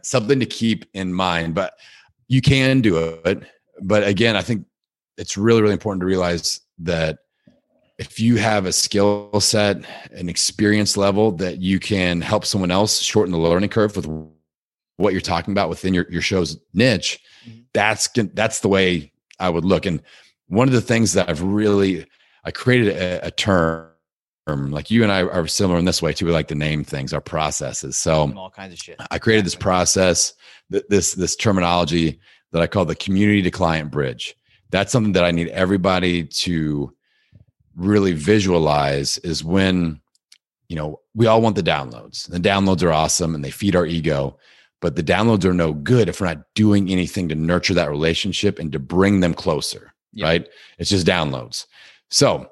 something 0.02 0.40
to 0.40 0.46
keep 0.46 0.86
in 0.94 1.14
mind, 1.14 1.56
but 1.56 1.74
you 2.28 2.42
can 2.42 2.82
do 2.82 2.98
it. 2.98 3.44
But 3.82 4.06
again, 4.06 4.36
I 4.36 4.42
think 4.42 4.66
it's 5.18 5.38
really, 5.38 5.62
really 5.62 5.74
important 5.74 6.02
to 6.02 6.06
realize 6.06 6.60
that 6.80 7.20
if 7.98 8.20
you 8.20 8.36
have 8.38 8.66
a 8.66 8.74
skill 8.74 9.40
set, 9.40 9.78
an 10.12 10.30
experience 10.30 10.98
level 10.98 11.32
that 11.34 11.60
you 11.60 11.80
can 11.80 12.22
help 12.22 12.46
someone 12.46 12.70
else 12.70 13.00
shorten 13.00 13.32
the 13.32 13.40
learning 13.40 13.70
curve 13.70 13.96
with 13.96 14.08
what 14.98 15.14
you're 15.14 15.22
talking 15.22 15.52
about 15.52 15.70
within 15.70 15.94
your, 15.94 16.06
your 16.10 16.22
show's 16.22 16.58
niche, 16.74 17.20
mm-hmm. 17.48 17.62
that's 17.74 18.10
that's 18.34 18.60
the 18.60 18.68
way 18.68 19.12
I 19.40 19.50
would 19.50 19.66
look. 19.66 19.86
And 19.86 20.02
one 20.48 20.68
of 20.68 20.74
the 20.74 20.82
things 20.82 21.14
that 21.14 21.30
I've 21.30 21.42
really 21.42 22.06
I 22.44 22.52
created 22.52 22.96
a, 22.96 23.28
a 23.28 23.32
term 23.32 23.90
like 24.48 24.90
you 24.90 25.04
and 25.04 25.12
I 25.12 25.24
are 25.24 25.48
similar 25.48 25.78
in 25.78 25.86
this 25.86 26.02
way 26.02 26.14
too. 26.14 26.26
We 26.26 26.32
like 26.32 26.48
to 26.48 26.56
name 26.56 26.84
things, 26.84 27.14
our 27.14 27.22
processes. 27.22 27.98
So 27.98 28.32
all 28.38 28.50
kinds 28.50 28.74
of 28.74 28.80
shit. 28.80 28.98
I 29.12 29.20
created 29.20 29.46
this 29.46 29.56
process, 29.56 30.34
this 30.70 31.14
this 31.14 31.36
terminology 31.36 32.20
that 32.54 32.62
I 32.62 32.68
call 32.68 32.86
the 32.86 32.96
community 32.96 33.42
to 33.42 33.52
client 33.52 33.92
bridge. 33.92 34.36
That's 34.70 34.92
something 34.92 35.14
that 35.14 35.26
I 35.26 35.32
need 35.32 35.50
everybody 35.50 36.24
to 36.26 36.94
really 37.76 38.14
visualize 38.14 39.18
is 39.20 39.44
when 39.44 40.00
you 40.70 40.76
know 40.76 41.02
we 41.14 41.28
all 41.28 41.42
want 41.42 41.58
the 41.58 41.64
downloads. 41.64 42.30
The 42.30 42.40
downloads 42.40 42.84
are 42.84 42.94
awesome 42.94 43.36
and 43.36 43.44
they 43.44 43.52
feed 43.52 43.76
our 43.76 43.86
ego, 43.86 44.38
but 44.82 44.96
the 44.96 45.04
downloads 45.04 45.46
are 45.46 45.54
no 45.54 45.74
good 45.74 46.10
if 46.10 46.22
we're 46.22 46.28
not 46.28 46.44
doing 46.56 46.90
anything 46.90 47.30
to 47.30 47.36
nurture 47.36 47.74
that 47.74 47.90
relationship 47.90 48.60
and 48.60 48.72
to 48.72 48.80
bring 48.80 49.20
them 49.20 49.34
closer. 49.34 49.94
Right? 50.20 50.48
It's 50.80 50.90
just 50.90 51.06
downloads. 51.06 51.66
So 52.10 52.50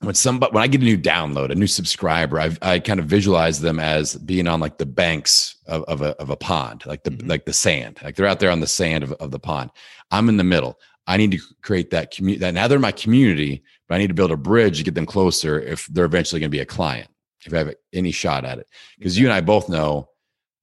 when 0.00 0.14
somebody 0.14 0.52
when 0.52 0.62
I 0.62 0.66
get 0.66 0.80
a 0.80 0.84
new 0.84 0.98
download, 0.98 1.50
a 1.50 1.54
new 1.54 1.66
subscriber, 1.66 2.40
I 2.40 2.56
I 2.62 2.78
kind 2.78 3.00
of 3.00 3.06
visualize 3.06 3.60
them 3.60 3.78
as 3.78 4.16
being 4.16 4.48
on 4.48 4.60
like 4.60 4.78
the 4.78 4.86
banks 4.86 5.56
of, 5.66 5.84
of 5.84 6.02
a 6.02 6.16
of 6.16 6.30
a 6.30 6.36
pond, 6.36 6.84
like 6.86 7.04
the 7.04 7.10
mm-hmm. 7.10 7.28
like 7.28 7.44
the 7.44 7.52
sand, 7.52 7.98
like 8.02 8.16
they're 8.16 8.26
out 8.26 8.40
there 8.40 8.50
on 8.50 8.60
the 8.60 8.66
sand 8.66 9.04
of, 9.04 9.12
of 9.14 9.30
the 9.30 9.38
pond. 9.38 9.70
I'm 10.10 10.28
in 10.28 10.36
the 10.36 10.44
middle. 10.44 10.78
I 11.06 11.16
need 11.16 11.32
to 11.32 11.40
create 11.62 11.90
that 11.90 12.12
community. 12.12 12.40
That 12.40 12.54
now 12.54 12.68
they're 12.68 12.78
my 12.78 12.92
community, 12.92 13.62
but 13.88 13.96
I 13.96 13.98
need 13.98 14.08
to 14.08 14.14
build 14.14 14.32
a 14.32 14.36
bridge 14.36 14.78
to 14.78 14.84
get 14.84 14.94
them 14.94 15.06
closer 15.06 15.60
if 15.60 15.86
they're 15.86 16.04
eventually 16.04 16.40
going 16.40 16.50
to 16.50 16.56
be 16.56 16.60
a 16.60 16.66
client. 16.66 17.08
If 17.44 17.54
I 17.54 17.58
have 17.58 17.74
any 17.92 18.10
shot 18.10 18.44
at 18.44 18.58
it, 18.58 18.68
because 18.98 19.18
you 19.18 19.26
and 19.26 19.32
I 19.32 19.40
both 19.40 19.68
know, 19.68 20.09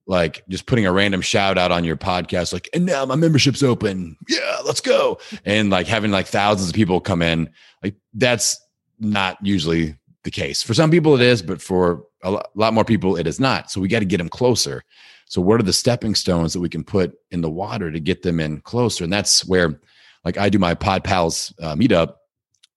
like 0.08 0.44
just 0.48 0.66
putting 0.66 0.86
a 0.86 0.92
random 0.92 1.22
shout 1.22 1.58
out 1.58 1.72
on 1.72 1.84
your 1.84 1.98
podcast, 1.98 2.54
like, 2.54 2.70
and 2.74 2.86
now 2.86 3.06
my 3.06 3.16
membership's 3.16 3.62
open. 3.62 4.18
Yeah, 4.28 4.58
let's 4.66 4.82
go. 4.82 5.20
And 5.46 5.70
like 5.70 5.86
having 5.86 6.12
like 6.12 6.28
thousands 6.28 6.70
of 6.70 6.76
people 6.76 7.00
come 7.00 7.22
in, 7.22 7.50
like 7.84 7.96
that's 8.14 8.60
not 9.00 9.38
usually 9.46 9.96
the 10.24 10.32
case. 10.32 10.64
For 10.64 10.74
some 10.74 10.92
people, 10.92 11.14
it 11.16 11.22
is, 11.22 11.42
but 11.42 11.62
for 11.62 12.04
a 12.24 12.42
lot 12.56 12.74
more 12.74 12.86
people, 12.86 13.18
it 13.18 13.28
is 13.28 13.40
not. 13.40 13.70
So 13.70 13.82
we 13.82 13.88
got 13.88 14.00
to 14.00 14.06
get 14.06 14.18
them 14.18 14.30
closer. 14.30 14.84
So, 15.30 15.42
what 15.42 15.60
are 15.60 15.64
the 15.64 15.74
stepping 15.74 16.16
stones 16.16 16.54
that 16.54 16.62
we 16.62 16.70
can 16.70 16.84
put 16.84 17.18
in 17.32 17.42
the 17.42 17.50
water 17.50 17.92
to 17.92 18.00
get 18.00 18.24
them 18.24 18.40
in 18.40 18.62
closer? 18.62 19.04
And 19.04 19.12
that's 19.12 19.46
where, 19.46 19.80
like, 20.24 20.38
I 20.38 20.50
do 20.50 20.58
my 20.58 20.74
Pod 20.74 21.04
Pals 21.04 21.54
uh, 21.62 21.76
meetup, 21.76 22.16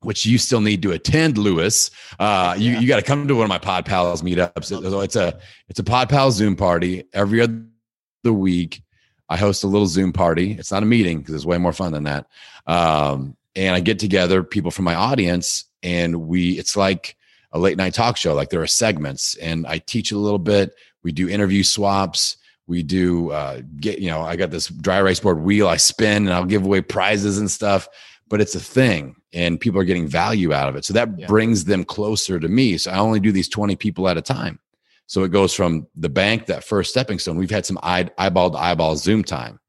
which 0.03 0.25
you 0.25 0.39
still 0.39 0.61
need 0.61 0.83
to 0.83 0.93
attend, 0.93 1.39
Lewis. 1.39 1.91
Uh, 2.19 2.55
you 2.59 2.79
you 2.79 2.89
got 2.89 2.97
to 2.97 3.03
come 3.03 3.29
to 3.29 3.35
one 3.35 3.45
of 3.45 3.49
my 3.49 3.59
Pod 3.59 3.87
Pals 3.87 4.23
meetups. 4.23 5.05
It's 5.05 5.17
a 5.17 5.39
it's 5.69 5.79
a 5.79 5.85
Pod 5.85 6.09
Pals 6.09 6.37
Zoom 6.37 6.57
party 6.57 7.05
every 7.13 7.41
other 7.41 8.33
week. 8.33 8.83
I 9.29 9.37
host 9.37 9.63
a 9.63 9.69
little 9.69 9.87
Zoom 9.87 10.13
party. 10.13 10.53
It's 10.53 10.73
not 10.73 10.83
a 10.83 10.87
meeting 10.87 11.19
because 11.19 11.35
it's 11.35 11.45
way 11.45 11.59
more 11.59 11.73
fun 11.73 11.93
than 11.93 12.05
that. 12.05 12.27
Um, 12.67 13.37
and 13.55 13.75
I 13.75 13.81
get 13.81 13.99
together 13.99 14.43
people 14.43 14.71
from 14.71 14.85
my 14.85 14.95
audience 14.95 15.65
and 15.83 16.29
we 16.29 16.59
it's 16.59 16.77
like 16.77 17.17
a 17.53 17.59
late 17.59 17.77
night 17.77 17.95
talk 17.95 18.17
show 18.17 18.35
like 18.35 18.51
there 18.51 18.63
are 18.63 18.67
segments 18.67 19.37
and 19.37 19.67
i 19.67 19.79
teach 19.79 20.13
a 20.13 20.19
little 20.19 20.39
bit 20.39 20.75
we 21.03 21.13
do 21.13 21.29
interview 21.29 21.63
swaps 21.63 22.37
we 22.67 22.83
do 22.83 23.31
uh, 23.31 23.61
get 23.81 23.99
you 23.99 24.11
know 24.11 24.21
i 24.21 24.37
got 24.37 24.51
this 24.51 24.69
dry 24.69 24.99
erase 24.99 25.21
board 25.21 25.41
wheel 25.41 25.69
i 25.69 25.77
spin 25.77 26.27
and 26.27 26.33
i'll 26.33 26.45
give 26.45 26.65
away 26.65 26.81
prizes 26.81 27.39
and 27.39 27.51
stuff 27.51 27.89
but 28.31 28.41
it's 28.41 28.55
a 28.55 28.61
thing 28.61 29.15
and 29.35 29.61
people 29.61 29.79
are 29.79 29.85
getting 29.85 30.09
value 30.09 30.55
out 30.55 30.69
of 30.69 30.77
it 30.77 30.85
so 30.85 30.95
that 30.95 31.09
yeah. 31.19 31.27
brings 31.27 31.67
them 31.67 31.85
closer 31.85 32.41
to 32.41 32.49
me 32.49 32.79
so 32.79 32.91
i 32.91 32.99
only 32.99 33.21
do 33.21 33.33
these 33.33 33.49
20 33.49 33.77
people 33.77 34.09
at 34.09 34.17
a 34.17 34.23
time 34.23 34.59
so 35.07 35.25
it 35.25 35.33
goes 35.33 35.53
from 35.53 35.87
the 35.97 36.09
bank 36.09 36.47
that 36.47 36.65
first 36.65 36.91
stepping 36.91 37.19
stone 37.19 37.37
we've 37.37 37.51
had 37.51 37.67
some 37.67 37.79
eye, 37.83 38.09
eyeball 38.17 38.51
to 38.51 38.59
eyeball 38.59 38.97
zoom 38.97 39.23
time 39.23 39.61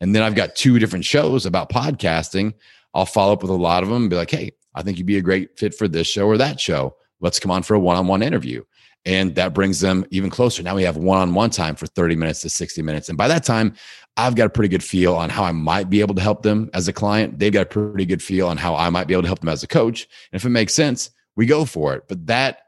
and 0.00 0.14
then 0.14 0.22
i've 0.24 0.34
got 0.34 0.56
two 0.56 0.80
different 0.80 1.04
shows 1.04 1.46
about 1.46 1.70
podcasting 1.70 2.52
i'll 2.94 3.06
follow 3.06 3.32
up 3.32 3.42
with 3.42 3.50
a 3.52 3.54
lot 3.54 3.84
of 3.84 3.88
them 3.88 4.02
and 4.02 4.10
be 4.10 4.16
like 4.16 4.30
hey 4.30 4.50
I 4.76 4.82
think 4.82 4.98
you'd 4.98 5.06
be 5.06 5.16
a 5.16 5.22
great 5.22 5.58
fit 5.58 5.74
for 5.74 5.88
this 5.88 6.06
show 6.06 6.26
or 6.28 6.36
that 6.36 6.60
show. 6.60 6.94
Let's 7.20 7.40
come 7.40 7.50
on 7.50 7.62
for 7.62 7.74
a 7.74 7.80
one 7.80 7.96
on 7.96 8.06
one 8.06 8.22
interview. 8.22 8.62
And 9.06 9.34
that 9.36 9.54
brings 9.54 9.80
them 9.80 10.04
even 10.10 10.30
closer. 10.30 10.62
Now 10.62 10.74
we 10.74 10.82
have 10.82 10.96
one 10.96 11.18
on 11.18 11.32
one 11.32 11.50
time 11.50 11.76
for 11.76 11.86
30 11.86 12.16
minutes 12.16 12.40
to 12.42 12.50
60 12.50 12.82
minutes. 12.82 13.08
And 13.08 13.16
by 13.16 13.28
that 13.28 13.44
time, 13.44 13.74
I've 14.16 14.34
got 14.34 14.46
a 14.46 14.50
pretty 14.50 14.68
good 14.68 14.82
feel 14.84 15.14
on 15.14 15.28
how 15.28 15.44
I 15.44 15.52
might 15.52 15.90
be 15.90 16.00
able 16.00 16.14
to 16.14 16.22
help 16.22 16.42
them 16.42 16.70
as 16.72 16.88
a 16.88 16.92
client. 16.92 17.38
They've 17.38 17.52
got 17.52 17.62
a 17.62 17.66
pretty 17.66 18.06
good 18.06 18.22
feel 18.22 18.48
on 18.48 18.56
how 18.56 18.74
I 18.74 18.88
might 18.88 19.06
be 19.06 19.14
able 19.14 19.22
to 19.22 19.28
help 19.28 19.40
them 19.40 19.50
as 19.50 19.62
a 19.62 19.68
coach. 19.68 20.08
And 20.32 20.40
if 20.40 20.44
it 20.46 20.50
makes 20.50 20.74
sense, 20.74 21.10
we 21.36 21.44
go 21.46 21.64
for 21.64 21.94
it. 21.94 22.04
But 22.08 22.26
that 22.26 22.62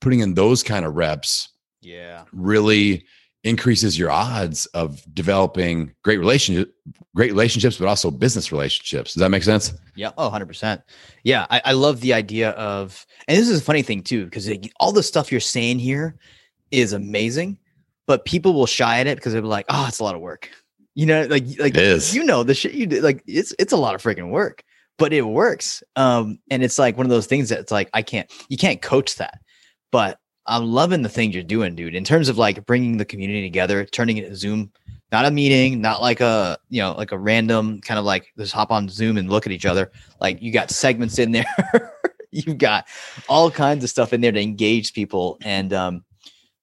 putting 0.00 0.20
in 0.20 0.34
those 0.34 0.62
kind 0.62 0.84
of 0.84 0.94
reps, 0.94 1.48
yeah, 1.80 2.24
really 2.32 3.04
increases 3.44 3.98
your 3.98 4.10
odds 4.10 4.64
of 4.66 5.04
developing 5.12 5.92
great 6.02 6.18
relationship, 6.18 6.74
great 7.14 7.30
relationships, 7.30 7.76
but 7.76 7.86
also 7.86 8.10
business 8.10 8.50
relationships. 8.50 9.12
Does 9.12 9.20
that 9.20 9.28
make 9.28 9.42
sense? 9.42 9.74
Yeah. 9.96 10.12
Oh, 10.16 10.30
100%. 10.30 10.82
Yeah. 11.24 11.46
I, 11.50 11.60
I 11.66 11.72
love 11.72 12.00
the 12.00 12.14
idea 12.14 12.50
of, 12.50 13.06
and 13.28 13.36
this 13.36 13.48
is 13.50 13.60
a 13.60 13.64
funny 13.64 13.82
thing 13.82 14.02
too, 14.02 14.24
because 14.24 14.50
all 14.80 14.92
the 14.92 15.02
stuff 15.02 15.30
you're 15.30 15.42
saying 15.42 15.78
here 15.78 16.16
is 16.70 16.94
amazing, 16.94 17.58
but 18.06 18.24
people 18.24 18.54
will 18.54 18.66
shy 18.66 19.00
at 19.00 19.06
it 19.06 19.16
because 19.18 19.34
they'll 19.34 19.42
be 19.42 19.48
like, 19.48 19.66
oh, 19.68 19.84
it's 19.88 19.98
a 19.98 20.04
lot 20.04 20.14
of 20.14 20.22
work. 20.22 20.48
You 20.94 21.06
know, 21.06 21.22
like, 21.22 21.44
like, 21.58 21.74
it 21.74 21.82
is. 21.82 22.14
you 22.14 22.24
know, 22.24 22.42
the 22.42 22.54
shit 22.54 22.72
you 22.72 22.86
do, 22.86 23.00
like, 23.00 23.22
it's, 23.26 23.52
it's 23.58 23.72
a 23.72 23.76
lot 23.76 23.94
of 23.94 24.02
freaking 24.02 24.30
work, 24.30 24.62
but 24.96 25.12
it 25.12 25.22
works. 25.22 25.82
Um, 25.96 26.38
and 26.50 26.62
it's 26.62 26.78
like 26.78 26.96
one 26.96 27.06
of 27.06 27.10
those 27.10 27.26
things 27.26 27.48
that 27.48 27.58
it's 27.58 27.72
like, 27.72 27.90
I 27.92 28.02
can't, 28.02 28.30
you 28.48 28.56
can't 28.56 28.80
coach 28.80 29.16
that, 29.16 29.40
but 29.90 30.18
I'm 30.46 30.72
loving 30.72 31.02
the 31.02 31.08
things 31.08 31.34
you're 31.34 31.42
doing, 31.42 31.74
dude. 31.74 31.94
In 31.94 32.04
terms 32.04 32.28
of 32.28 32.36
like 32.36 32.66
bringing 32.66 32.98
the 32.98 33.04
community 33.04 33.42
together, 33.42 33.84
turning 33.84 34.18
it 34.18 34.34
Zoom, 34.36 34.70
not 35.10 35.24
a 35.24 35.30
meeting, 35.30 35.80
not 35.80 36.02
like 36.02 36.20
a 36.20 36.58
you 36.68 36.82
know 36.82 36.92
like 36.92 37.12
a 37.12 37.18
random 37.18 37.80
kind 37.80 37.98
of 37.98 38.04
like 38.04 38.32
just 38.36 38.52
hop 38.52 38.70
on 38.70 38.88
Zoom 38.88 39.16
and 39.16 39.30
look 39.30 39.46
at 39.46 39.52
each 39.52 39.64
other. 39.64 39.90
Like 40.20 40.42
you 40.42 40.52
got 40.52 40.70
segments 40.70 41.18
in 41.18 41.32
there, 41.32 41.46
you've 42.30 42.58
got 42.58 42.86
all 43.28 43.50
kinds 43.50 43.84
of 43.84 43.90
stuff 43.90 44.12
in 44.12 44.20
there 44.20 44.32
to 44.32 44.40
engage 44.40 44.92
people. 44.92 45.38
And 45.42 45.72
um, 45.72 46.04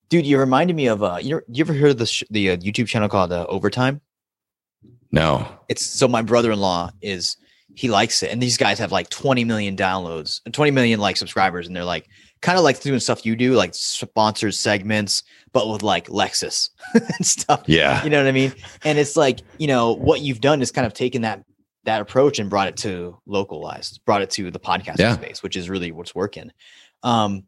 dude, 0.10 0.26
you 0.26 0.38
reminded 0.38 0.76
me 0.76 0.88
of 0.88 1.02
uh, 1.02 1.17
you 1.22 1.36
know, 1.36 1.41
you 1.48 1.63
ever 1.63 1.74
heard 1.74 1.91
of 1.91 1.98
the 1.98 2.06
sh- 2.06 2.24
the 2.30 2.52
uh, 2.52 2.58
YouTube 2.58 2.88
channel 2.88 3.10
called 3.10 3.32
uh, 3.32 3.48
Overtime? 3.50 4.02
No. 5.12 5.47
It's 5.69 5.86
so 5.86 6.08
my 6.08 6.21
brother-in-law 6.21 6.91
is 7.02 7.38
he 7.76 7.89
likes 7.89 8.21
it, 8.24 8.32
and 8.32 8.41
these 8.41 8.58
guys 8.58 8.80
have 8.80 8.91
like 8.91 9.10
20 9.10 9.43
million 9.45 9.76
downloads, 9.76 10.39
20 10.52 10.71
million 10.71 11.00
like 11.00 11.17
subscribers, 11.17 11.67
and 11.67 11.76
they're 11.76 11.84
like 11.84 12.08
kind 12.41 12.58
of 12.58 12.63
like 12.63 12.82
doing 12.82 13.00
stuff 13.00 13.26
you 13.26 13.36
do, 13.36 13.54
like 13.54 13.74
sponsored 13.74 14.54
segments, 14.54 15.24
but 15.54 15.69
with 15.69 15.84
like 15.84 16.08
Lexus 16.08 16.69
and 16.93 17.26
stuff. 17.26 17.63
Yeah. 17.67 18.04
You 18.04 18.10
know 18.10 18.17
what 18.17 18.28
I 18.28 18.32
mean? 18.32 18.54
And 18.84 18.97
it's 18.97 19.15
like, 19.15 19.39
you 19.58 19.67
know, 19.67 19.93
what 19.93 20.21
you've 20.21 20.41
done 20.41 20.62
is 20.62 20.71
kind 20.71 20.88
of 20.88 20.93
taken 20.93 21.21
that 21.21 21.43
that 21.84 22.02
approach 22.02 22.38
and 22.38 22.50
brought 22.50 22.67
it 22.67 22.78
to 22.78 23.19
localized, 23.26 24.02
brought 24.06 24.21
it 24.21 24.30
to 24.32 24.52
the 24.52 24.60
podcast 24.60 25.00
yeah. 25.00 25.15
space, 25.15 25.41
which 25.41 25.56
is 25.56 25.69
really 25.69 25.91
what's 25.91 26.13
working. 26.13 26.52
Um, 27.04 27.45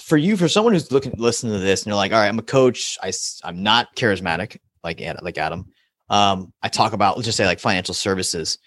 for 0.00 0.16
you, 0.16 0.36
for 0.36 0.48
someone 0.48 0.72
who's 0.72 0.90
looking, 0.90 1.12
listening 1.18 1.52
to 1.52 1.58
this, 1.58 1.82
and 1.82 1.88
you're 1.88 1.96
like, 1.96 2.12
all 2.12 2.18
right, 2.18 2.28
I'm 2.28 2.38
a 2.38 2.42
coach. 2.42 2.98
I, 3.02 3.12
I'm 3.44 3.62
not 3.62 3.94
charismatic 3.96 4.58
like 4.82 5.00
like 5.22 5.38
Adam. 5.38 5.66
Um, 6.10 6.52
I 6.62 6.68
talk 6.68 6.92
about 6.92 7.16
let's 7.16 7.26
just 7.26 7.36
say 7.36 7.46
like 7.46 7.60
financial 7.60 7.94
services. 7.94 8.58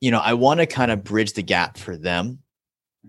You 0.00 0.10
know, 0.10 0.20
I 0.20 0.34
want 0.34 0.60
to 0.60 0.66
kind 0.66 0.90
of 0.90 1.04
bridge 1.04 1.32
the 1.34 1.42
gap 1.42 1.78
for 1.78 1.96
them, 1.96 2.40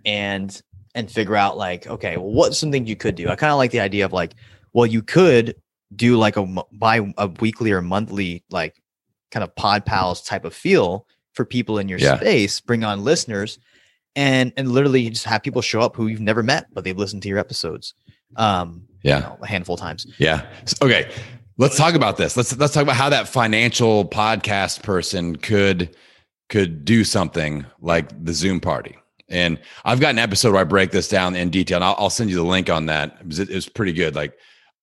and 0.06 0.62
and 0.96 1.10
figure 1.10 1.36
out 1.36 1.58
like, 1.58 1.88
okay, 1.88 2.18
well, 2.18 2.32
what's 2.32 2.58
something 2.58 2.86
you 2.86 2.96
could 2.96 3.16
do? 3.16 3.30
I 3.30 3.36
kind 3.36 3.52
of 3.52 3.58
like 3.58 3.72
the 3.72 3.80
idea 3.80 4.06
of 4.06 4.14
like, 4.14 4.36
well, 4.74 4.86
you 4.86 5.02
could 5.02 5.56
do 5.96 6.18
like 6.18 6.38
a 6.38 6.46
buy 6.72 7.02
a 7.18 7.28
weekly 7.28 7.72
or 7.72 7.82
monthly 7.82 8.44
like 8.50 8.82
kind 9.32 9.44
of 9.44 9.56
pod 9.56 9.86
pals 9.86 10.22
type 10.22 10.46
of 10.46 10.54
feel 10.54 11.08
for 11.34 11.46
people 11.46 11.80
in 11.80 11.90
your 11.90 12.00
yeah. 12.00 12.18
space, 12.18 12.60
bring 12.60 12.84
on 12.84 13.04
listeners 13.04 13.60
and 14.16 14.54
and 14.58 14.72
literally 14.72 15.10
just 15.10 15.26
have 15.26 15.44
people 15.44 15.62
show 15.62 15.82
up 15.82 15.96
who 15.96 16.08
you've 16.08 16.22
never 16.22 16.44
met, 16.44 16.68
but 16.74 16.84
they've 16.84 16.98
listened 16.98 17.24
to 17.24 17.30
your 17.30 17.40
episodes. 17.40 17.94
Um, 18.36 18.88
yeah, 19.04 19.18
you 19.18 19.24
know, 19.24 19.38
a 19.42 19.48
handful 19.48 19.76
of 19.76 19.82
times. 19.82 20.08
Yeah. 20.18 20.46
Okay. 20.82 21.12
Let's 21.58 21.78
talk 21.78 21.94
about 21.94 22.18
this. 22.18 22.36
Let's 22.36 22.58
let's 22.58 22.74
talk 22.74 22.84
about 22.84 22.96
how 22.96 23.10
that 23.10 23.28
financial 23.28 24.06
podcast 24.06 24.82
person 24.82 25.36
could 25.36 25.96
could 26.50 26.84
do 26.84 27.04
something 27.04 27.66
like 27.80 28.10
the 28.24 28.34
Zoom 28.34 28.60
party. 28.60 28.98
And 29.30 29.60
I've 29.86 30.00
got 30.00 30.10
an 30.10 30.20
episode 30.20 30.52
where 30.54 30.62
I 30.62 30.66
break 30.66 30.92
this 30.92 31.08
down 31.08 31.36
in 31.36 31.50
detail, 31.50 31.78
and 31.78 31.86
I'll, 31.86 31.96
I'll 31.98 32.10
send 32.10 32.30
you 32.30 32.36
the 32.36 32.44
link 32.44 32.70
on 32.70 32.88
that. 32.88 33.18
It 33.22 33.28
was, 33.28 33.40
it 33.40 33.50
was, 33.50 33.70
pretty 33.70 33.94
good. 33.94 34.16
Like 34.16 34.34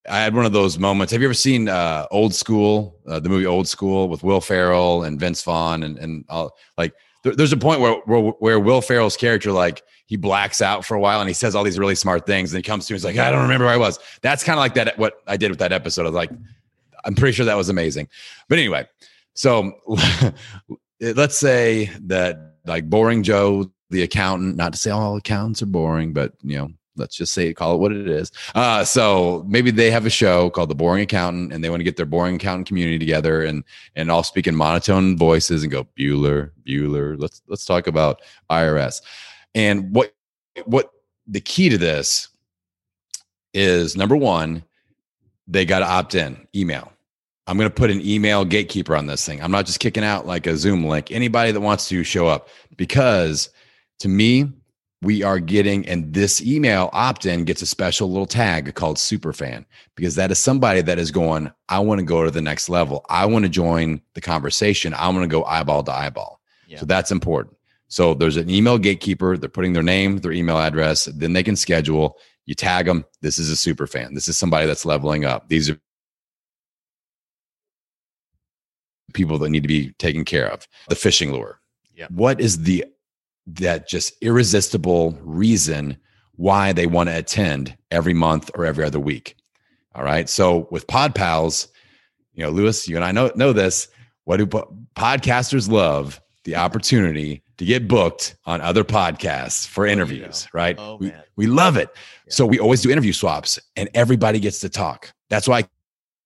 I 0.08 0.20
had 0.20 0.34
one 0.34 0.46
of 0.46 0.52
those 0.52 0.78
moments. 0.78 1.12
Have 1.12 1.20
you 1.20 1.26
ever 1.26 1.34
seen 1.34 1.68
uh, 1.68 2.06
Old 2.10 2.34
School, 2.34 2.96
uh, 3.06 3.18
the 3.18 3.28
movie 3.28 3.46
Old 3.46 3.66
School 3.68 4.08
with 4.08 4.22
Will 4.22 4.40
Ferrell 4.40 5.02
and 5.02 5.18
Vince 5.18 5.42
Vaughn, 5.42 5.82
and 5.82 5.98
and 5.98 6.24
all, 6.28 6.56
like 6.78 6.94
there, 7.24 7.34
there's 7.34 7.52
a 7.52 7.56
point 7.56 7.80
where, 7.80 7.94
where 8.06 8.30
where 8.38 8.60
Will 8.60 8.80
Ferrell's 8.80 9.16
character 9.16 9.50
like 9.50 9.82
he 10.06 10.16
blacks 10.16 10.62
out 10.62 10.84
for 10.84 10.96
a 10.96 11.00
while 11.00 11.20
and 11.20 11.28
he 11.28 11.34
says 11.34 11.54
all 11.54 11.64
these 11.64 11.80
really 11.80 11.96
smart 11.96 12.26
things, 12.26 12.52
and 12.52 12.58
he 12.58 12.62
comes 12.62 12.86
to 12.86 12.92
me, 12.92 12.96
he's 12.96 13.04
like, 13.04 13.18
I 13.18 13.30
don't 13.30 13.42
remember 13.42 13.64
where 13.64 13.74
I 13.74 13.76
was. 13.76 13.98
That's 14.22 14.44
kind 14.44 14.56
of 14.56 14.60
like 14.60 14.74
that. 14.74 14.98
What 14.98 15.20
I 15.26 15.36
did 15.36 15.50
with 15.50 15.58
that 15.58 15.72
episode, 15.72 16.02
I 16.02 16.04
was 16.06 16.14
like, 16.14 16.30
I'm 17.04 17.14
pretty 17.14 17.32
sure 17.32 17.46
that 17.46 17.56
was 17.56 17.68
amazing. 17.68 18.08
But 18.48 18.58
anyway, 18.58 18.86
so 19.34 19.72
let's 21.00 21.36
say 21.36 21.90
that 22.02 22.54
like 22.66 22.88
boring 22.88 23.22
Joe 23.22 23.70
the 23.90 24.02
accountant, 24.02 24.56
not 24.56 24.72
to 24.72 24.78
say 24.78 24.90
all 24.90 25.16
accountants 25.16 25.62
are 25.62 25.66
boring, 25.66 26.12
but 26.12 26.32
you 26.42 26.56
know, 26.56 26.70
Let's 27.00 27.16
just 27.16 27.32
say 27.32 27.52
call 27.54 27.74
it 27.74 27.78
what 27.78 27.92
it 27.92 28.08
is. 28.08 28.30
Uh, 28.54 28.84
so 28.84 29.44
maybe 29.48 29.70
they 29.70 29.90
have 29.90 30.06
a 30.06 30.10
show 30.10 30.50
called 30.50 30.70
The 30.70 30.74
Boring 30.74 31.02
Accountant, 31.02 31.52
and 31.52 31.64
they 31.64 31.70
want 31.70 31.80
to 31.80 31.84
get 31.84 31.96
their 31.96 32.06
boring 32.06 32.36
accountant 32.36 32.68
community 32.68 32.98
together 32.98 33.42
and 33.42 33.64
and 33.96 34.10
all 34.10 34.22
speak 34.22 34.46
in 34.46 34.54
monotone 34.54 35.16
voices 35.16 35.62
and 35.62 35.72
go 35.72 35.86
Bueller, 35.98 36.50
Bueller. 36.66 37.18
Let's 37.18 37.42
let's 37.48 37.64
talk 37.64 37.86
about 37.86 38.20
IRS. 38.50 39.02
And 39.54 39.94
what 39.94 40.12
what 40.66 40.90
the 41.26 41.40
key 41.40 41.68
to 41.70 41.78
this 41.78 42.28
is 43.54 43.96
number 43.96 44.16
one, 44.16 44.64
they 45.50 45.64
got 45.64 45.80
to 45.80 45.86
opt 45.86 46.14
in, 46.14 46.46
email. 46.54 46.92
I'm 47.46 47.56
going 47.58 47.68
to 47.68 47.74
put 47.74 47.90
an 47.90 48.00
email 48.00 48.44
gatekeeper 48.44 48.94
on 48.94 49.06
this 49.06 49.26
thing. 49.26 49.42
I'm 49.42 49.50
not 49.50 49.66
just 49.66 49.80
kicking 49.80 50.04
out 50.04 50.26
like 50.26 50.46
a 50.46 50.56
Zoom 50.56 50.84
link. 50.84 51.10
Anybody 51.10 51.50
that 51.50 51.60
wants 51.60 51.88
to 51.88 52.04
show 52.04 52.28
up, 52.28 52.48
because 52.76 53.50
to 53.98 54.08
me, 54.08 54.52
we 55.02 55.22
are 55.22 55.40
getting, 55.40 55.88
and 55.88 56.12
this 56.12 56.40
email 56.42 56.90
opt 56.92 57.26
in 57.26 57.44
gets 57.44 57.62
a 57.62 57.66
special 57.66 58.08
little 58.08 58.26
tag 58.26 58.72
called 58.74 58.98
superfan 58.98 59.64
because 59.96 60.14
that 60.14 60.30
is 60.30 60.38
somebody 60.38 60.82
that 60.82 60.98
is 60.98 61.10
going, 61.10 61.50
I 61.68 61.80
want 61.80 61.98
to 61.98 62.04
go 62.04 62.22
to 62.22 62.30
the 62.30 62.42
next 62.42 62.68
level. 62.68 63.04
I 63.08 63.26
want 63.26 63.44
to 63.44 63.48
join 63.48 64.02
the 64.14 64.20
conversation. 64.20 64.94
I 64.94 65.08
want 65.08 65.22
to 65.22 65.28
go 65.28 65.42
eyeball 65.44 65.82
to 65.84 65.92
eyeball. 65.92 66.40
Yeah. 66.68 66.78
So 66.78 66.86
that's 66.86 67.10
important. 67.10 67.56
So 67.88 68.14
there's 68.14 68.36
an 68.36 68.48
email 68.50 68.78
gatekeeper. 68.78 69.36
They're 69.36 69.48
putting 69.48 69.72
their 69.72 69.82
name, 69.82 70.18
their 70.18 70.32
email 70.32 70.58
address, 70.58 71.06
then 71.06 71.32
they 71.32 71.42
can 71.42 71.56
schedule. 71.56 72.18
You 72.50 72.56
tag 72.56 72.86
them. 72.86 73.04
This 73.20 73.38
is 73.38 73.48
a 73.48 73.54
super 73.54 73.86
fan. 73.86 74.14
This 74.14 74.26
is 74.26 74.36
somebody 74.36 74.66
that's 74.66 74.84
leveling 74.84 75.24
up. 75.24 75.48
These 75.48 75.70
are 75.70 75.78
people 79.14 79.38
that 79.38 79.50
need 79.50 79.62
to 79.62 79.68
be 79.68 79.92
taken 80.00 80.24
care 80.24 80.50
of. 80.50 80.66
The 80.88 80.96
fishing 80.96 81.30
lure. 81.30 81.60
Yeah. 81.94 82.08
What 82.10 82.40
is 82.40 82.64
the 82.64 82.86
that 83.46 83.88
just 83.88 84.20
irresistible 84.20 85.16
reason 85.22 85.96
why 86.32 86.72
they 86.72 86.88
want 86.88 87.08
to 87.08 87.16
attend 87.16 87.76
every 87.92 88.14
month 88.14 88.50
or 88.54 88.66
every 88.66 88.84
other 88.84 88.98
week? 88.98 89.36
All 89.94 90.02
right. 90.02 90.28
So 90.28 90.66
with 90.72 90.88
Pod 90.88 91.14
Pals, 91.14 91.68
you 92.34 92.42
know, 92.42 92.50
Lewis, 92.50 92.88
you 92.88 92.96
and 92.96 93.04
I 93.04 93.12
know 93.12 93.30
know 93.36 93.52
this. 93.52 93.86
What 94.24 94.38
do 94.38 94.46
podcasters 94.96 95.70
love? 95.70 96.20
The 96.44 96.56
opportunity 96.56 97.42
to 97.58 97.64
get 97.66 97.86
booked 97.86 98.36
on 98.46 98.62
other 98.62 98.84
podcasts 98.84 99.66
for 99.66 99.86
oh, 99.86 99.90
interviews, 99.90 100.48
right? 100.54 100.76
Oh, 100.78 100.96
we, 100.96 101.12
we 101.36 101.46
love 101.46 101.76
it. 101.76 101.90
Yeah. 102.26 102.32
So 102.32 102.46
we 102.46 102.58
always 102.58 102.80
do 102.80 102.90
interview 102.90 103.12
swaps 103.12 103.58
and 103.76 103.90
everybody 103.94 104.40
gets 104.40 104.60
to 104.60 104.70
talk. 104.70 105.12
That's 105.28 105.46
why 105.46 105.58
I 105.58 105.68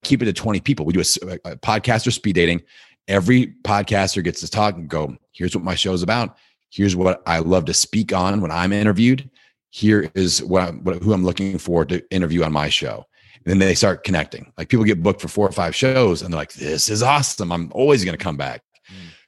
keep 0.05 0.23
it 0.23 0.27
to 0.27 0.33
20 0.33 0.61
people. 0.61 0.87
We 0.87 0.93
do 0.93 1.01
a, 1.01 1.39
a 1.45 1.57
podcaster 1.57 2.13
speed 2.13 2.35
dating. 2.35 2.63
Every 3.09 3.55
podcaster 3.65 4.23
gets 4.23 4.41
to 4.41 4.49
talk 4.49 4.77
and 4.77 4.89
go, 4.89 5.17
here's 5.33 5.55
what 5.55 5.65
my 5.65 5.75
show's 5.75 6.03
about. 6.03 6.37
Here's 6.71 6.97
what 6.97 7.23
I 7.27 7.39
love 7.41 7.67
to 7.67 7.75
speak 7.75 8.13
on 8.13 8.41
when 8.41 8.51
I'm 8.51 8.73
interviewed. 8.73 9.29
Here 9.71 10.11
is 10.15 10.43
what, 10.43 10.63
I'm, 10.63 10.85
what 10.85 11.03
who 11.03 11.13
I'm 11.13 11.25
looking 11.25 11.59
for 11.59 11.85
to 11.85 12.03
interview 12.11 12.45
on 12.45 12.53
my 12.53 12.69
show. 12.69 13.07
And 13.45 13.61
then 13.61 13.69
they 13.69 13.75
start 13.75 14.05
connecting. 14.05 14.53
Like 14.57 14.69
people 14.69 14.85
get 14.85 15.03
booked 15.03 15.21
for 15.21 15.29
four 15.29 15.49
or 15.49 15.53
five 15.53 15.75
shows 15.75 16.23
and 16.23 16.33
they're 16.33 16.39
like, 16.39 16.55
this 16.55 16.89
is 16.89 17.03
awesome. 17.03 17.53
I'm 17.53 17.71
always 17.73 18.05
going 18.05 18.17
to 18.17 18.23
come 18.23 18.37
back. 18.37 18.63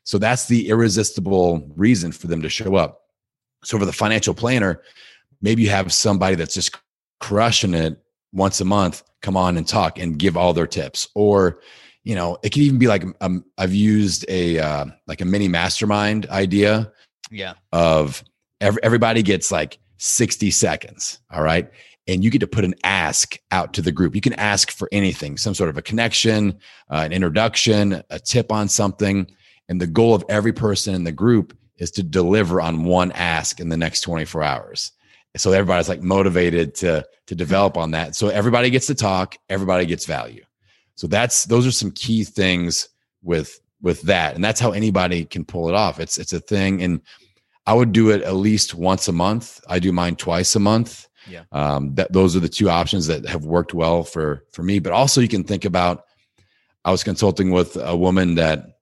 So 0.06 0.18
that's 0.18 0.46
the 0.46 0.68
irresistible 0.68 1.68
reason 1.74 2.12
for 2.12 2.28
them 2.28 2.40
to 2.42 2.48
show 2.48 2.76
up. 2.76 3.02
So 3.64 3.76
for 3.76 3.84
the 3.84 3.92
financial 3.92 4.34
planner, 4.34 4.80
maybe 5.42 5.62
you 5.62 5.70
have 5.70 5.92
somebody 5.92 6.36
that's 6.36 6.54
just 6.54 6.78
crushing 7.18 7.74
it 7.74 8.00
once 8.32 8.60
a 8.60 8.64
month, 8.64 9.02
come 9.22 9.36
on 9.36 9.56
and 9.56 9.66
talk 9.66 9.98
and 9.98 10.16
give 10.16 10.36
all 10.36 10.52
their 10.52 10.68
tips. 10.68 11.08
Or, 11.16 11.58
you 12.04 12.14
know, 12.14 12.38
it 12.44 12.50
could 12.50 12.62
even 12.62 12.78
be 12.78 12.86
like 12.86 13.02
um, 13.20 13.44
I've 13.58 13.74
used 13.74 14.24
a 14.28 14.60
uh, 14.60 14.86
like 15.08 15.20
a 15.20 15.24
mini 15.24 15.48
mastermind 15.48 16.26
idea. 16.26 16.92
Yeah. 17.28 17.54
Of 17.72 18.22
every, 18.60 18.80
everybody 18.84 19.24
gets 19.24 19.50
like 19.50 19.80
60 19.96 20.52
seconds. 20.52 21.18
All 21.32 21.42
right. 21.42 21.68
And 22.06 22.22
you 22.22 22.30
get 22.30 22.38
to 22.38 22.46
put 22.46 22.64
an 22.64 22.76
ask 22.84 23.36
out 23.50 23.74
to 23.74 23.82
the 23.82 23.90
group. 23.90 24.14
You 24.14 24.20
can 24.20 24.34
ask 24.34 24.70
for 24.70 24.88
anything, 24.92 25.36
some 25.36 25.54
sort 25.54 25.68
of 25.68 25.76
a 25.76 25.82
connection, 25.82 26.60
uh, 26.92 27.02
an 27.04 27.12
introduction, 27.12 28.04
a 28.10 28.20
tip 28.20 28.52
on 28.52 28.68
something 28.68 29.26
and 29.68 29.80
the 29.80 29.86
goal 29.86 30.14
of 30.14 30.24
every 30.28 30.52
person 30.52 30.94
in 30.94 31.04
the 31.04 31.12
group 31.12 31.56
is 31.78 31.90
to 31.92 32.02
deliver 32.02 32.60
on 32.60 32.84
one 32.84 33.12
ask 33.12 33.60
in 33.60 33.68
the 33.68 33.76
next 33.76 34.02
24 34.02 34.42
hours. 34.42 34.92
So 35.36 35.52
everybody's 35.52 35.88
like 35.88 36.02
motivated 36.02 36.74
to 36.76 37.06
to 37.26 37.34
develop 37.34 37.76
on 37.76 37.90
that. 37.90 38.14
So 38.16 38.28
everybody 38.28 38.70
gets 38.70 38.86
to 38.86 38.94
talk, 38.94 39.36
everybody 39.48 39.84
gets 39.84 40.06
value. 40.06 40.44
So 40.94 41.06
that's 41.06 41.44
those 41.44 41.66
are 41.66 41.72
some 41.72 41.90
key 41.90 42.24
things 42.24 42.88
with 43.22 43.60
with 43.82 44.00
that. 44.02 44.34
And 44.34 44.42
that's 44.42 44.60
how 44.60 44.72
anybody 44.72 45.24
can 45.24 45.44
pull 45.44 45.68
it 45.68 45.74
off. 45.74 46.00
It's 46.00 46.16
it's 46.16 46.32
a 46.32 46.40
thing 46.40 46.82
and 46.82 47.02
I 47.66 47.74
would 47.74 47.92
do 47.92 48.10
it 48.10 48.22
at 48.22 48.34
least 48.36 48.74
once 48.74 49.08
a 49.08 49.12
month. 49.12 49.60
I 49.68 49.78
do 49.78 49.92
mine 49.92 50.16
twice 50.16 50.54
a 50.54 50.60
month. 50.60 51.08
Yeah. 51.28 51.42
Um, 51.50 51.94
that 51.96 52.12
those 52.12 52.36
are 52.36 52.40
the 52.40 52.48
two 52.48 52.70
options 52.70 53.08
that 53.08 53.26
have 53.26 53.44
worked 53.44 53.74
well 53.74 54.04
for 54.04 54.44
for 54.52 54.62
me. 54.62 54.78
But 54.78 54.92
also 54.92 55.20
you 55.20 55.28
can 55.28 55.44
think 55.44 55.64
about 55.64 56.04
I 56.84 56.92
was 56.92 57.02
consulting 57.02 57.50
with 57.50 57.76
a 57.76 57.96
woman 57.96 58.36
that 58.36 58.75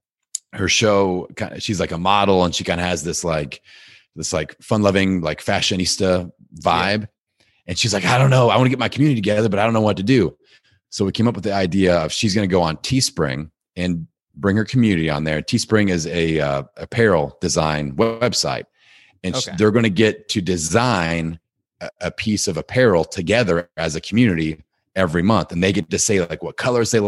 her 0.55 0.69
show 0.69 1.29
she's 1.59 1.81
like 1.81 1.93
a 1.93 1.99
model 1.99 2.45
and 2.45 2.55
she 2.55 2.65
kind 2.65 2.81
of 2.81 2.87
has 2.87 3.03
this 3.03 3.25
like 3.25 3.63
this 4.17 4.33
like 4.33 4.57
fun 4.63 4.83
loving 4.83 5.21
like 5.21 5.43
fashionista 5.43 6.31
vibe. 6.61 7.01
Yeah. 7.01 7.45
and 7.67 7.79
she's 7.79 7.93
like 7.93 8.05
i 8.05 8.19
don't 8.19 8.31
know. 8.31 8.51
I 8.51 8.57
want 8.57 8.67
to 8.67 8.71
get 8.71 8.79
my 8.79 8.89
community 8.89 9.21
together 9.21 9.49
but 9.49 9.59
i 9.59 9.65
don't 9.65 9.75
know 9.75 9.81
what 9.81 9.97
to 9.97 10.03
do. 10.03 10.37
So 10.95 11.05
we 11.05 11.11
came 11.11 11.27
up 11.27 11.35
with 11.35 11.43
the 11.43 11.53
idea 11.53 11.97
of 11.97 12.13
she's 12.13 12.37
going 12.37 12.49
to 12.49 12.53
go 12.53 12.63
on 12.63 12.77
teespring 12.77 13.51
and 13.75 14.07
bring 14.37 14.57
her 14.57 14.65
community 14.65 15.11
on 15.11 15.25
there. 15.25 15.43
Teespring 15.43 15.91
is 15.91 16.07
a 16.07 16.39
uh, 16.39 16.63
apparel 16.77 17.37
design 17.41 17.97
website. 17.97 18.65
And 19.25 19.35
okay. 19.35 19.53
they're 19.57 19.71
going 19.71 19.85
to 19.85 19.91
get 19.91 20.29
to 20.29 20.41
design 20.41 21.41
a, 21.81 21.91
a 22.03 22.11
piece 22.11 22.47
of 22.47 22.57
apparel 22.57 23.05
together 23.05 23.71
as 23.77 23.97
a 23.97 24.01
community 24.01 24.63
every 24.95 25.23
month. 25.23 25.51
And 25.51 25.63
they 25.65 25.73
get 25.73 25.91
to 25.91 25.99
say 25.99 26.25
like 26.25 26.43
what 26.45 26.57
colors 26.57 26.91
they 26.93 27.01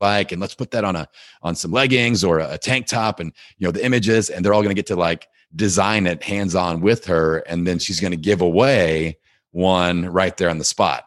like 0.00 0.32
and 0.32 0.40
let's 0.40 0.54
put 0.54 0.70
that 0.70 0.84
on 0.84 0.96
a 0.96 1.08
on 1.42 1.54
some 1.54 1.70
leggings 1.70 2.24
or 2.24 2.38
a 2.38 2.58
tank 2.58 2.86
top 2.86 3.20
and 3.20 3.32
you 3.58 3.66
know 3.66 3.72
the 3.72 3.84
images 3.84 4.30
and 4.30 4.44
they're 4.44 4.54
all 4.54 4.62
going 4.62 4.74
to 4.74 4.78
get 4.78 4.86
to 4.86 4.96
like 4.96 5.28
design 5.54 6.06
it 6.06 6.22
hands 6.22 6.54
on 6.54 6.80
with 6.80 7.04
her 7.06 7.38
and 7.38 7.66
then 7.66 7.78
she's 7.78 8.00
going 8.00 8.12
to 8.12 8.16
give 8.16 8.40
away 8.40 9.18
one 9.52 10.06
right 10.06 10.36
there 10.36 10.48
on 10.48 10.58
the 10.58 10.64
spot. 10.64 11.04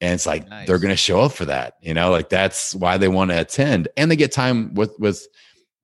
And 0.00 0.14
it's 0.14 0.26
like 0.26 0.48
nice. 0.48 0.66
they're 0.66 0.78
going 0.78 0.90
to 0.90 0.96
show 0.96 1.20
up 1.20 1.32
for 1.32 1.44
that 1.44 1.74
you 1.80 1.94
know 1.94 2.10
like 2.10 2.28
that's 2.28 2.74
why 2.74 2.98
they 2.98 3.08
want 3.08 3.30
to 3.30 3.40
attend 3.40 3.88
and 3.96 4.10
they 4.10 4.16
get 4.16 4.32
time 4.32 4.74
with 4.74 4.92
with 4.98 5.26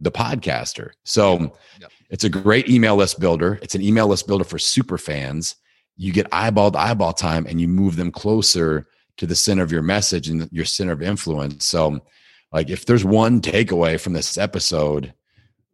the 0.01 0.11
podcaster. 0.11 0.91
So 1.05 1.53
yep. 1.81 1.91
it's 2.11 2.25
a 2.25 2.29
great 2.29 2.69
email 2.69 2.97
list 2.97 3.21
builder. 3.21 3.59
It's 3.63 3.75
an 3.75 3.83
email 3.83 4.07
list 4.07 4.27
builder 4.27 4.45
for 4.45 4.59
super 4.59 4.99
fans. 4.99 5.57
You 5.97 6.13
get 6.13 6.29
eyeball 6.33 6.71
to 6.73 6.79
eyeball 6.79 7.13
time 7.13 7.47
and 7.47 7.61
you 7.61 7.67
move 7.67 7.97
them 7.97 8.13
closer 8.13 8.87
to 9.17 9.27
the 9.27 9.35
center 9.35 9.63
of 9.63 9.73
your 9.73 9.83
message 9.83 10.29
and 10.29 10.49
your 10.53 10.65
center 10.65 10.93
of 10.93 11.03
influence. 11.03 11.65
So 11.65 12.01
like 12.53 12.71
if 12.71 12.87
there's 12.87 13.05
one 13.05 13.41
takeaway 13.41 14.01
from 14.01 14.13
this 14.13 14.39
episode 14.39 15.13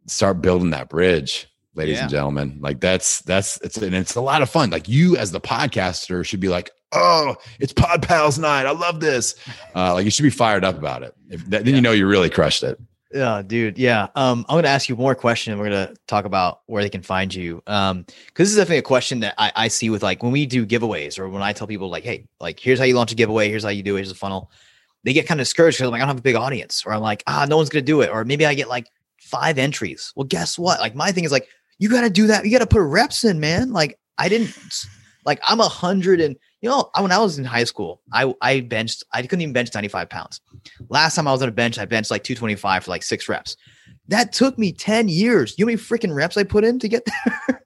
start 0.07 0.41
building 0.41 0.69
that 0.71 0.89
bridge 0.89 1.47
ladies 1.73 1.97
yeah. 1.97 2.03
and 2.03 2.11
gentlemen 2.11 2.57
like 2.61 2.79
that's 2.79 3.21
that's 3.21 3.59
it's 3.61 3.77
and 3.77 3.95
it's 3.95 4.15
a 4.15 4.21
lot 4.21 4.41
of 4.41 4.49
fun 4.49 4.69
like 4.69 4.87
you 4.87 5.17
as 5.17 5.31
the 5.31 5.41
podcaster 5.41 6.25
should 6.25 6.39
be 6.39 6.49
like 6.49 6.71
oh 6.91 7.35
it's 7.59 7.73
pod 7.73 8.01
pals 8.01 8.37
night 8.37 8.65
i 8.65 8.71
love 8.71 8.99
this 8.99 9.35
uh 9.75 9.93
like 9.93 10.05
you 10.05 10.11
should 10.11 10.23
be 10.23 10.29
fired 10.29 10.63
up 10.63 10.77
about 10.77 11.03
it 11.03 11.13
if 11.29 11.43
that, 11.45 11.65
then 11.65 11.67
yeah. 11.67 11.75
you 11.75 11.81
know 11.81 11.91
you 11.91 12.07
really 12.07 12.29
crushed 12.29 12.63
it 12.63 12.79
yeah, 13.15 13.41
dude. 13.45 13.77
Yeah. 13.77 14.07
Um, 14.15 14.45
I'm 14.49 14.57
gonna 14.57 14.67
ask 14.67 14.89
you 14.89 14.95
one 14.95 15.03
more 15.03 15.15
question 15.15 15.57
we're 15.57 15.69
gonna 15.69 15.93
talk 16.05 16.25
about 16.25 16.61
where 16.65 16.83
they 16.83 16.89
can 16.89 17.01
find 17.01 17.33
you. 17.33 17.63
Um, 17.65 18.01
because 18.01 18.47
this 18.47 18.49
is 18.49 18.57
definitely 18.57 18.79
a 18.79 18.81
question 18.81 19.21
that 19.21 19.35
I, 19.37 19.53
I 19.55 19.67
see 19.69 19.89
with 19.89 20.03
like 20.03 20.21
when 20.21 20.33
we 20.33 20.45
do 20.45 20.65
giveaways 20.65 21.17
or 21.17 21.29
when 21.29 21.41
I 21.41 21.53
tell 21.53 21.65
people 21.65 21.89
like, 21.89 22.03
hey, 22.03 22.27
like 22.41 22.59
here's 22.59 22.77
how 22.77 22.83
you 22.83 22.93
launch 22.93 23.13
a 23.13 23.15
giveaway, 23.15 23.47
here's 23.47 23.63
how 23.63 23.69
you 23.69 23.83
do 23.83 23.95
it, 23.95 23.99
here's 23.99 24.11
a 24.11 24.15
funnel 24.15 24.51
they 25.05 25.13
get 25.13 25.27
kind 25.27 25.39
of 25.39 25.45
discouraged 25.45 25.77
because 25.77 25.87
I'm 25.87 25.91
like, 25.91 26.01
I 26.01 26.05
don't 26.05 26.09
have 26.09 26.19
a 26.19 26.21
big 26.21 26.35
audience, 26.35 26.83
or 26.85 26.91
I'm 26.91 27.01
like, 27.01 27.23
ah, 27.27 27.45
no 27.47 27.55
one's 27.55 27.69
gonna 27.69 27.81
do 27.81 28.01
it, 28.01 28.09
or 28.09 28.25
maybe 28.25 28.45
I 28.45 28.53
get 28.53 28.67
like 28.67 28.87
five 29.21 29.57
entries. 29.57 30.11
Well, 30.15 30.25
guess 30.25 30.59
what? 30.59 30.79
Like 30.79 30.95
my 30.95 31.11
thing 31.11 31.23
is 31.23 31.31
like, 31.31 31.47
you 31.79 31.89
got 31.89 32.01
to 32.01 32.09
do 32.09 32.27
that. 32.27 32.45
You 32.45 32.51
got 32.51 32.59
to 32.59 32.67
put 32.67 32.81
reps 32.81 33.23
in, 33.23 33.39
man. 33.39 33.71
Like 33.71 33.99
I 34.17 34.29
didn't, 34.29 34.55
like 35.25 35.39
I'm 35.47 35.59
a 35.59 35.67
hundred 35.67 36.21
and 36.21 36.35
you 36.61 36.69
know, 36.69 36.89
when 36.99 37.11
I 37.11 37.19
was 37.19 37.37
in 37.37 37.45
high 37.45 37.63
school, 37.63 38.01
I 38.11 38.33
I 38.41 38.61
benched, 38.61 39.03
I 39.13 39.21
couldn't 39.21 39.41
even 39.41 39.53
bench 39.53 39.69
95 39.73 40.09
pounds. 40.09 40.41
Last 40.89 41.15
time 41.15 41.27
I 41.27 41.31
was 41.31 41.41
on 41.41 41.49
a 41.49 41.51
bench, 41.51 41.77
I 41.77 41.85
benched 41.85 42.11
like 42.11 42.23
225 42.23 42.85
for 42.85 42.91
like 42.91 43.03
six 43.03 43.29
reps. 43.29 43.55
That 44.07 44.33
took 44.33 44.57
me 44.57 44.71
10 44.71 45.07
years. 45.07 45.55
You 45.57 45.65
know 45.65 45.71
how 45.71 45.75
many 45.75 45.81
freaking 45.81 46.15
reps 46.15 46.37
I 46.37 46.43
put 46.43 46.63
in 46.63 46.79
to 46.79 46.87
get 46.87 47.03
there? 47.47 47.65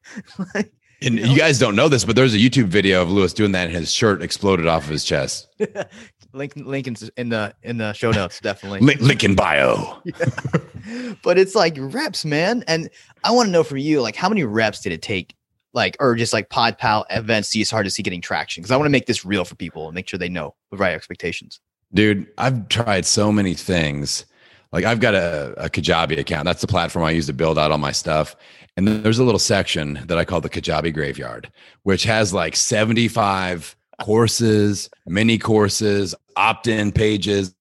like, 0.54 0.74
and 1.02 1.16
you, 1.16 1.22
know? 1.22 1.32
you, 1.32 1.38
guys 1.38 1.60
don't 1.60 1.76
know 1.76 1.88
this, 1.88 2.04
but 2.04 2.16
there's 2.16 2.34
a 2.34 2.38
YouTube 2.38 2.66
video 2.66 3.02
of 3.02 3.10
Lewis 3.10 3.32
doing 3.32 3.54
that, 3.54 3.68
and 3.68 3.76
his 3.76 3.92
shirt 3.92 4.22
exploded 4.22 4.68
off 4.68 4.84
of 4.84 4.90
his 4.90 5.06
chest. 5.06 5.48
link 6.34 6.54
link 6.56 6.88
in 6.88 7.30
the 7.30 7.54
in 7.64 7.78
the 7.78 7.94
show 7.94 8.12
notes 8.12 8.40
definitely 8.40 8.80
link, 8.80 9.24
in 9.24 9.36
bio 9.36 10.00
yeah. 10.06 11.14
but 11.24 11.38
it's 11.38 11.56
like 11.56 11.76
reps 11.78 12.26
man 12.26 12.64
and 12.68 12.90
i 13.24 13.32
want 13.32 13.48
to 13.48 13.52
know 13.52 13.64
from 13.64 13.78
you 13.78 14.02
like 14.02 14.16
how 14.16 14.30
many 14.30 14.44
reps 14.44 14.82
did 14.82 14.92
it 14.92 15.02
take 15.02 15.36
like 15.74 15.98
or 16.00 16.16
just 16.16 16.34
like 16.34 16.50
pod 16.50 16.78
pal 16.78 17.06
events 17.10 17.52
do 17.52 17.60
you 17.60 17.66
start 17.66 17.86
to 17.86 17.90
see 17.90 18.04
getting 18.04 18.22
traction 18.22 18.62
because 18.62 18.72
i 18.72 18.78
want 18.78 18.86
to 18.86 18.92
make 18.92 19.06
this 19.06 19.26
real 19.26 19.46
for 19.46 19.56
people 19.56 19.88
and 19.88 19.96
make 19.96 20.08
sure 20.08 20.18
they 20.18 20.30
know 20.30 20.54
the 20.72 20.78
right 20.78 20.94
expectations 20.94 21.60
dude 21.94 22.28
i've 22.38 22.68
tried 22.70 23.06
so 23.06 23.32
many 23.32 23.54
things 23.54 24.26
like 24.72 24.86
I've 24.86 25.00
got 25.00 25.16
a, 25.16 25.54
a 25.58 25.70
Kajabi 25.70 26.20
account. 26.20 26.46
That's 26.46 26.62
the 26.62 26.68
platform 26.68 27.06
I 27.06 27.12
use 27.12 27.26
to 27.28 27.34
build 27.34 27.58
out 27.58 27.72
all 27.72 27.78
my 27.78 27.92
stuff. 27.92 28.36
And 28.78 28.88
there's 28.88 29.20
a 29.20 29.24
little 29.24 29.40
section 29.40 30.00
that 30.06 30.18
I 30.18 30.26
call 30.26 30.42
the 30.42 30.50
Kajabi 30.50 30.94
Graveyard, 30.94 31.52
which 31.84 32.04
has 32.04 32.34
like 32.34 32.56
75 32.56 33.76
courses, 34.00 34.90
mini 35.06 35.38
courses, 35.38 36.16
opt-in 36.36 36.92
pages, 36.92 37.54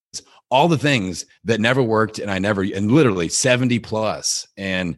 all 0.51 0.67
the 0.67 0.77
things 0.77 1.25
that 1.43 1.59
never 1.59 1.83
worked 1.83 2.19
and 2.19 2.31
I 2.31 2.39
never 2.39 2.63
and 2.63 2.91
literally 2.91 3.29
70 3.29 3.79
plus. 3.79 4.47
And 4.57 4.97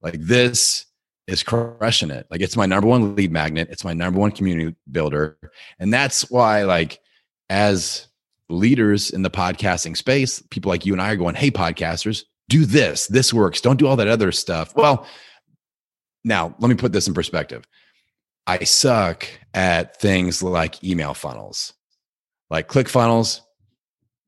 like 0.00 0.18
this 0.18 0.86
is 1.26 1.42
crushing 1.42 2.10
it. 2.10 2.26
Like 2.30 2.40
it's 2.40 2.56
my 2.56 2.66
number 2.66 2.88
one 2.88 3.14
lead 3.14 3.32
magnet. 3.32 3.68
It's 3.70 3.84
my 3.84 3.92
number 3.92 4.18
one 4.18 4.30
community 4.30 4.74
builder. 4.90 5.38
And 5.78 5.92
that's 5.92 6.30
why 6.30 6.62
like 6.62 7.00
as 7.50 8.08
leaders 8.48 9.10
in 9.10 9.22
the 9.22 9.30
podcasting 9.30 9.96
space, 9.96 10.42
people 10.50 10.70
like 10.70 10.86
you 10.86 10.92
and 10.92 11.02
I 11.02 11.12
are 11.12 11.16
going, 11.16 11.34
"Hey 11.34 11.50
podcasters, 11.50 12.24
do 12.48 12.64
this. 12.64 13.06
This 13.08 13.34
works. 13.34 13.60
Don't 13.60 13.78
do 13.78 13.86
all 13.86 13.96
that 13.96 14.08
other 14.08 14.32
stuff." 14.32 14.74
Well, 14.76 15.06
now 16.24 16.54
let 16.58 16.68
me 16.68 16.74
put 16.74 16.92
this 16.92 17.08
in 17.08 17.14
perspective. 17.14 17.64
I 18.46 18.64
suck 18.64 19.26
at 19.54 20.00
things 20.00 20.42
like 20.42 20.82
email 20.84 21.14
funnels, 21.14 21.74
like 22.50 22.68
ClickFunnels. 22.68 23.40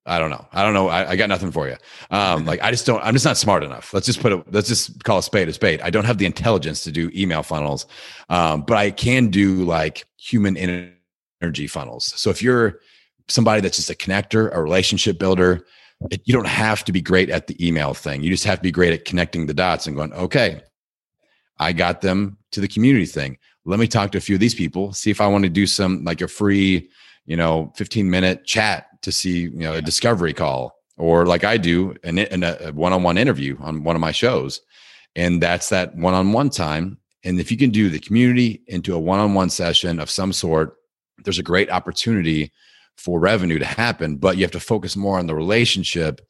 I 0.05 0.19
don't 0.19 0.31
know. 0.31 0.47
I 0.53 0.63
don't 0.63 0.73
know. 0.73 0.89
I, 0.89 1.11
I, 1.11 1.17
got 1.17 1.29
nothing 1.29 1.53
for 1.53 1.69
you. 1.69 1.77
Um, 2.11 2.47
like 2.47 2.63
I 2.63 2.71
just 2.71 2.87
don't. 2.87 3.03
I'm 3.05 3.13
just 3.13 3.27
not 3.27 3.37
smart 3.37 3.63
enough. 3.63 3.93
Let's 3.93 4.07
just 4.07 4.21
put 4.21 4.33
it. 4.33 4.43
Let's 4.51 4.67
just 4.67 5.05
call 5.05 5.19
a 5.19 5.23
spade 5.23 5.49
a 5.49 5.53
spade. 5.53 5.83
I 5.83 5.91
don't 5.91 6.07
have 6.07 6.17
the 6.17 6.25
intelligence 6.25 6.83
to 6.85 6.91
do 6.91 7.11
email 7.15 7.43
funnels, 7.43 7.87
um, 8.31 8.63
but 8.63 8.79
I 8.79 8.91
can 8.91 9.29
do 9.29 9.65
like 9.65 10.07
human 10.17 10.57
energy 10.57 11.67
funnels. 11.67 12.07
So 12.17 12.31
if 12.31 12.43
you're 12.43 12.81
somebody 13.29 13.61
that's 13.61 13.77
just 13.77 13.91
a 13.91 13.95
connector, 13.95 14.51
a 14.55 14.63
relationship 14.63 15.19
builder, 15.19 15.67
it, 16.11 16.23
you 16.25 16.33
don't 16.33 16.47
have 16.47 16.85
to 16.85 16.93
be 16.93 17.03
great 17.03 17.29
at 17.29 17.47
the 17.47 17.67
email 17.67 17.93
thing. 17.93 18.23
You 18.23 18.31
just 18.31 18.45
have 18.45 18.61
to 18.61 18.63
be 18.63 18.71
great 18.71 18.95
at 18.95 19.05
connecting 19.05 19.47
the 19.47 19.55
dots 19.55 19.87
and 19.87 19.95
going, 19.95 20.15
okay, 20.15 20.63
I 21.59 21.75
got 21.75 22.01
them 22.01 22.39
to 22.53 22.63
the 22.63 22.69
community 22.69 23.07
thing 23.07 23.37
let 23.69 23.79
me 23.79 23.87
talk 23.87 24.11
to 24.13 24.19
a 24.19 24.23
few 24.23 24.35
of 24.35 24.41
these 24.41 24.55
people, 24.55 24.95
see 24.95 25.11
if 25.11 25.21
I 25.21 25.27
want 25.27 25.45
to 25.45 25.51
do 25.51 25.67
some 25.67 26.03
like 26.03 26.23
a 26.23 26.29
free, 26.29 26.89
you 27.27 27.37
know, 27.37 27.71
15 27.77 28.09
minute 28.09 28.47
chat 28.47 28.87
to 29.03 29.13
see, 29.13 29.43
you 29.43 29.59
know, 29.59 29.75
a 29.75 29.83
discovery 29.83 30.33
call 30.33 30.75
or 30.97 31.27
like 31.27 31.45
I 31.45 31.59
do 31.59 31.95
an, 32.03 32.19
an, 32.19 32.45
a 32.45 32.73
one-on-one 32.73 33.19
interview 33.19 33.59
on 33.61 33.85
one 33.85 33.95
of 33.95 34.01
my 34.01 34.11
shows. 34.11 34.63
And 35.15 35.43
that's 35.43 35.69
that 35.69 35.95
one-on-one 35.95 36.49
time. 36.49 36.97
And 37.25 37.39
if 37.39 37.51
you 37.51 37.59
can 37.59 37.69
do 37.69 37.91
the 37.91 37.99
community 37.99 38.63
into 38.69 38.95
a 38.95 38.99
one-on-one 38.99 39.51
session 39.51 40.01
of 40.01 40.09
some 40.09 40.33
sort, 40.33 40.77
there's 41.25 41.39
a 41.39 41.43
great 41.43 41.71
opportunity 41.71 42.51
for 42.97 43.21
revenue 43.21 43.59
to 43.59 43.67
happen, 43.67 44.17
but 44.17 44.39
you 44.39 44.45
have 44.45 44.51
to 44.53 44.61
focus 44.61 44.97
more 44.97 45.19
on 45.19 45.27
the 45.27 45.35
relationship 45.35 46.23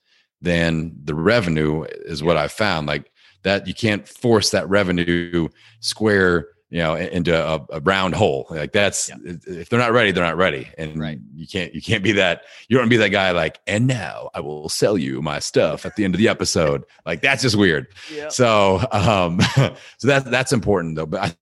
than 0.42 0.92
the 1.04 1.14
revenue 1.14 1.84
is 1.84 2.20
what 2.20 2.36
I've 2.36 2.52
found. 2.52 2.88
Like 2.88 3.12
that 3.44 3.68
you 3.68 3.74
can't 3.74 4.08
force 4.08 4.50
that 4.50 4.68
revenue 4.68 5.48
square 5.78 6.48
you 6.70 6.78
know 6.78 6.94
into 6.94 7.34
a, 7.34 7.64
a 7.70 7.80
round 7.80 8.14
hole 8.14 8.46
like 8.50 8.72
that's 8.72 9.08
yeah. 9.08 9.16
if 9.46 9.68
they're 9.68 9.78
not 9.78 9.92
ready 9.92 10.10
they're 10.10 10.24
not 10.24 10.36
ready 10.36 10.68
and 10.76 10.98
right. 10.98 11.18
you 11.34 11.46
can't 11.46 11.74
you 11.74 11.80
can't 11.80 12.04
be 12.04 12.12
that 12.12 12.42
you 12.68 12.76
don't 12.76 12.88
be 12.88 12.96
that 12.96 13.08
guy 13.08 13.30
like 13.30 13.58
and 13.66 13.86
now 13.86 14.30
i 14.34 14.40
will 14.40 14.68
sell 14.68 14.98
you 14.98 15.22
my 15.22 15.38
stuff 15.38 15.86
at 15.86 15.96
the 15.96 16.04
end 16.04 16.14
of 16.14 16.18
the 16.18 16.28
episode 16.28 16.84
like 17.06 17.20
that's 17.20 17.42
just 17.42 17.56
weird 17.56 17.88
yeah. 18.12 18.28
so 18.28 18.84
um 18.92 19.40
so 19.98 20.08
that 20.08 20.24
that's 20.26 20.52
important 20.52 20.96
though 20.96 21.06
but 21.06 21.22
i 21.22 21.34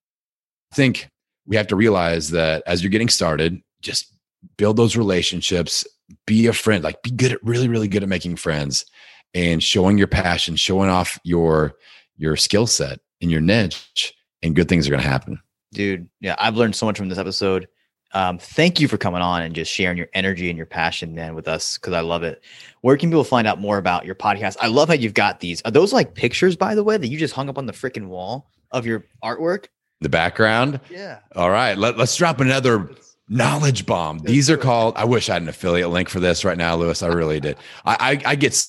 think 0.73 1.09
we 1.45 1.55
have 1.55 1.67
to 1.67 1.75
realize 1.75 2.31
that 2.31 2.63
as 2.65 2.81
you're 2.81 2.91
getting 2.91 3.09
started 3.09 3.61
just 3.81 4.13
build 4.57 4.77
those 4.77 4.95
relationships 4.95 5.85
be 6.25 6.47
a 6.47 6.53
friend 6.53 6.83
like 6.83 7.01
be 7.03 7.11
good 7.11 7.33
at 7.33 7.43
really 7.43 7.67
really 7.67 7.87
good 7.87 8.03
at 8.03 8.09
making 8.09 8.35
friends 8.35 8.85
and 9.33 9.61
showing 9.61 9.97
your 9.97 10.07
passion 10.07 10.55
showing 10.55 10.89
off 10.89 11.19
your 11.23 11.75
your 12.15 12.37
skill 12.37 12.65
set 12.65 12.99
and 13.21 13.29
your 13.29 13.41
niche 13.41 14.13
and 14.43 14.55
good 14.55 14.69
things 14.69 14.87
are 14.87 14.91
going 14.91 15.01
to 15.01 15.07
happen. 15.09 15.39
Dude, 15.73 16.09
yeah, 16.21 16.35
I've 16.39 16.55
learned 16.55 16.75
so 16.75 16.85
much 16.85 16.97
from 16.97 17.09
this 17.09 17.17
episode. 17.17 17.67
Um, 18.13 18.37
thank 18.37 18.79
you 18.79 18.87
for 18.87 18.97
coming 18.97 19.21
on 19.21 19.41
and 19.41 19.53
just 19.53 19.71
sharing 19.71 19.97
your 19.97 20.07
energy 20.13 20.49
and 20.49 20.55
your 20.55 20.65
passion, 20.65 21.13
man, 21.13 21.35
with 21.35 21.47
us 21.47 21.77
because 21.77 21.93
I 21.93 21.99
love 21.99 22.23
it. 22.23 22.41
Where 22.81 22.95
can 22.95 23.09
people 23.09 23.25
find 23.25 23.47
out 23.47 23.59
more 23.59 23.77
about 23.77 24.05
your 24.05 24.15
podcast? 24.15 24.55
I 24.61 24.67
love 24.67 24.87
how 24.87 24.93
you've 24.93 25.13
got 25.13 25.41
these. 25.41 25.61
Are 25.63 25.71
those 25.71 25.91
like 25.91 26.13
pictures, 26.13 26.55
by 26.55 26.73
the 26.73 26.83
way, 26.83 26.97
that 26.97 27.07
you 27.07 27.17
just 27.17 27.33
hung 27.33 27.49
up 27.49 27.57
on 27.57 27.65
the 27.65 27.73
freaking 27.73 28.07
wall 28.07 28.49
of 28.71 28.85
your 28.85 29.03
artwork? 29.23 29.65
The 29.99 30.09
background? 30.09 30.79
Yeah. 30.89 31.19
All 31.35 31.49
right. 31.49 31.77
Let, 31.77 31.97
let's 31.97 32.15
drop 32.15 32.39
another 32.39 32.89
knowledge 33.27 33.85
bomb. 33.85 34.19
These 34.19 34.49
are 34.49 34.57
called, 34.57 34.95
I 34.95 35.03
wish 35.03 35.29
I 35.29 35.33
had 35.33 35.41
an 35.41 35.49
affiliate 35.49 35.89
link 35.89 36.07
for 36.07 36.21
this 36.21 36.45
right 36.45 36.57
now, 36.57 36.77
Lewis. 36.77 37.03
I 37.03 37.07
really 37.07 37.41
did. 37.41 37.57
I, 37.85 38.21
I, 38.25 38.31
I 38.31 38.35
get 38.35 38.65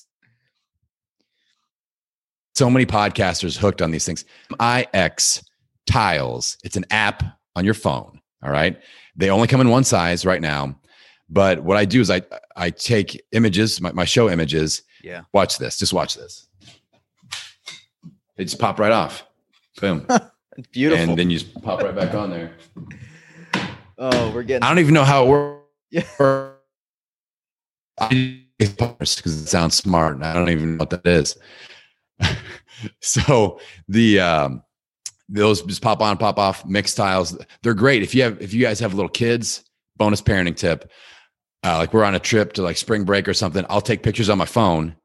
so 2.55 2.69
many 2.69 2.85
podcasters 2.85 3.57
hooked 3.57 3.81
on 3.81 3.91
these 3.91 4.05
things. 4.05 4.25
IX 4.61 5.43
Tiles. 5.89 6.57
It's 6.63 6.77
an 6.77 6.85
app 6.91 7.23
on 7.55 7.65
your 7.65 7.73
phone. 7.73 8.21
All 8.43 8.51
right. 8.51 8.77
They 9.15 9.29
only 9.29 9.47
come 9.47 9.59
in 9.59 9.69
one 9.69 9.83
size 9.83 10.25
right 10.25 10.41
now. 10.41 10.79
But 11.29 11.63
what 11.63 11.77
I 11.77 11.85
do 11.85 12.01
is 12.01 12.09
I 12.09 12.21
I 12.55 12.69
take 12.69 13.21
images, 13.31 13.81
my, 13.81 13.91
my 13.91 14.05
show 14.05 14.29
images. 14.29 14.83
Yeah. 15.03 15.21
Watch 15.33 15.57
this. 15.57 15.77
Just 15.77 15.93
watch 15.93 16.15
this. 16.15 16.47
They 18.37 18.45
just 18.45 18.59
pop 18.59 18.79
right 18.79 18.91
off. 18.91 19.25
Boom. 19.81 20.07
beautiful. 20.71 21.09
And 21.09 21.17
then 21.17 21.29
you 21.29 21.39
just 21.39 21.61
pop 21.61 21.81
right 21.81 21.95
back 21.95 22.13
on 22.13 22.29
there. 22.29 22.53
Oh, 23.97 24.31
we're 24.31 24.43
getting. 24.43 24.63
I 24.63 24.69
don't 24.69 24.79
even 24.79 24.93
know 24.93 25.03
how 25.03 25.25
it 25.25 25.29
works. 25.29 25.65
Yeah. 25.91 26.51
because 28.09 29.41
it 29.41 29.47
sounds 29.47 29.75
smart, 29.75 30.15
and 30.15 30.25
I 30.25 30.33
don't 30.33 30.49
even 30.49 30.77
know 30.77 30.81
what 30.83 30.89
that 30.91 31.05
is. 31.05 31.37
so 33.01 33.59
the 33.87 34.19
um, 34.19 34.63
those 35.29 35.61
just 35.61 35.81
pop 35.81 36.01
on, 36.01 36.17
pop 36.17 36.39
off, 36.39 36.63
Mixtiles. 36.65 37.39
They're 37.61 37.73
great. 37.73 38.01
If 38.03 38.15
you 38.15 38.23
have, 38.23 38.41
if 38.41 38.53
you 38.53 38.61
guys 38.61 38.79
have 38.79 38.93
little 38.93 39.09
kids, 39.09 39.63
bonus 39.95 40.21
parenting 40.21 40.55
tip. 40.55 40.91
Uh, 41.63 41.77
like 41.77 41.93
we're 41.93 42.05
on 42.05 42.15
a 42.15 42.19
trip 42.19 42.53
to 42.53 42.61
like 42.61 42.77
spring 42.77 43.03
break 43.03 43.27
or 43.27 43.33
something. 43.33 43.65
I'll 43.69 43.81
take 43.81 44.01
pictures 44.01 44.29
on 44.29 44.37
my 44.37 44.45
phone 44.45 44.95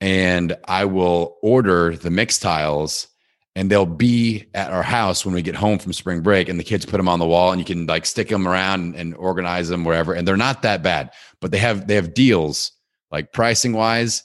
and 0.00 0.56
I 0.66 0.84
will 0.84 1.38
order 1.42 1.96
the 1.96 2.10
Mixtiles 2.10 3.08
and 3.56 3.70
they'll 3.70 3.86
be 3.86 4.46
at 4.54 4.70
our 4.70 4.82
house 4.82 5.24
when 5.24 5.34
we 5.34 5.42
get 5.42 5.54
home 5.54 5.78
from 5.78 5.92
spring 5.92 6.20
break 6.20 6.48
and 6.48 6.60
the 6.60 6.64
kids 6.64 6.86
put 6.86 6.98
them 6.98 7.08
on 7.08 7.18
the 7.18 7.26
wall 7.26 7.50
and 7.50 7.58
you 7.58 7.64
can 7.64 7.86
like 7.86 8.06
stick 8.06 8.28
them 8.28 8.46
around 8.46 8.94
and 8.94 9.14
organize 9.14 9.68
them 9.68 9.84
wherever. 9.84 10.12
And 10.12 10.28
they're 10.28 10.36
not 10.36 10.62
that 10.62 10.82
bad, 10.82 11.12
but 11.40 11.50
they 11.50 11.58
have, 11.58 11.86
they 11.86 11.94
have 11.94 12.14
deals 12.14 12.72
like 13.10 13.32
pricing 13.32 13.72
wise 13.72 14.22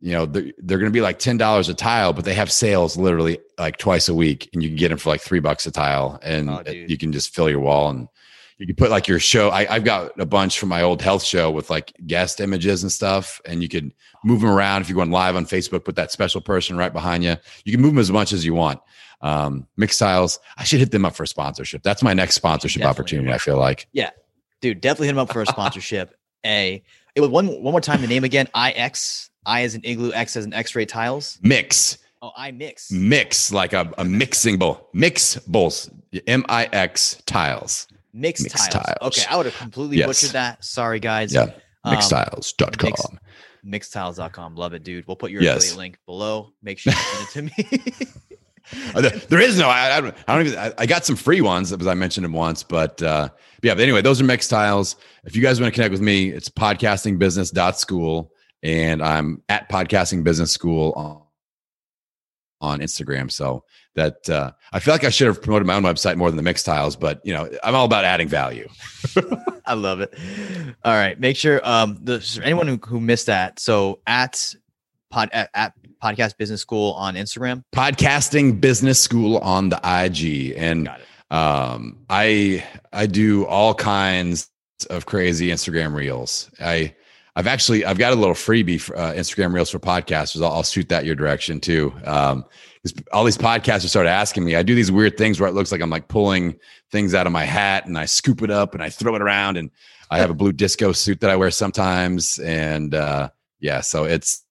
you 0.00 0.12
know 0.12 0.26
they're, 0.26 0.52
they're 0.58 0.78
going 0.78 0.90
to 0.90 0.96
be 0.96 1.00
like 1.00 1.18
$10 1.18 1.68
a 1.68 1.74
tile 1.74 2.12
but 2.12 2.24
they 2.24 2.34
have 2.34 2.50
sales 2.50 2.96
literally 2.96 3.38
like 3.58 3.78
twice 3.78 4.08
a 4.08 4.14
week 4.14 4.48
and 4.52 4.62
you 4.62 4.68
can 4.68 4.76
get 4.76 4.88
them 4.88 4.98
for 4.98 5.10
like 5.10 5.20
three 5.20 5.40
bucks 5.40 5.66
a 5.66 5.70
tile 5.70 6.18
and 6.22 6.50
oh, 6.50 6.62
you 6.66 6.96
can 6.96 7.12
just 7.12 7.34
fill 7.34 7.50
your 7.50 7.60
wall 7.60 7.90
and 7.90 8.08
you 8.58 8.66
can 8.66 8.76
put 8.76 8.90
like 8.90 9.08
your 9.08 9.18
show 9.18 9.50
I, 9.50 9.64
have 9.64 9.84
got 9.84 10.18
a 10.20 10.26
bunch 10.26 10.58
from 10.58 10.68
my 10.68 10.82
old 10.82 11.02
health 11.02 11.22
show 11.22 11.50
with 11.50 11.70
like 11.70 11.92
guest 12.06 12.40
images 12.40 12.82
and 12.82 12.90
stuff 12.90 13.40
and 13.44 13.62
you 13.62 13.68
can 13.68 13.92
move 14.24 14.40
them 14.40 14.50
around. 14.50 14.82
If 14.82 14.88
you're 14.88 14.96
going 14.96 15.10
live 15.10 15.36
on 15.36 15.46
facebook 15.46 15.84
put 15.84 15.96
that 15.96 16.12
special 16.12 16.40
person 16.40 16.76
right 16.76 16.92
behind 16.92 17.24
you 17.24 17.36
you 17.64 17.72
can 17.72 17.80
move 17.80 17.92
them 17.92 17.98
as 17.98 18.10
much 18.10 18.32
as 18.32 18.44
you 18.44 18.54
want. 18.54 18.80
Um 19.20 19.66
mixed 19.76 19.98
tiles 19.98 20.38
i 20.56 20.64
should 20.64 20.78
hit 20.80 20.92
them 20.92 21.04
up 21.04 21.14
for 21.16 21.24
a 21.24 21.28
sponsorship. 21.28 21.82
That's 21.82 22.02
my 22.02 22.14
next 22.14 22.36
sponsorship 22.36 22.82
definitely. 22.82 23.02
opportunity 23.02 23.32
i 23.32 23.38
feel 23.38 23.58
like. 23.58 23.88
Yeah. 23.92 24.10
Dude 24.60 24.80
definitely 24.80 25.08
hit 25.08 25.14
them 25.14 25.22
up 25.22 25.32
for 25.32 25.42
a 25.42 25.46
sponsorship. 25.54 26.14
A 26.44 26.82
it 27.14 27.20
was 27.20 27.30
one 27.30 27.48
one 27.48 27.72
more 27.72 27.80
time 27.80 28.00
the 28.00 28.06
name 28.06 28.22
again 28.22 28.48
ix 28.54 29.27
I 29.46 29.62
as 29.62 29.74
an 29.74 29.82
igloo, 29.84 30.12
X 30.12 30.36
as 30.36 30.44
an 30.44 30.52
X-ray 30.52 30.86
tiles. 30.86 31.38
Mix. 31.42 31.98
Oh, 32.20 32.32
I 32.36 32.50
mix. 32.50 32.90
Mix 32.90 33.52
like 33.52 33.72
a, 33.72 33.92
a 33.98 34.04
mixing 34.04 34.58
bowl. 34.58 34.88
Mix 34.92 35.36
bowls. 35.36 35.90
M 36.26 36.44
I 36.48 36.68
X 36.72 37.22
tiles. 37.26 37.86
Mix, 38.12 38.42
mix 38.42 38.66
tiles. 38.68 38.84
tiles. 38.84 39.18
Okay, 39.18 39.22
I 39.30 39.36
would 39.36 39.46
have 39.46 39.56
completely 39.56 39.98
yes. 39.98 40.06
butchered 40.06 40.30
that. 40.32 40.64
Sorry, 40.64 40.98
guys. 40.98 41.32
Yeah. 41.32 41.52
Mixtiles.com. 41.86 42.92
Um, 43.12 43.18
mix, 43.62 43.88
mixtiles.com. 43.88 44.56
Love 44.56 44.74
it, 44.74 44.82
dude. 44.82 45.06
We'll 45.06 45.16
put 45.16 45.30
your 45.30 45.42
yes. 45.42 45.58
affiliate 45.58 45.78
link 45.78 45.98
below. 46.06 46.52
Make 46.62 46.78
sure 46.78 46.92
you 46.92 47.26
send 47.26 47.50
it 47.50 47.56
to 47.56 47.72
me. 47.82 47.92
Uh, 48.94 49.00
there 49.30 49.40
is 49.40 49.58
no, 49.58 49.66
I, 49.66 49.96
I, 49.96 50.00
don't, 50.02 50.14
I 50.26 50.36
don't 50.36 50.46
even, 50.46 50.58
I, 50.58 50.72
I, 50.76 50.84
got 50.84 51.06
some 51.06 51.16
free 51.16 51.40
ones 51.40 51.70
because 51.70 51.86
I 51.86 51.94
mentioned 51.94 52.26
them 52.26 52.34
once, 52.34 52.62
but, 52.62 53.02
uh, 53.02 53.30
yeah, 53.62 53.72
but 53.72 53.80
anyway, 53.80 54.02
those 54.02 54.20
are 54.20 54.24
mixed 54.24 54.50
tiles. 54.50 54.96
If 55.24 55.34
you 55.34 55.40
guys 55.40 55.58
want 55.58 55.72
to 55.72 55.74
connect 55.74 55.90
with 55.90 56.02
me, 56.02 56.28
it's 56.28 56.50
podcastingbusiness.school 56.50 58.30
and 58.62 59.02
I'm 59.02 59.42
at 59.48 59.68
Podcasting 59.68 60.24
Business 60.24 60.50
School 60.50 60.92
on, 60.96 61.22
on 62.60 62.80
Instagram. 62.80 63.30
So 63.30 63.64
that 63.98 64.30
uh, 64.30 64.52
I 64.72 64.78
feel 64.78 64.94
like 64.94 65.04
I 65.04 65.10
should 65.10 65.26
have 65.26 65.42
promoted 65.42 65.66
my 65.66 65.74
own 65.74 65.82
website 65.82 66.16
more 66.16 66.30
than 66.30 66.42
the 66.42 66.48
Mixtiles, 66.48 66.98
but 66.98 67.20
you 67.24 67.34
know, 67.34 67.50
I'm 67.62 67.74
all 67.74 67.84
about 67.84 68.04
adding 68.04 68.28
value. 68.28 68.68
I 69.66 69.74
love 69.74 70.00
it. 70.00 70.14
All 70.84 70.94
right, 70.94 71.18
make 71.18 71.36
sure 71.36 71.60
um, 71.68 71.98
the 72.02 72.40
anyone 72.42 72.68
who, 72.68 72.78
who 72.86 73.00
missed 73.00 73.26
that. 73.26 73.58
So 73.58 74.00
at 74.06 74.54
pod 75.10 75.30
at, 75.32 75.50
at 75.52 75.72
Podcast 76.02 76.36
Business 76.38 76.60
School 76.60 76.92
on 76.92 77.16
Instagram, 77.16 77.64
Podcasting 77.74 78.60
Business 78.60 79.00
School 79.00 79.38
on 79.38 79.68
the 79.68 79.80
IG, 79.84 80.54
and 80.56 80.88
um, 81.30 81.98
I 82.08 82.64
I 82.92 83.06
do 83.06 83.46
all 83.46 83.74
kinds 83.74 84.48
of 84.90 85.06
crazy 85.06 85.48
Instagram 85.48 85.94
reels. 85.94 86.50
I 86.60 86.94
I've 87.38 87.46
actually 87.46 87.84
I've 87.84 87.98
got 87.98 88.12
a 88.12 88.16
little 88.16 88.34
freebie 88.34 88.80
for 88.80 88.98
uh, 88.98 89.12
Instagram 89.12 89.54
Reels 89.54 89.70
for 89.70 89.78
podcasters. 89.78 90.42
I'll, 90.42 90.50
I'll, 90.50 90.62
shoot 90.64 90.88
that 90.88 91.04
your 91.04 91.14
direction 91.14 91.60
too. 91.60 91.94
Um, 92.04 92.44
all 93.12 93.22
these 93.22 93.38
podcasters 93.38 93.90
started 93.90 94.10
asking 94.10 94.44
me. 94.44 94.56
I 94.56 94.64
do 94.64 94.74
these 94.74 94.90
weird 94.90 95.16
things 95.16 95.38
where 95.38 95.48
it 95.48 95.52
looks 95.52 95.70
like 95.70 95.80
I'm 95.80 95.88
like 95.88 96.08
pulling 96.08 96.58
things 96.90 97.14
out 97.14 97.28
of 97.28 97.32
my 97.32 97.44
hat 97.44 97.86
and 97.86 97.96
I 97.96 98.06
scoop 98.06 98.42
it 98.42 98.50
up 98.50 98.74
and 98.74 98.82
I 98.82 98.90
throw 98.90 99.14
it 99.14 99.22
around 99.22 99.56
and 99.56 99.70
I 100.10 100.18
have 100.18 100.30
a 100.30 100.34
blue 100.34 100.52
disco 100.52 100.90
suit 100.90 101.20
that 101.20 101.30
I 101.30 101.36
wear 101.36 101.52
sometimes. 101.52 102.40
And 102.40 102.92
uh, 102.92 103.30
yeah, 103.60 103.82
so 103.82 104.02
it's 104.02 104.44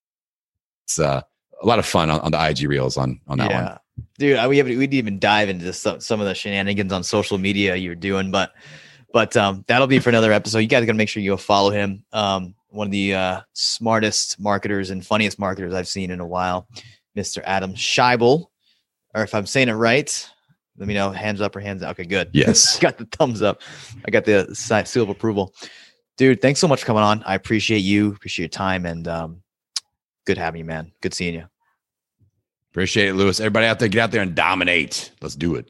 it's 0.86 0.98
uh, 0.98 1.24
a 1.62 1.66
lot 1.66 1.80
of 1.80 1.86
fun 1.86 2.10
on, 2.10 2.22
on, 2.22 2.32
the 2.32 2.50
IG 2.50 2.70
reels 2.70 2.96
on 2.96 3.20
on 3.28 3.38
that 3.40 3.52
yeah. 3.52 3.64
one. 3.64 3.80
Dude, 4.18 4.50
we 4.50 4.58
haven't 4.60 4.78
we 4.78 4.88
didn't 4.88 4.94
even 4.94 5.20
dive 5.20 5.50
into 5.50 5.74
some, 5.74 6.00
some 6.00 6.22
of 6.22 6.26
the 6.26 6.36
shenanigans 6.36 6.94
on 6.94 7.04
social 7.04 7.38
media 7.38 7.76
you're 7.76 7.96
doing, 7.96 8.32
but 8.32 8.54
but 9.12 9.36
um, 9.36 9.66
that'll 9.68 9.88
be 9.88 10.00
for 10.00 10.08
another 10.08 10.32
episode. 10.32 10.60
You 10.60 10.68
guys 10.68 10.86
gotta 10.86 10.98
make 10.98 11.10
sure 11.10 11.22
you 11.22 11.32
go 11.32 11.38
follow 11.38 11.72
him. 11.72 12.06
Um, 12.14 12.56
one 12.78 12.88
of 12.88 12.92
the 12.92 13.16
uh, 13.16 13.42
smartest 13.54 14.40
marketers 14.40 14.92
and 14.92 15.04
funniest 15.04 15.40
marketers 15.40 15.74
I've 15.74 15.88
seen 15.88 16.12
in 16.12 16.20
a 16.20 16.26
while, 16.26 16.68
Mr. 17.18 17.42
Adam 17.44 17.74
Schaeuble. 17.74 18.46
Or 19.16 19.24
if 19.24 19.34
I'm 19.34 19.48
saying 19.48 19.70
it 19.70 19.74
right, 19.74 20.30
let 20.78 20.88
me 20.88 20.94
know. 20.94 21.10
Hands 21.10 21.42
up 21.42 21.56
or 21.56 21.60
hands 21.60 21.82
out. 21.82 21.92
Okay, 21.92 22.06
good. 22.06 22.30
Yes. 22.34 22.78
got 22.82 23.00
the 23.00 23.06
thumbs 23.06 23.42
up. 23.42 23.64
I 24.06 24.12
got 24.12 24.26
the 24.26 24.54
seal 24.54 25.04
of 25.04 25.10
approval. 25.10 25.56
Dude, 26.18 26.40
thanks 26.40 26.60
so 26.60 26.68
much 26.68 26.82
for 26.82 26.86
coming 26.86 27.02
on. 27.02 27.24
I 27.24 27.34
appreciate 27.34 27.80
you. 27.80 28.10
Appreciate 28.12 28.44
your 28.44 28.50
time. 28.50 28.86
And 28.86 29.08
um, 29.08 29.42
good 30.28 30.38
having 30.38 30.60
you, 30.60 30.66
man. 30.66 30.92
Good 31.02 31.16
seeing 31.16 31.34
you. 31.34 31.48
Appreciate 32.72 33.10
it, 33.10 33.14
Lewis. 33.16 33.40
Everybody 33.40 33.66
out 33.66 33.80
there, 33.80 33.88
get 33.88 34.02
out 34.02 34.12
there 34.12 34.22
and 34.22 34.36
dominate. 34.36 35.12
Let's 35.20 35.36
do 35.36 35.56
it. 35.56 35.68